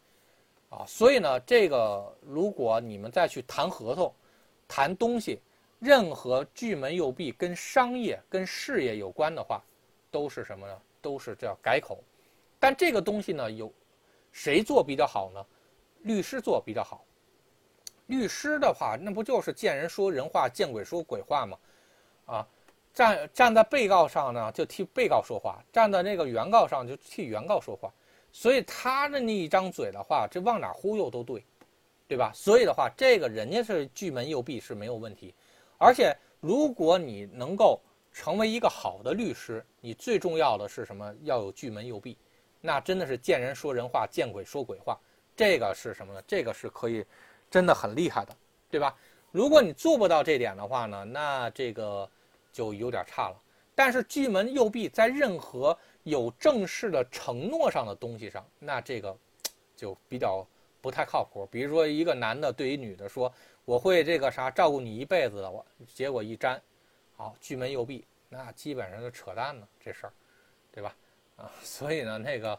[0.69, 0.85] 啊。
[0.87, 4.15] 所以呢，这个如果你们再去谈合同、
[4.67, 5.41] 谈东西，
[5.79, 9.63] 任何巨门右臂跟商业、跟事业有关的话，
[10.11, 10.83] 都是什么呢？
[11.01, 12.03] 都是叫改口。
[12.59, 13.73] 但这个东西呢，有。
[14.33, 15.45] 谁做比较好呢？
[16.03, 17.05] 律师做比较好。
[18.11, 21.57] 律师的话，那不就是见人说人话，见鬼说鬼话吗？
[22.27, 22.47] 啊，
[22.93, 27.91] 站站在被告上呢，就替被告说话；站在那个原告上，就替原告说话。
[28.33, 31.45] 所以他的那一张嘴的话，这往哪忽悠都对，
[32.07, 32.31] 对吧？
[32.35, 35.35] 所以的话，这个人家是巨门右臂是没有问题。
[35.79, 37.81] 而且，如果你能够
[38.13, 41.15] 成为一个好的律师，你最重要的是什么？
[41.23, 42.19] 要有巨门右臂。
[42.61, 44.99] 那真的是见人说人话，见鬼说鬼话，
[45.35, 46.23] 这个是什么呢？
[46.27, 47.05] 这个是可以，
[47.51, 48.37] 真的很厉害的，
[48.71, 48.97] 对吧？
[49.33, 52.09] 如果你做不到这点的话呢，那这个
[52.53, 53.37] 就有点差了。
[53.75, 59.17] 但是巨门右弼在任何有正式的承诺上的东西上，那这个
[59.75, 60.47] 就比较
[60.81, 61.47] 不太靠谱。
[61.51, 63.33] 比如说一个男的对于女的说
[63.65, 66.61] ：“我会这个啥照顾你一辈子的。”我结果一沾，
[67.17, 70.13] 好巨门右弼，那基本上就扯淡了这事儿，
[70.73, 70.95] 对吧？
[71.37, 72.59] 啊，所以呢，那个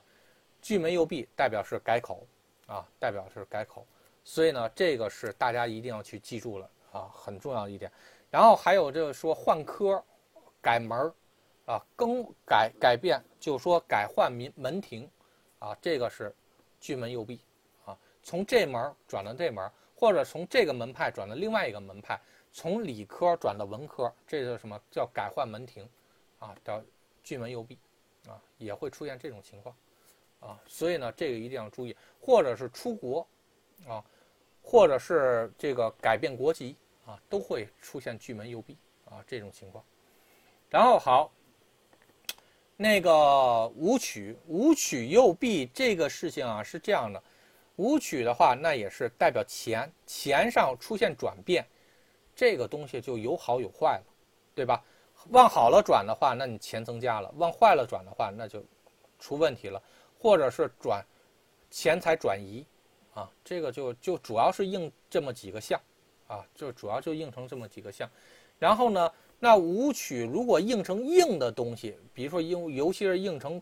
[0.62, 2.26] 巨门右弼代表是改口
[2.66, 3.86] 啊，代表是改口。
[4.32, 7.92] 所以呢，这个是大家一定要去记住了啊，很重要的一点。
[8.30, 10.02] 然后还有就是说换科、
[10.62, 11.14] 改门儿
[11.66, 15.06] 啊，更改改变，就是说改换门门庭
[15.60, 16.34] 啊，这个是
[16.80, 17.42] 巨门右臂
[17.84, 22.18] 啊，从这门转到这门，或者从这个门派转到另外一个门派，
[22.54, 25.86] 从理科转到文科，这叫什么叫改换门庭
[26.40, 26.56] 啊？
[26.64, 26.82] 叫
[27.22, 27.78] 巨门右臂
[28.30, 29.76] 啊，也会出现这种情况
[30.40, 30.58] 啊。
[30.66, 33.28] 所以呢，这个一定要注意，或者是出国
[33.86, 34.02] 啊。
[34.72, 39.84] 或者是这个改变国籍啊，都会出现巨门右弼啊这种情况。
[40.70, 41.30] 然后好，
[42.78, 47.22] 那个武曲武曲右弼这个事情啊是这样的，
[47.76, 51.68] 武曲的话那也是代表钱钱上出现转变，
[52.34, 54.06] 这个东西就有好有坏了，
[54.56, 54.82] 对吧？
[55.32, 58.64] 往好了转的话，那你钱增加了；往坏了转的话，那就
[59.20, 59.84] 出问题了，
[60.18, 61.06] 或者是转
[61.70, 62.66] 钱财转移。
[63.14, 65.80] 啊，这个就就主要是应这么几个项，
[66.28, 68.10] 啊，就主要就应成这么几个项。
[68.58, 73.62] 然后呢，那武曲如果应成硬的东西，比如说应，尤其是应成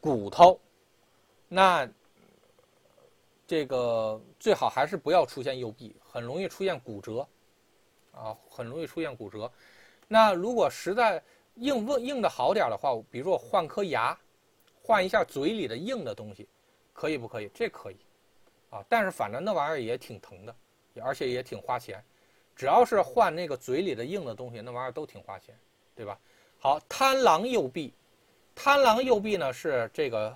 [0.00, 0.60] 骨头，
[1.48, 1.88] 那
[3.46, 7.26] 这个最好还是不要出现右臂，很容易出现骨折，
[8.12, 9.50] 啊，很容易出现骨折。
[10.06, 11.22] 那如果实在
[11.56, 14.16] 硬硬硬的好点的话，比如说我换颗牙，
[14.82, 16.48] 换一下嘴里的硬的东西，
[16.92, 17.50] 可以不可以？
[17.52, 17.96] 这可以。
[18.72, 20.56] 啊，但是反正那玩意儿也挺疼的，
[21.02, 22.02] 而且也挺花钱。
[22.56, 25.54] 只要是换那个嘴里的硬的东西，那玩意儿都挺花钱，
[25.94, 26.18] 对吧？
[26.58, 27.92] 好，贪狼右臂，
[28.54, 30.34] 贪狼右臂呢是这个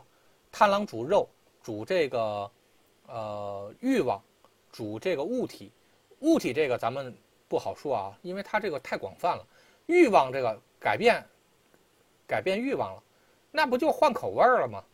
[0.53, 1.27] 贪狼主肉，
[1.63, 2.51] 主这个
[3.07, 4.23] 呃欲望，
[4.71, 5.73] 主这个物体。
[6.21, 7.15] 物体这个咱们
[7.49, 9.47] 不好说啊，因为它这个太广泛了。
[9.87, 11.25] 欲望这个改变，
[12.27, 13.03] 改变欲望了，
[13.51, 14.85] 那不就换口味儿了吗？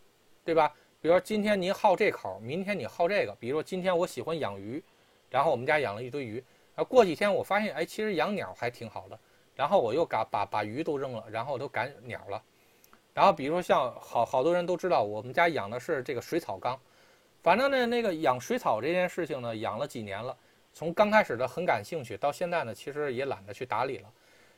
[0.44, 0.74] 对吧？
[1.02, 3.34] 比如说今天您好这口，明天你好这个。
[3.34, 4.80] 比如说今天我喜欢养鱼，
[5.28, 6.42] 然后我们家养了一堆鱼。
[6.76, 9.18] 啊过几天我发现，哎，其实养鸟还挺好的。
[9.56, 12.40] 然后我又把把把鱼都扔了，然后都赶鸟了。
[13.12, 16.80] 然后比如说像好好多人都知道，我们家养的是这个水草缸。
[17.42, 20.36] 反正呢，那个养水草这件事情呢，养了几年了。
[20.72, 24.08] 从刚开始的很感兴趣，到现在呢，其实也懒得去打理了。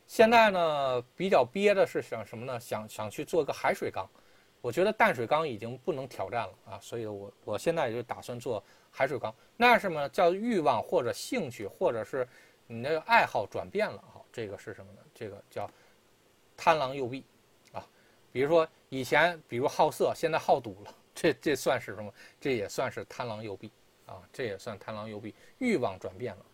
[0.07, 2.61] 现在呢，比较憋的是想什么呢？
[2.61, 4.07] 想想去做个海水缸。
[4.65, 9.33] 我觉得淡水缸已经不能挑战了啊，所以我我现在就打算做海水缸。
[9.59, 12.27] 那什么叫欲望或者兴趣，或者是
[12.67, 14.03] 你那个爱好转变了？
[14.11, 14.99] 好，这个是什么呢？
[15.15, 15.71] 这个叫
[16.57, 17.23] 贪狼右臂
[17.73, 17.87] 啊。
[18.33, 22.11] 比如说以前，比如好色，现在好赌了，这这算是什么？
[22.41, 23.71] 这也算是贪狼右臂
[24.07, 26.47] 啊，这也算贪狼右臂，欲望转变了。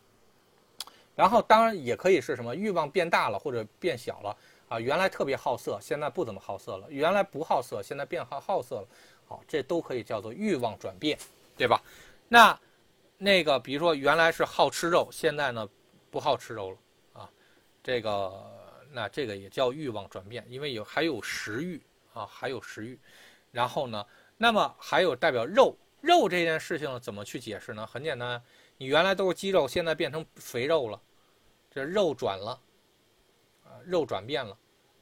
[1.15, 4.37] 然后当然也可以是什么欲望变大了或者变小了。
[4.71, 8.89] 啊，原来特别好色，现在不怎么好色了；原来不好色，现在变好好色了。
[9.27, 11.19] 好，这都可以叫做欲望转变，
[11.57, 11.83] 对吧？
[12.29, 12.57] 那
[13.19, 15.69] 那个，比如说原来是好吃肉，现在呢
[16.09, 16.77] 不好吃肉了
[17.15, 17.29] 啊。
[17.83, 18.33] 这个
[18.93, 21.83] 那这个也叫欲望转变，因为有还有食欲
[22.15, 22.97] 啊，还有食欲。
[23.51, 24.07] 然后呢，
[24.37, 27.85] 那么还有代表肉肉这件事情怎么去解释呢？
[27.85, 28.41] 很简单，
[28.77, 31.01] 你原来都是肌肉，现在变成肥肉了，
[31.73, 32.57] 这肉转了。
[33.85, 34.57] 肉转变了，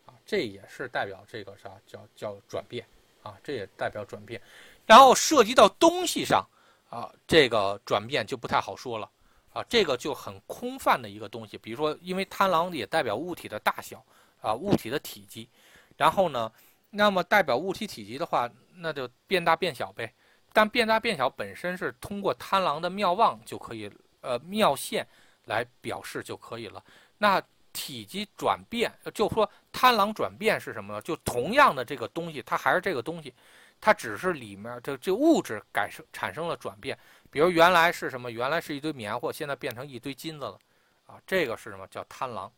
[0.07, 2.87] 啊，这也是代表这个啥叫叫转变，
[3.23, 4.41] 啊，这也代表转变。
[4.87, 6.47] 然后涉及到东西上，
[6.89, 9.11] 啊，这个转变就不太好说了，
[9.53, 11.59] 啊，这个就很空泛的一个东西。
[11.59, 14.05] 比如说，因为贪狼也代表物体的大小，
[14.41, 15.49] 啊，物体的体积。
[15.97, 16.51] 然后呢，
[16.91, 20.13] 那么代表物体体积的话，那就变大变小呗。
[20.53, 23.91] 但变大变小本身是通过贪狼的妙望就可以，
[24.23, 25.07] 呃，妙线
[25.45, 26.83] 来表示就可以了。
[27.19, 27.43] 那。
[27.79, 31.01] 体积转变，就说贪狼转变是什么呢？
[31.01, 33.33] 就同样的这个东西，它还是这个东西，
[33.81, 36.99] 它只是里面这这物质改生产生了转变。
[37.31, 38.33] 比如原来是什么？
[38.33, 40.59] 原来是一堆棉花，现在变成一堆金子了，
[41.07, 42.51] 啊，这个是什么叫贪狼？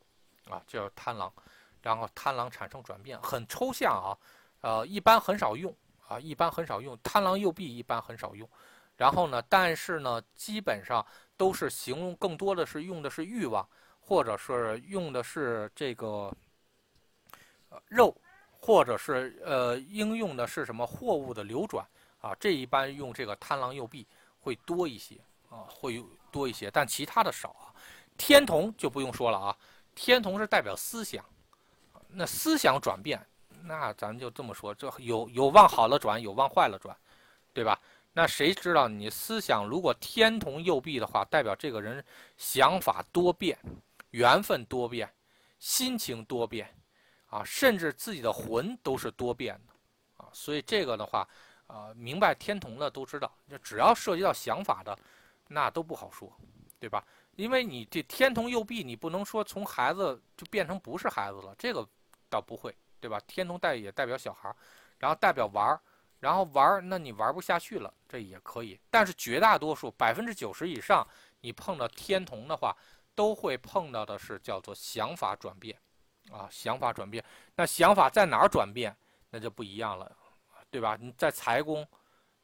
[0.48, 1.30] 啊，叫贪狼。
[1.82, 4.16] 然后贪狼产生转变，很抽象啊，
[4.62, 5.74] 呃，一般很少用
[6.08, 6.98] 啊，一般很少用。
[7.02, 8.48] 贪狼右臂一般很少用。
[8.96, 11.04] 然后呢，但是呢，基本上
[11.36, 13.66] 都是形容，更多的是用的是欲望。
[14.10, 16.34] 或者是用的是这个
[17.86, 18.12] 肉，
[18.60, 21.86] 或者是呃应用的是什么货物的流转
[22.20, 22.34] 啊？
[22.40, 24.04] 这一般用这个贪狼右臂
[24.40, 25.14] 会多一些
[25.48, 27.70] 啊，会多一些，但其他的少啊。
[28.18, 29.56] 天同就不用说了啊，
[29.94, 31.24] 天同是代表思想，
[32.08, 33.24] 那思想转变，
[33.62, 36.96] 那咱就这么说，这有有往好了转，有往坏了转，
[37.52, 37.80] 对吧？
[38.12, 42.04] 那谁知道你思想如果天同右弼的话，代表这个人
[42.36, 43.56] 想法多变，
[44.10, 45.12] 缘分多变，
[45.58, 46.68] 心情多变，
[47.28, 49.72] 啊，甚至自己的魂都是多变的，
[50.24, 51.28] 啊，所以这个的话，
[51.66, 54.98] 啊，明白天同的都知道，就只要涉及到想法的，
[55.48, 56.30] 那都不好说，
[56.78, 57.04] 对吧？
[57.36, 61.86] 因为你这天同右弼，你不能说从孩子就变成不是孩子了，这个
[62.28, 63.20] 倒不会，对吧？
[63.26, 64.54] 天同代也代表小孩
[64.98, 65.80] 然后代表玩儿。
[66.18, 68.78] 然后玩那你玩不下去了，这也可以。
[68.90, 71.02] 但是绝大多数百分之九十以上，
[71.40, 72.76] 你碰到天同的话，
[73.20, 75.78] 都会碰到的是叫做想法转变，
[76.30, 77.22] 啊，想法转变。
[77.54, 78.96] 那想法在哪儿转变，
[79.28, 80.10] 那就不一样了，
[80.70, 80.96] 对吧？
[80.98, 81.86] 你在财宫，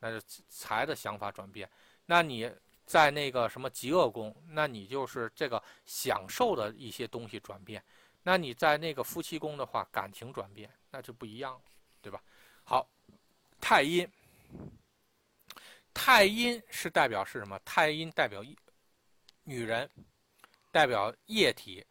[0.00, 0.20] 那是
[0.50, 1.66] 财的想法转变；
[2.04, 2.52] 那你
[2.84, 7.80] 在那个什么极恶宫，那你就是这个享受的一些东西转变；
[8.22, 11.62] 那你在那个夫妻宫的话，感情转变，那就不一样了，
[12.02, 12.22] 对吧？
[12.64, 12.86] 好。
[13.58, 14.06] 太阴，
[15.94, 17.58] 太阴是代表是什么？
[17.64, 18.54] 太阴代表一
[19.42, 19.90] 女人，
[20.76, 21.82] 代表液体，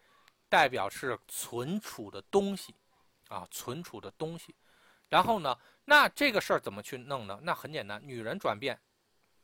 [0.48, 2.76] 代表是存储的东西，
[3.30, 4.56] 啊，存储的东西。
[5.10, 7.40] 然后呢，那这个事儿怎么去弄呢？
[7.42, 8.80] 那很简单，女人转变，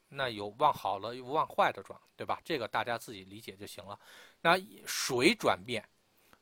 [0.09, 2.39] 那有往好了，有往坏的转，对吧？
[2.45, 3.99] 这个大家自己理解就行了。
[4.41, 5.83] 那水转变，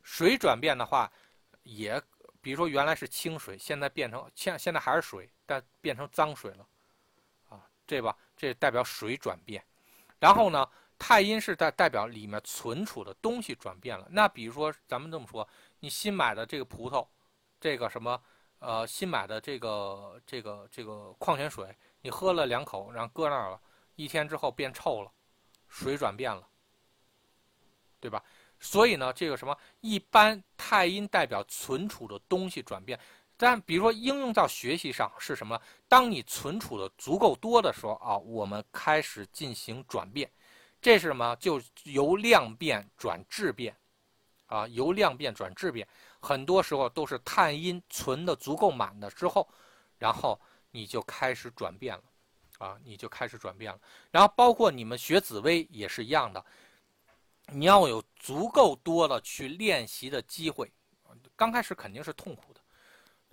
[0.04, 1.10] 水转变的话，
[1.64, 2.02] 也。
[2.42, 6.68] 比如说原来是清水，现在变成现现在还是水，但变成脏水了，
[7.48, 9.64] 啊，这吧，这代表水转变。
[10.20, 10.70] 然后呢，
[11.00, 14.06] 太阴是代代表里面存储的东西转变了。
[14.12, 15.48] 那比如说咱们这么说，
[15.80, 17.08] 你新买的这个葡萄，
[17.60, 18.22] 这个什么，
[18.60, 23.60] 呃，新买的这个这个这个矿泉水，你喝了两口，然后搁那儿了，
[23.96, 25.12] 一天之后变臭了，
[25.70, 26.46] 水转变了，
[28.00, 28.22] 对吧？
[28.60, 33.00] 所以呢，这个什么一般太阴代表存储的东西转变，
[33.38, 35.58] 但比如说应用到学习上是什么？
[35.88, 40.30] 当你存储的足够多的时候啊，我们开始进行转变，
[40.82, 41.36] 这是什么？
[41.36, 43.76] 就由量变转质变，
[44.48, 45.88] 啊，由量变转质变，
[46.20, 49.48] 很多时候都是太阴存的足够满的之后，
[49.98, 50.40] 然后
[50.72, 52.04] 你就开始转变了，
[52.60, 53.80] 啊，你就开始转变了。
[54.10, 56.44] 然后包括你们学紫薇也是一样的。
[57.52, 60.72] 你要有足够多的去练习的机会，
[61.36, 62.62] 刚开始肯定是痛苦的，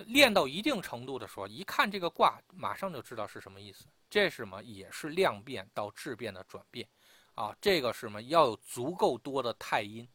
[0.04, 3.84] 练到一定程度的时候，一看这个卦，马上就知道是什么意思。
[4.08, 4.62] 这是什么？
[4.62, 6.88] 也是量变到质变的转变，
[7.36, 8.20] 啊，这个是什么？
[8.22, 10.06] 要有足够多的太阴，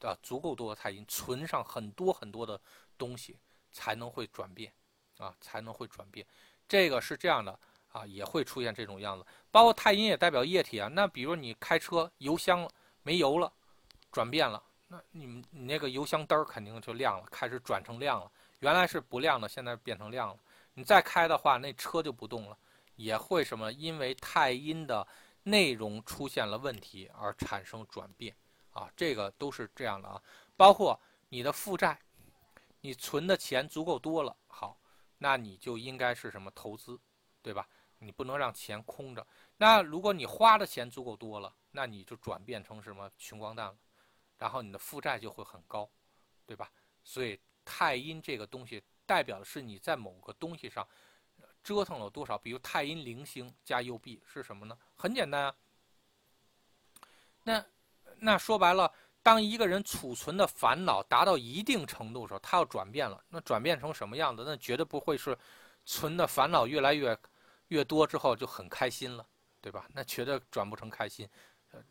[0.00, 2.60] 啊，足够多的太阴存上很多很多的
[2.96, 3.36] 东西，
[3.72, 4.72] 才能会转变，
[5.16, 6.24] 啊，才能会转变。
[6.68, 7.58] 这个是这样的，
[7.90, 9.26] 啊，也会出现这种样子。
[9.50, 12.70] 包括太阴也代表液体啊，那比如你开车油箱。
[13.04, 13.50] 没油了，
[14.12, 18.30] 转变了，那你你那个油箱灯儿肯定就亮了，开始转成亮了。
[18.58, 20.36] 原来是不亮的，现在变成亮了。
[20.74, 22.58] 你再开的话，那车就不动了，
[22.96, 23.72] 也会什么？
[23.72, 25.06] 因为太阴的
[25.50, 28.36] 内容出现了问题而产生转变
[28.70, 30.22] 啊，这个都是这样的啊。
[30.56, 31.98] 包括你的负债，
[32.80, 34.78] 你存的钱足够多了，好，
[35.18, 37.00] 那你就应该是什么投资，
[37.42, 37.68] 对吧？
[37.98, 39.26] 你不能让钱空着。
[39.56, 41.54] 那如果你花的钱足够多了。
[41.70, 43.76] 那你就转变成什么穷光蛋了，
[44.38, 45.88] 然后你的负债就会很高，
[46.46, 46.72] 对吧？
[47.04, 50.88] 所以太阴这个东西代表的是你在某个东西上
[51.76, 52.38] 折腾了多少。
[52.38, 54.76] 比如太阴零星加右臂是什么呢？
[54.96, 55.54] 很简单啊。
[57.44, 57.64] 那
[58.18, 58.90] 那说白了，
[59.22, 63.22] 当一个人储存的烦恼达到一定程度的时候，他要转变了。
[63.28, 64.44] 那转变成什么样子？
[64.46, 65.36] 那绝对不会是
[65.84, 67.18] 存的烦恼越来越
[67.68, 69.26] 越多之后就很开心了，
[69.60, 69.86] 对吧？
[69.92, 71.28] 那绝对转不成开心。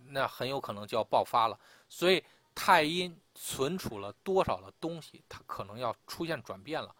[0.10, 2.24] 那很有可能就要爆发了，所以
[2.56, 6.96] 太阴存储了多少的东西，它可能要出现转变了，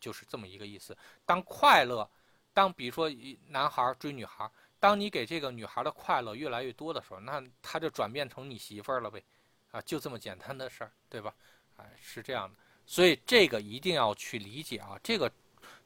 [0.00, 0.96] 就是这么一个意思。
[1.24, 2.08] 当快乐，
[2.52, 3.10] 当比如说
[3.48, 9.22] 男孩追女孩，当你给这个女孩的快乐越来越多的时候，那他就转变成你媳妇儿了呗，
[9.70, 11.34] 啊，就这么简单的事儿，对吧？
[11.76, 15.30] 哎，是这样的，所以这个一定要去理解啊，这个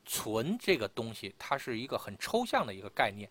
[0.05, 3.31] 存这个东西，它是一个很抽象的一个概念。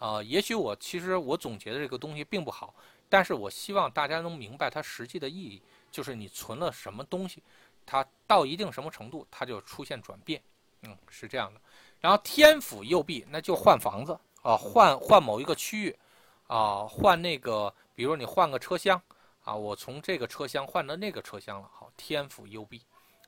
[0.00, 2.74] 啊，也许我其实我总结的这个东西并不好，
[3.08, 7.42] 但是我希望大家能明白它实际的意义，就是你存了什么东西，
[7.84, 10.42] 它到一定什么程度，它就出现转变，
[10.82, 11.60] 嗯，是这样的。
[12.00, 15.98] 然后天府右臂，那就换房子啊，换换某一个区域，
[16.46, 19.00] 啊，换那个，比如你换个车厢，
[19.42, 22.82] 啊，我从这个车厢换到那个车厢了，好，天府右臂，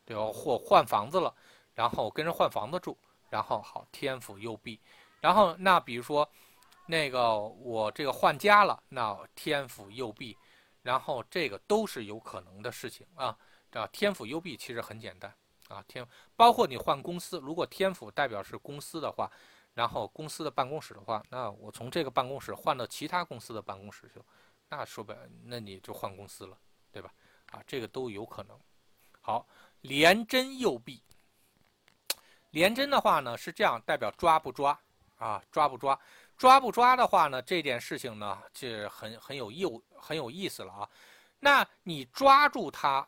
[0.05, 0.27] 对吧？
[0.33, 1.35] 或换房子了，
[1.75, 2.97] 然后跟人换房子住，
[3.31, 4.81] 然后好，天府右臂，
[5.21, 6.29] 然后那比如说。
[6.89, 10.39] 那个我这个换家了，那天府右弼，
[10.83, 13.37] 然后这个都是有可能的事情啊。
[13.73, 15.33] 啊天府幽闭其实很简单
[15.69, 16.07] 啊，天
[16.37, 19.31] 包括你换公司，如果天府代表是公司的话，
[19.75, 24.21] 然后公司的办公室的话，那我从这个办公室换到其他公司的办公室去，
[24.69, 26.57] 那说白，那你就换公司了，
[26.91, 27.13] 对吧？
[27.51, 28.59] 啊，这个都有可能。
[29.21, 29.47] 好，
[29.83, 31.03] 连针诱闭。
[32.51, 34.79] 连针的话呢是这样，代表抓不抓
[35.19, 35.43] 啊？
[35.51, 35.99] 抓不抓？
[36.39, 39.65] 抓不抓的话呢，这件事情呢就很很有意
[39.99, 40.89] 很有意思了啊。
[41.41, 43.07] 那你抓住它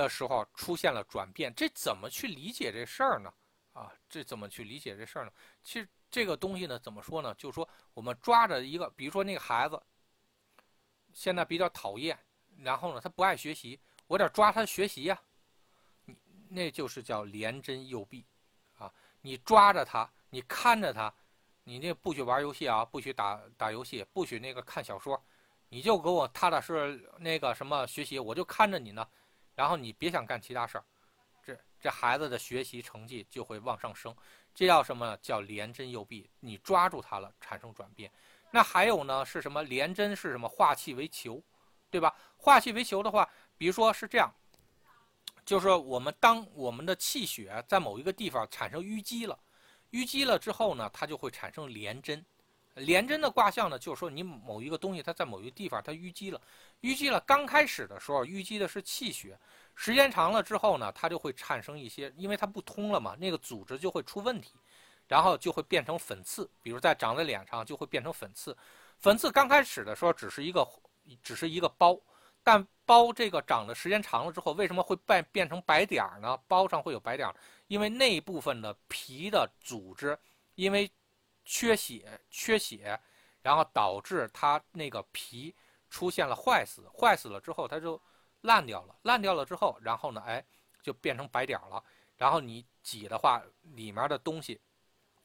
[0.00, 3.32] 的时候出现了转变，这怎么去理解这事儿呢？
[3.72, 5.32] 啊，这怎么去理解这事儿呢？
[5.62, 7.34] 其实这个东西呢，怎么说呢？
[7.34, 9.80] 就是说我们抓着一个，比如说那个孩子
[11.12, 12.18] 现在比较讨厌，
[12.56, 15.20] 然后呢他不爱学习，我得抓他学习呀。
[16.06, 16.16] 你
[16.48, 18.26] 那就是叫连针诱闭
[18.78, 21.12] 啊，你抓着他，你看着他。
[21.62, 25.22] 你那不许玩游戏啊，不许打打游戏，不许那个看小说，
[25.68, 29.06] 你就给我踏踏实实那个什么学习，我就看着你呢。
[29.60, 30.84] 然后你别想干其他事儿，
[31.44, 34.16] 这这孩子的学习成绩就会往上升。
[34.54, 35.14] 这叫什么？
[35.20, 36.30] 叫连针诱闭。
[36.40, 38.10] 你抓住他了，产生转变。
[38.50, 39.22] 那还有呢？
[39.22, 39.62] 是什么？
[39.64, 40.48] 连针是什么？
[40.48, 41.42] 化气为球，
[41.90, 42.16] 对吧？
[42.38, 43.28] 化气为球的话，
[43.58, 44.32] 比如说是这样，
[45.44, 49.38] 就是说我们当我们的气血在某一个地方产生淤积了。
[49.90, 52.24] 淤积了之后呢，它就会产生连针。
[52.74, 56.40] 连针的卦象呢，就是说你某一个东西它在某一个地方它淤积了，
[56.82, 57.20] 淤积了。
[57.20, 59.38] 刚开始的时候淤积的是气血，
[59.74, 64.54] 时间长了之后呢，它就会产生一些，因为它不通了嘛，那个组织就会出问题，
[65.08, 66.48] 然后就会变成粉刺。
[66.62, 68.56] 比如在长在脸上就会变成粉刺。
[68.98, 70.66] 粉刺刚开始的时候只是一个，
[71.22, 71.98] 只是一个包，
[72.42, 76.38] 但包这个长的时间长了之后，为什么会变变成白点儿呢？
[76.46, 77.34] 包上会有白点儿。
[77.66, 80.18] 因为那一部分的皮的组织，
[80.54, 80.90] 因为
[81.52, 82.96] 缺血缺血，
[83.42, 85.52] 然后导致它那个皮
[85.88, 88.00] 出现了坏死，坏死了之后它就
[88.42, 90.44] 烂掉了，烂掉了之后，然后呢，哎，
[90.80, 91.82] 就变成白点了。
[92.16, 93.42] 然后你挤的话，
[93.74, 94.60] 里面的东西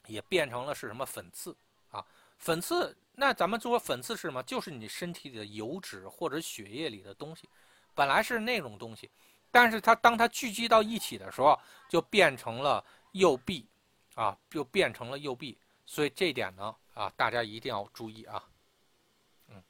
[0.07, 1.55] 也变成了是什么粉刺
[1.91, 2.03] 啊？
[2.39, 4.41] 粉刺，那咱们说粉刺是什么？
[4.41, 7.47] 就是你身体里的油脂或者血液里的东西，
[7.93, 9.11] 本来是那种东西。
[9.51, 13.69] 但是它当它聚集到一起的时候，就变成了右臂，
[14.15, 15.55] 啊，就变成了右臂。
[15.85, 18.43] 所以这一点呢，啊，大家一定要注意啊。
[19.49, 19.63] 嗯，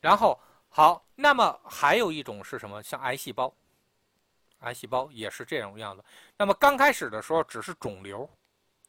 [0.00, 2.82] 然后好，那么还有一种是什么？
[2.82, 3.54] 像癌细胞，
[4.60, 6.02] 癌细胞也是这种样子。
[6.36, 8.28] 那么刚开始的时候只是肿瘤，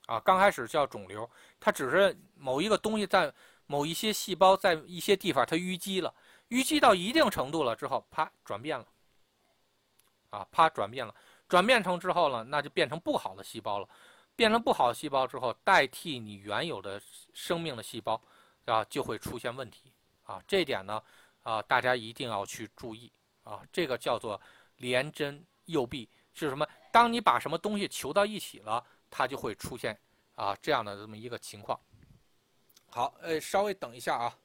[0.06, 1.30] 啊，刚开始叫肿瘤，
[1.60, 3.34] 它只是某一个东西在
[3.66, 6.14] 某一些细胞在一些地方它淤积了，
[6.50, 8.86] 淤积到一定程度了之后，啪，转变了。
[10.30, 11.14] 啊，啪，转变了，
[11.48, 13.88] 转变成之后呢，那就变成不好的细胞了，
[14.36, 17.02] 变成不好的细胞之后，代替你原有的
[17.34, 18.22] 生命的细胞，
[18.66, 19.92] 啊，就会出现问题
[20.24, 20.42] 啊。
[20.48, 21.02] 这点呢，
[21.44, 23.12] 啊，大家一定要去注意
[23.44, 23.62] 啊。
[23.72, 24.40] 这个叫做
[24.78, 26.68] 连针诱闭，是什么？
[26.92, 30.00] 当你把什么东西求到一起了，它就会出现
[30.36, 31.80] 啊这样的这么一个情况。
[32.90, 34.38] 好，呃，稍微等一下啊。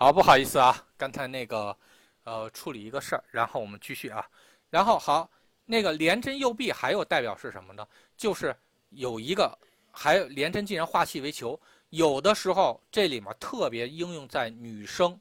[0.00, 1.76] 好，不好意思啊，刚才那个，
[2.22, 4.24] 呃，处理一个事儿，然后我们继续啊。
[4.70, 5.28] 然后好，
[5.64, 7.84] 那个连针右臂还有代表是什么呢？
[8.16, 8.56] 就是
[8.90, 9.58] 有一个，
[9.90, 15.20] 还有连针既然化气为球，有的时候这里面特别应用在女生，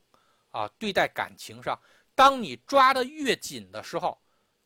[0.52, 1.76] 啊，对待感情上，
[2.14, 4.16] 当你抓的越紧的时候，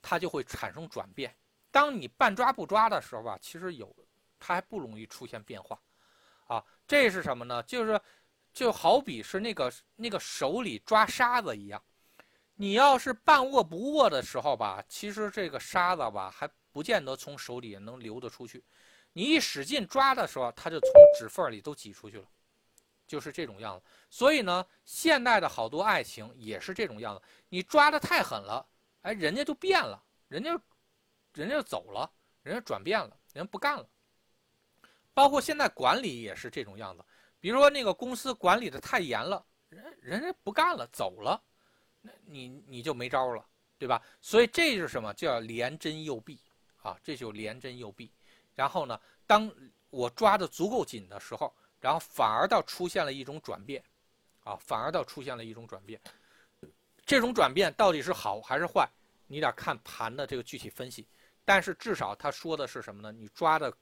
[0.01, 1.31] 它就会产生转变；
[1.71, 3.95] 当你半抓不抓的时候吧，其实有，
[4.41, 5.79] 它还不容易出现变化，
[6.47, 7.63] 啊，这是什么呢？
[7.63, 7.97] 就是。
[8.53, 11.82] 就好比是那个那个手里抓沙子一样，
[12.56, 18.64] 你要是半握不握的时候吧，其实这个沙子吧还不见得从手里能流得出去。
[19.14, 22.26] 你一使劲抓的时候，它就从指缝里都挤出去了，
[23.07, 23.86] 就是这种样子。
[24.10, 27.22] 所以呢，现代的好多爱情也是这种样子。
[27.49, 28.65] 你抓的太狠了，
[29.02, 30.57] 哎，人家就变了，人家，
[31.34, 32.10] 人家走了，
[32.44, 33.90] 人家转变了，人家不干了。
[35.14, 37.03] 包括现在管理也是这种样子。
[37.41, 41.41] 比如说那个公司管理的太严了，人人家不干了，走了，
[42.01, 43.45] 那你你就没招了，
[43.77, 44.01] 对吧？
[44.22, 46.39] 所以这是什么叫连针诱臂
[46.84, 46.97] 啊？
[47.03, 48.09] 这就连针诱臂。
[48.53, 49.51] 然后呢，当
[49.89, 53.84] 我抓的足够紧的时候，然后反而倒出现了一种转变，
[54.43, 55.99] 啊，反而倒出现了一种转变。
[57.03, 58.88] 这种转变到底是好还是坏？
[59.26, 61.07] 你得看盘的这个具体分析。
[61.43, 63.11] 但是至少他说的是什么呢？
[63.11, 63.73] 你抓的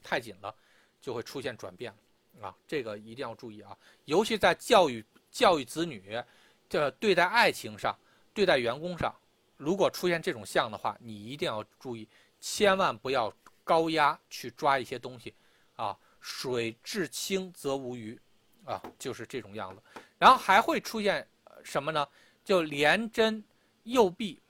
[0.00, 0.54] 太紧了，
[1.00, 1.92] 就会出现转变。
[2.40, 3.76] 啊，这个一定要注意啊，
[4.06, 6.22] 尤其在教育教育子女，
[6.68, 7.96] 这对待爱情上，
[8.32, 9.14] 对待员工上，
[9.56, 12.08] 如果出现这种像的话，你一定要注意，
[12.40, 15.34] 千万不要高压去抓一些东西，
[15.76, 18.18] 啊，水至清则无鱼，
[18.64, 19.82] 啊，就是这种样子。
[20.18, 21.26] 然后还会出现
[21.62, 22.06] 什么呢？
[22.44, 23.44] 就连针
[23.84, 24.40] 右臂。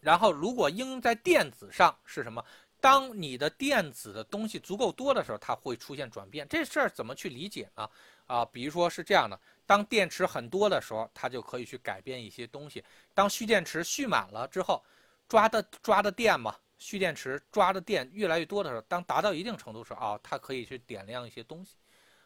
[0.00, 2.44] 然后如果应在电子上是什么？
[2.84, 6.46] 当你的电子的东西足够多的时候，它会出现转变。
[6.46, 7.88] 这事儿怎么去理解呢？
[8.26, 12.82] 啊，比如说是这样的：当电池很多的时候，它就可以去改变一些东西；
[13.14, 14.84] 当蓄电池蓄满了之后，
[15.26, 21.76] 抓的抓的电嘛，蓄电池抓的电越来越多的时候，当达到一定程度的时候啊，它可以去点亮一些东西。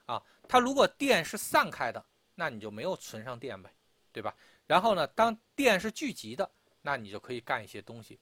[0.07, 2.05] 啊，它如果电是散开的，
[2.35, 3.73] 那你就没有存上电呗，
[4.11, 4.35] 对吧？
[4.67, 6.51] 然后呢，当电是聚集的，
[6.83, 8.19] 那你就可以干一些东西。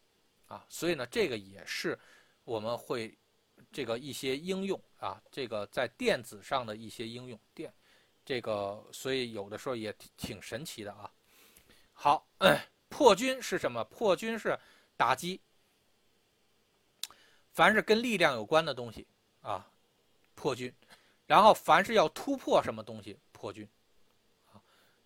[0.49, 1.99] 啊，所以呢，这个也是。
[2.47, 3.13] 我们会
[3.73, 7.75] 这个一些应用啊，这个在电子上的一些应用电，
[8.25, 11.13] 这个所以有的时候也挺神奇的啊。
[11.93, 12.25] 好，
[12.89, 13.83] 破军是什么？
[13.85, 14.57] 破军是
[14.97, 15.41] 打击，
[17.53, 19.05] 凡是跟力量有关的东西
[19.43, 19.69] 啊，
[20.37, 20.73] 破军。
[21.27, 23.69] 然后凡是要突破什么东西，破军。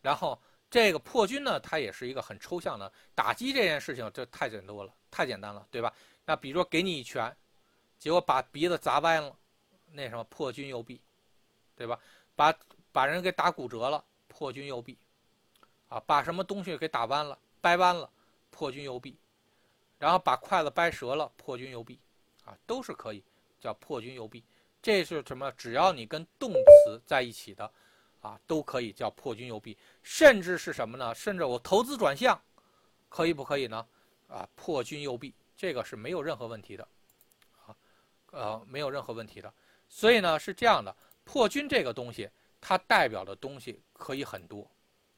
[0.02, 0.38] 然后
[0.68, 5.90] 这个破军呢，它也是一个很抽象的打击这件事情，就太简单了，太简单了，对吧？
[6.24, 7.36] 那比如说给你一拳，
[7.98, 9.36] 结果把鼻子砸歪了，
[9.92, 11.00] 那什么破军右臂，
[11.76, 11.98] 对吧？
[12.36, 12.56] 把
[12.92, 14.96] 把人给打骨折了，破军右臂，
[15.88, 18.08] 啊，把什么东西给打弯了、掰弯了，
[18.50, 19.18] 破军右臂，
[19.98, 21.98] 然后把筷子掰折了，破军右臂，
[22.44, 23.22] 啊，都是可以
[23.60, 24.44] 叫破军右臂。
[24.82, 25.52] 这是什么？
[25.52, 27.70] 只要你跟动词在一起的，
[28.20, 29.76] 啊，都可以叫破军右臂。
[30.02, 31.14] 甚至是什么呢？
[31.14, 32.40] 甚至我投资转向，
[33.10, 33.86] 可以不可以呢？
[34.28, 35.34] 啊，破军右臂。
[35.60, 36.88] 这个是没有任何问题的，
[37.66, 37.76] 啊，
[38.30, 39.54] 呃，没有任何问题的。
[39.90, 42.30] 所以呢，是这样的，破军这个东西，
[42.62, 44.66] 它代表的东西可以很多，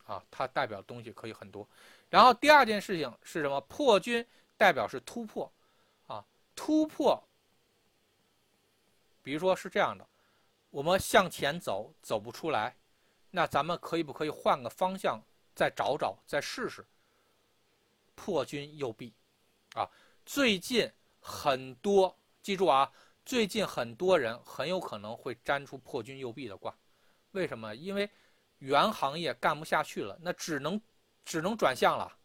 [0.05, 1.65] 啊，它代表的东西可以很多。
[2.11, 3.61] 然后第二件事情是什么？
[3.61, 5.49] 破军代表是突破，
[6.09, 6.25] 啊，
[6.57, 7.23] 突破。
[9.23, 10.05] 比如说是这样的，
[10.71, 12.75] 我们向前走走不出来，
[13.31, 15.23] 那咱们可以不可以换个方向
[15.55, 16.85] 再找找，再试试？
[18.17, 19.15] 破军右臂，
[19.75, 19.89] 啊。
[20.25, 20.91] 最近
[21.21, 22.91] 很多，记住啊，
[23.25, 26.77] 最近很多人很有可能会粘出破军右臂的卦，
[27.33, 27.75] 为什么？
[27.75, 28.09] 因为
[28.59, 30.81] 原行业干不下去了，那只能
[31.25, 32.17] 只能转向了，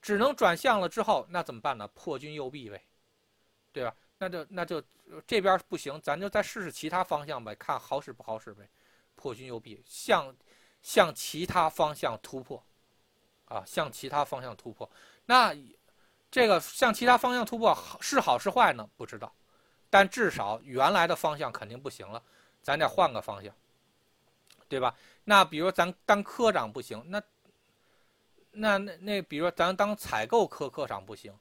[0.00, 1.86] 只能转向了之后，那怎么办呢？
[1.88, 2.82] 破军右臂呗，
[3.72, 3.94] 对吧？
[4.18, 4.82] 那就那就
[5.26, 8.68] 这边不行，咱就再试试其他方向呗，看好使不好使呗。
[9.14, 10.34] 破军右臂，向
[10.82, 12.64] 向其他方向突破，
[13.46, 14.90] 啊，向其他方向突破，
[15.26, 15.54] 那。
[16.30, 18.88] 这个向其他方向突破好是好是坏呢？
[18.96, 19.32] 不知道，
[19.90, 22.22] 但至少原来的方向肯定不行了，
[22.62, 23.52] 咱得换个方向，
[24.68, 24.94] 对吧？
[25.24, 27.20] 那比如咱当科长不行，那
[28.52, 31.32] 那那那，比如说咱当采购科科长不行，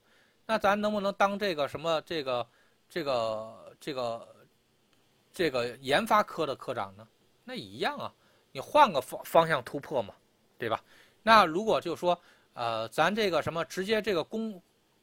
[0.46, 2.48] 那咱能不能当这个什么这个
[2.90, 4.36] 这个这个
[5.32, 7.08] 这个研发科的科长呢？
[7.44, 8.14] 那一样啊，
[8.52, 10.14] 你换个方方向突破嘛，
[10.58, 10.84] 对吧？
[11.22, 12.20] 那如果就说
[12.54, 14.62] 呃，咱这个什么直接这个工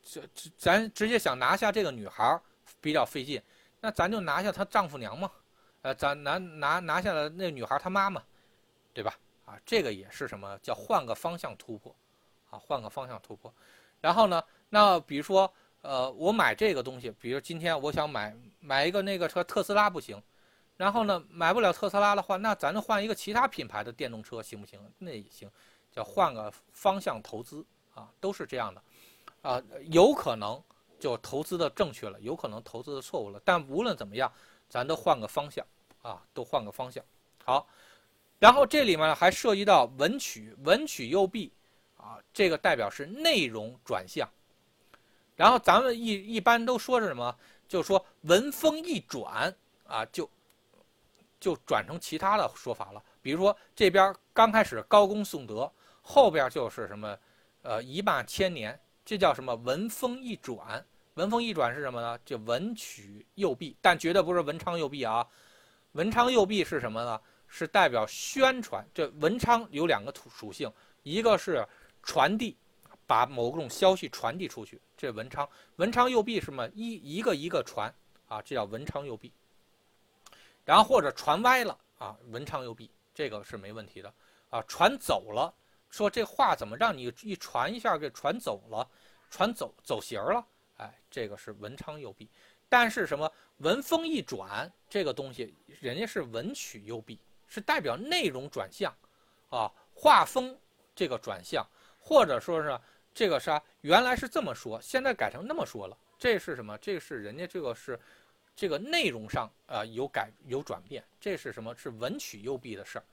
[0.09, 2.41] 这这，咱直接想拿下这个女孩
[2.81, 3.43] 比较费劲，
[3.81, 5.31] 那咱就拿下她丈夫娘嘛，
[5.83, 8.23] 呃，咱拿拿拿下了那女孩她妈妈，
[8.95, 9.19] 对吧？
[9.45, 11.95] 啊，这个也是什么叫换个方向突破，
[12.51, 13.53] 啊，换个方向突破。
[14.01, 15.53] 然后呢，那比如说，
[15.83, 20.23] 呃，我买这个东西，比如今天我想买买一个那个车特斯拉不行，
[20.77, 24.81] 然后呢，买不了特斯拉的话，那咱就换一个其他品牌的电动车行不行？
[24.99, 25.51] 那也行，
[25.93, 27.65] 叫换个方向投资
[27.95, 28.83] 啊，都是这样的。
[29.47, 30.61] 啊，有可能
[30.99, 33.41] 就投资的正确了，有可能投资的错误了。
[33.45, 34.33] 但无论怎么样，
[34.69, 35.65] 咱都换个方向
[36.03, 37.05] 啊，都换个方向。
[37.45, 37.65] 好，
[38.41, 41.53] 然后这里面还涉及到文曲，文曲右臂
[41.97, 44.29] 啊，这个代表是内容转向。
[45.37, 47.33] 然后咱们一一般都说是什么？
[47.69, 49.55] 就说文风一转
[49.87, 50.29] 啊，就
[51.39, 53.01] 就转成其他的说法了。
[53.23, 55.71] 比如说这边刚开始高公颂德，
[56.03, 57.17] 后边就是什么
[57.63, 58.77] 呃一霸千年。
[59.07, 59.55] 这叫什么？
[59.55, 60.85] 文风一转，
[61.15, 62.19] 文风一转是什么呢？
[62.25, 65.25] 就文曲右臂，但绝对不是文昌右臂啊！
[65.93, 67.21] 文昌右臂是什么呢？
[67.47, 68.85] 是代表宣传。
[68.93, 70.69] 这文昌有两个属性，
[71.05, 71.65] 一个是
[72.03, 72.57] 传递，
[73.07, 74.81] 把某种消息传递出去。
[74.97, 76.69] 这文昌，文昌右臂是什么？
[76.75, 77.95] 一一个一个传
[78.27, 79.33] 啊，这叫文昌右臂。
[80.65, 84.13] 然后或者传歪了啊，文昌右臂，这个是没问题的
[84.51, 84.61] 啊。
[84.67, 85.55] 传走了。
[85.89, 88.89] 说这话怎么让你一传一下给传走了，
[89.31, 90.47] 传走走形了？
[90.77, 92.31] 哎，这个是文昌右臂。
[92.69, 93.31] 但是什么？
[93.59, 98.95] 文风一转，这个东西人家是文曲优弊，是代表内容转向，
[99.49, 100.59] 啊，画风
[100.95, 101.67] 这个转向，
[101.99, 102.79] 或者说是
[103.15, 106.77] 这个啥，原来是这么说，现在改成那么说了，这是什么？
[106.79, 107.99] 这是人家这个是。
[108.59, 111.77] 这个内容上啊有改有转变，这是什么？
[111.77, 113.05] 是文曲优弊的事儿，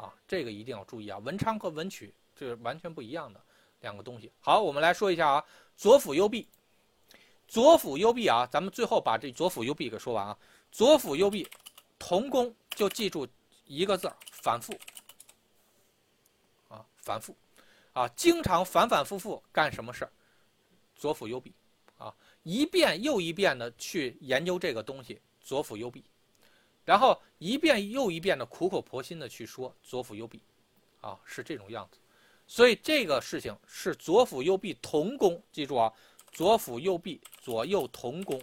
[0.00, 1.18] 啊，这个一定要注意啊。
[1.18, 3.38] 文昌和文曲这是完全不一样的
[3.80, 4.32] 两个东西。
[4.40, 5.44] 好，我们来说一下啊，
[5.76, 6.48] 左辅右弼。
[7.46, 10.38] 左辅右弼啊，咱们最后把这左辅右弼给说完啊。
[10.72, 11.46] 左辅右弼，
[11.98, 13.28] 同宫就记住
[13.66, 14.72] 一个字：反复。
[16.68, 17.36] 啊，反复，
[17.92, 20.12] 啊，经常反反复复干什么事儿？
[20.94, 21.52] 左辅右弼
[21.98, 22.14] 啊。
[22.44, 26.04] 一遍又一遍的去研究这个东西，左辅右弼，
[26.84, 30.42] 然后一遍又一遍的苦口婆心的去说左辅右弼，
[31.00, 31.98] 啊，是这种样子。
[32.46, 35.92] 所以这个事情是左辅右弼同工，记住啊，
[36.32, 38.42] 左辅右弼左右同工，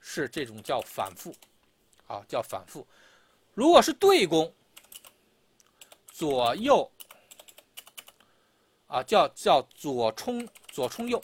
[0.00, 1.34] 是这种叫反复，
[2.06, 2.86] 啊，叫反复。
[3.52, 4.50] 如果是对攻，
[6.10, 6.90] 左右，
[8.86, 11.20] 啊，叫叫左冲左冲右。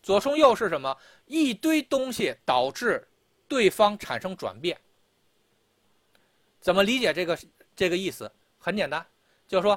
[0.00, 0.96] 左冲右是什么？
[1.34, 3.04] 一堆东西导致
[3.48, 4.78] 对方产生转变。
[6.60, 7.36] 怎么理解这个
[7.74, 8.30] 这个意思？
[8.60, 9.04] 很简单，
[9.48, 9.76] 就是说，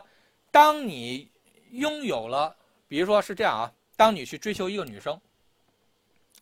[0.52, 1.32] 当你
[1.72, 2.56] 拥有了，
[2.88, 5.20] 比如说是这样啊，当你去追求一个女生，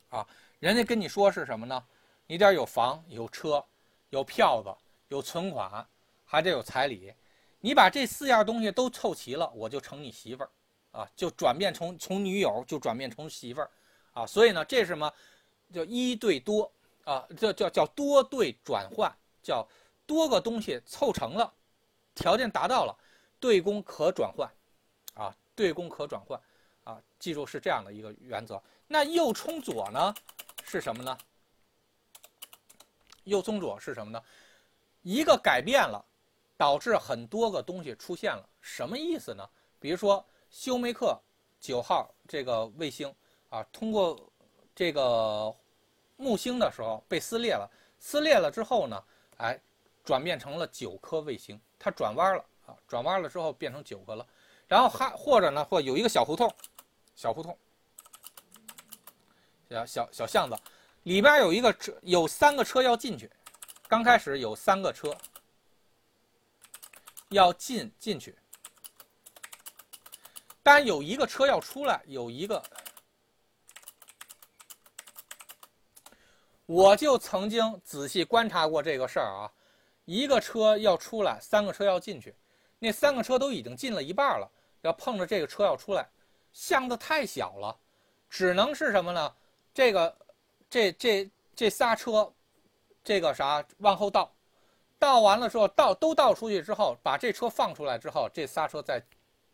[0.10, 0.28] 啊，
[0.60, 1.82] 人家跟你说是什么呢？
[2.28, 3.64] 你得有房、有车、
[4.10, 4.70] 有票子、
[5.08, 5.88] 有存款，
[6.26, 7.14] 还得有彩礼。
[7.62, 10.50] 你把这四样东西都凑齐了，我就成你媳妇儿。
[10.92, 13.72] 啊，就转变从从女友就转变成媳妇儿，
[14.16, 15.14] 啊，所以呢，这是什么？
[15.72, 16.72] 叫一对多
[17.04, 19.14] 啊，叫叫叫多对转换，
[19.44, 19.68] 叫
[20.08, 21.54] 多个东西凑成了，
[22.16, 22.98] 条件达到了，
[23.40, 24.50] 对公可转换，
[25.14, 26.40] 啊，对公可转换，
[26.86, 28.60] 啊，记住是这样的一个原则。
[28.88, 30.16] 那右冲左呢，
[30.64, 31.18] 是什么呢？
[33.26, 34.24] 右冲左是什么呢？
[35.02, 36.04] 一个改变了，
[36.58, 39.48] 导致很多个东西出现了，什么意思呢？
[39.80, 40.26] 比如说。
[40.52, 41.20] 休梅克
[41.60, 43.14] 九号这个卫星
[43.56, 44.19] 啊，通过
[44.76, 45.56] 这个
[46.18, 49.02] 木星的时候被撕裂了，撕裂了之后呢，
[49.38, 49.57] 哎，
[50.03, 54.27] 转变成了九颗卫星，它转弯了啊，转弯了之后变成九个了，
[54.68, 56.53] 然后还或者呢，或有一个小胡同，
[57.15, 57.57] 小胡同，
[59.69, 60.57] 小小小巷子，
[61.03, 63.32] 里边有一个车，有三个车要进去，
[63.88, 65.15] 刚开始有三个车
[67.30, 68.36] 要进进去。
[70.61, 72.61] 但有一个车要出来，有一个，
[76.66, 79.52] 我就曾经仔细观察过这个事儿啊。
[80.06, 82.36] 一个车要出来，三个车要进去，
[82.80, 84.52] 那三个车都已经进了一半了，
[84.82, 86.08] 要碰着这个车要出来，
[86.54, 87.76] 巷子太小了，
[88.30, 89.34] 只能是什么呢？
[89.74, 90.18] 这个，
[90.70, 92.32] 这这这仨车，
[93.04, 94.32] 这个啥往后倒，
[95.00, 99.02] 倒完了之后倒都倒出去之后，把这车放出来之后，这仨车再。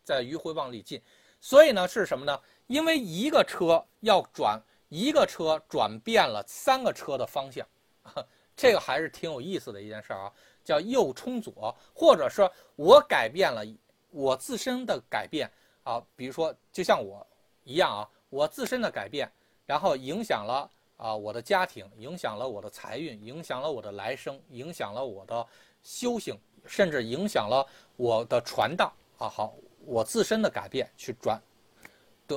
[0.03, 0.99] 再迂回往里进，
[1.39, 2.37] 所以呢是什么呢？
[2.65, 4.59] 因为一个车要转，
[4.91, 7.65] 一个车转变了三个车的方向，
[8.57, 10.29] 这个还是挺有意思的一件事啊，
[10.65, 13.63] 叫右冲左，或者说我改变了
[14.09, 15.49] 我自身的改变
[15.83, 17.25] 啊，比如说就像我
[17.63, 19.31] 一样啊，我自身的改变，
[19.65, 25.47] 然后影响了啊我的家庭，影响了我的财运，影响了我的来生，影响了我的
[25.81, 27.65] 修行，甚至影响了
[27.95, 29.29] 我的传道啊。
[29.29, 29.55] 好。
[29.83, 31.41] 我自身的改变去转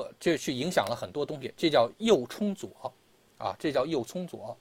[0.02, 2.92] 的，这去影响了很多东西，这叫右冲左，
[3.38, 4.56] 啊，这叫右冲左。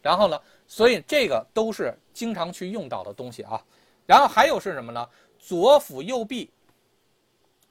[0.00, 3.62] 然后呢，所以这个都是经常去用到的东西啊。
[4.06, 5.08] 然后还有是什么呢？
[5.38, 6.50] 左辅右弼，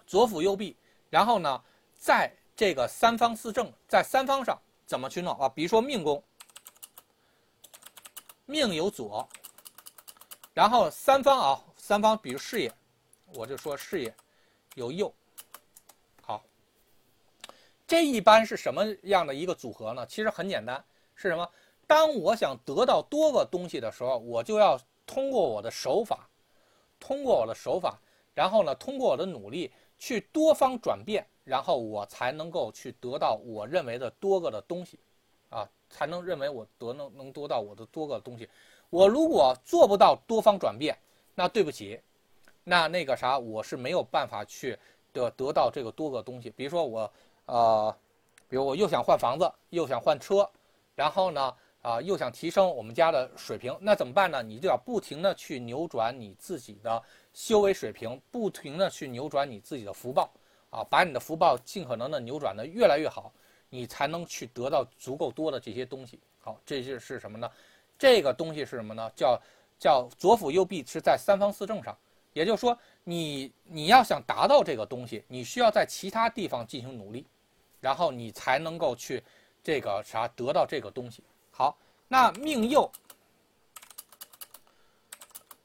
[0.06, 0.76] 左辅右弼。
[1.10, 1.64] 然后呢，
[1.98, 5.50] 在这个三方四正，在三方上怎么去弄啊？
[5.50, 6.24] 比如说命宫，
[8.46, 9.28] 命有左，
[10.54, 12.72] 然后三方啊，三方比如事业，
[13.34, 14.14] 我就说事业。
[14.76, 15.14] 有右，
[17.90, 20.06] 这一般是什么样的一个组合呢？
[20.06, 20.86] 其实很简单，
[21.16, 21.50] 是什么？
[21.88, 26.30] 当我想得到多个东西的时候，我就要通过我的手法，
[27.00, 28.00] 通过我的手法，
[28.36, 35.00] 然后呢，通过我的努力去多方转变，然后我才能够去得到我认为的多个的东西，
[35.50, 38.48] 啊，才能认为我得能能得到我的多个东西。
[38.92, 40.96] 我如果做不到多方转变，
[41.34, 42.00] 那对不起。
[42.64, 44.78] 那那个啥，我是没有办法去
[45.12, 46.52] 得得到这个多个东西。
[46.52, 47.12] 比如说我，
[47.50, 47.96] 呃，
[48.48, 50.48] 比如我又想换房子，又想换车，
[50.96, 54.44] 然后呢，啊，又想提升我们家的水平，那怎么办呢？
[54.44, 57.02] 你就要不停的去扭转你自己的
[57.34, 60.30] 修为水平，不停的去扭转你自己的福报，
[60.70, 63.34] 啊，把你的福报尽可能的扭转的越来越好。
[63.72, 66.20] 你才能去得到足够多的这些东西。
[66.40, 67.48] 好，这就是什么呢？
[68.00, 69.12] 这个东西是什么呢？
[69.16, 69.40] 叫
[69.78, 71.96] 叫左辅右弼，是在三方四正上。
[72.34, 77.28] 也就是说，你你要想达到这个东西，你需要在其他地方进行努力，
[77.80, 79.24] 然后你才能够去
[79.64, 81.24] 这个啥得到这个东西。
[81.52, 81.78] 好，
[82.08, 82.92] 那命右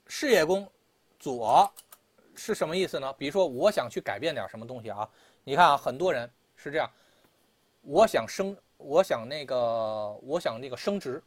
[0.06, 0.70] 事业宫
[1.18, 1.70] 左
[2.34, 3.12] 是什么意思呢？
[3.14, 5.08] 比如说，我想去改变点什么东西啊？
[5.42, 6.90] 你看啊，很多人是这样，
[7.82, 11.22] 我想升，我想那个，我想那个升职，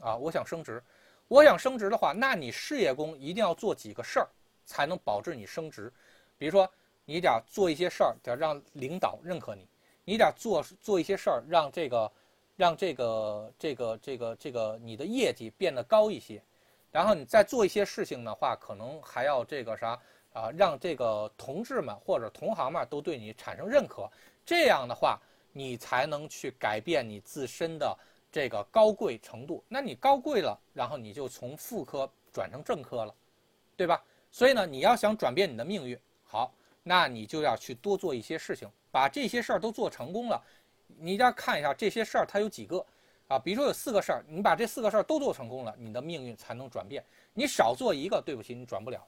[0.00, 0.82] 啊，我想升职，
[1.28, 4.28] 我想升职的话，那你事业宫一定要做几个事儿，
[4.64, 5.92] 才能保证你升职。
[6.36, 6.70] 比如说，
[7.04, 9.64] 你得做一些事儿，得让领导认可你；
[10.08, 12.10] 你得做做一些事儿，让这个，
[12.56, 16.42] 让这个这个这个这个你的业绩变得高一些。
[16.90, 20.00] 然后你再做一些事情的话，可能还要这个啥
[20.32, 24.08] 啊，让这个同志们或者同行们都对你产生认可。
[24.46, 25.20] 这样的话，
[25.52, 27.94] 你才能去改变你自身的
[28.32, 29.62] 这个高贵程度。
[29.68, 33.14] 那你高贵了，然后你就从副科转成正科了，
[33.76, 34.02] 对吧？
[34.32, 36.50] 所以呢，你要想转变你的命运，好，
[36.82, 38.66] 那你就要去多做一些事情，
[38.98, 40.42] 把这些事儿都做成功了。
[40.98, 42.84] 你要看一下这些事儿它有几个。
[43.28, 47.04] 啊，比如说有四个事儿，你把这四个事儿都做成功了，你的命运才能转变。
[47.32, 49.06] 你少做一个，对不起，你转不了。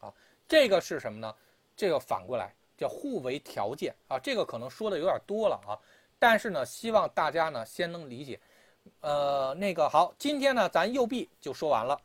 [0.00, 0.12] 啊，
[0.48, 1.32] 这个是什么呢？
[1.76, 4.18] 这个反过来叫互为条件啊。
[4.18, 5.78] 这个可能说的有点多了啊，
[6.18, 8.40] 但是呢，希望大家呢先能理解。
[9.02, 12.00] 呃，那个好，今天呢咱右臂就说完了。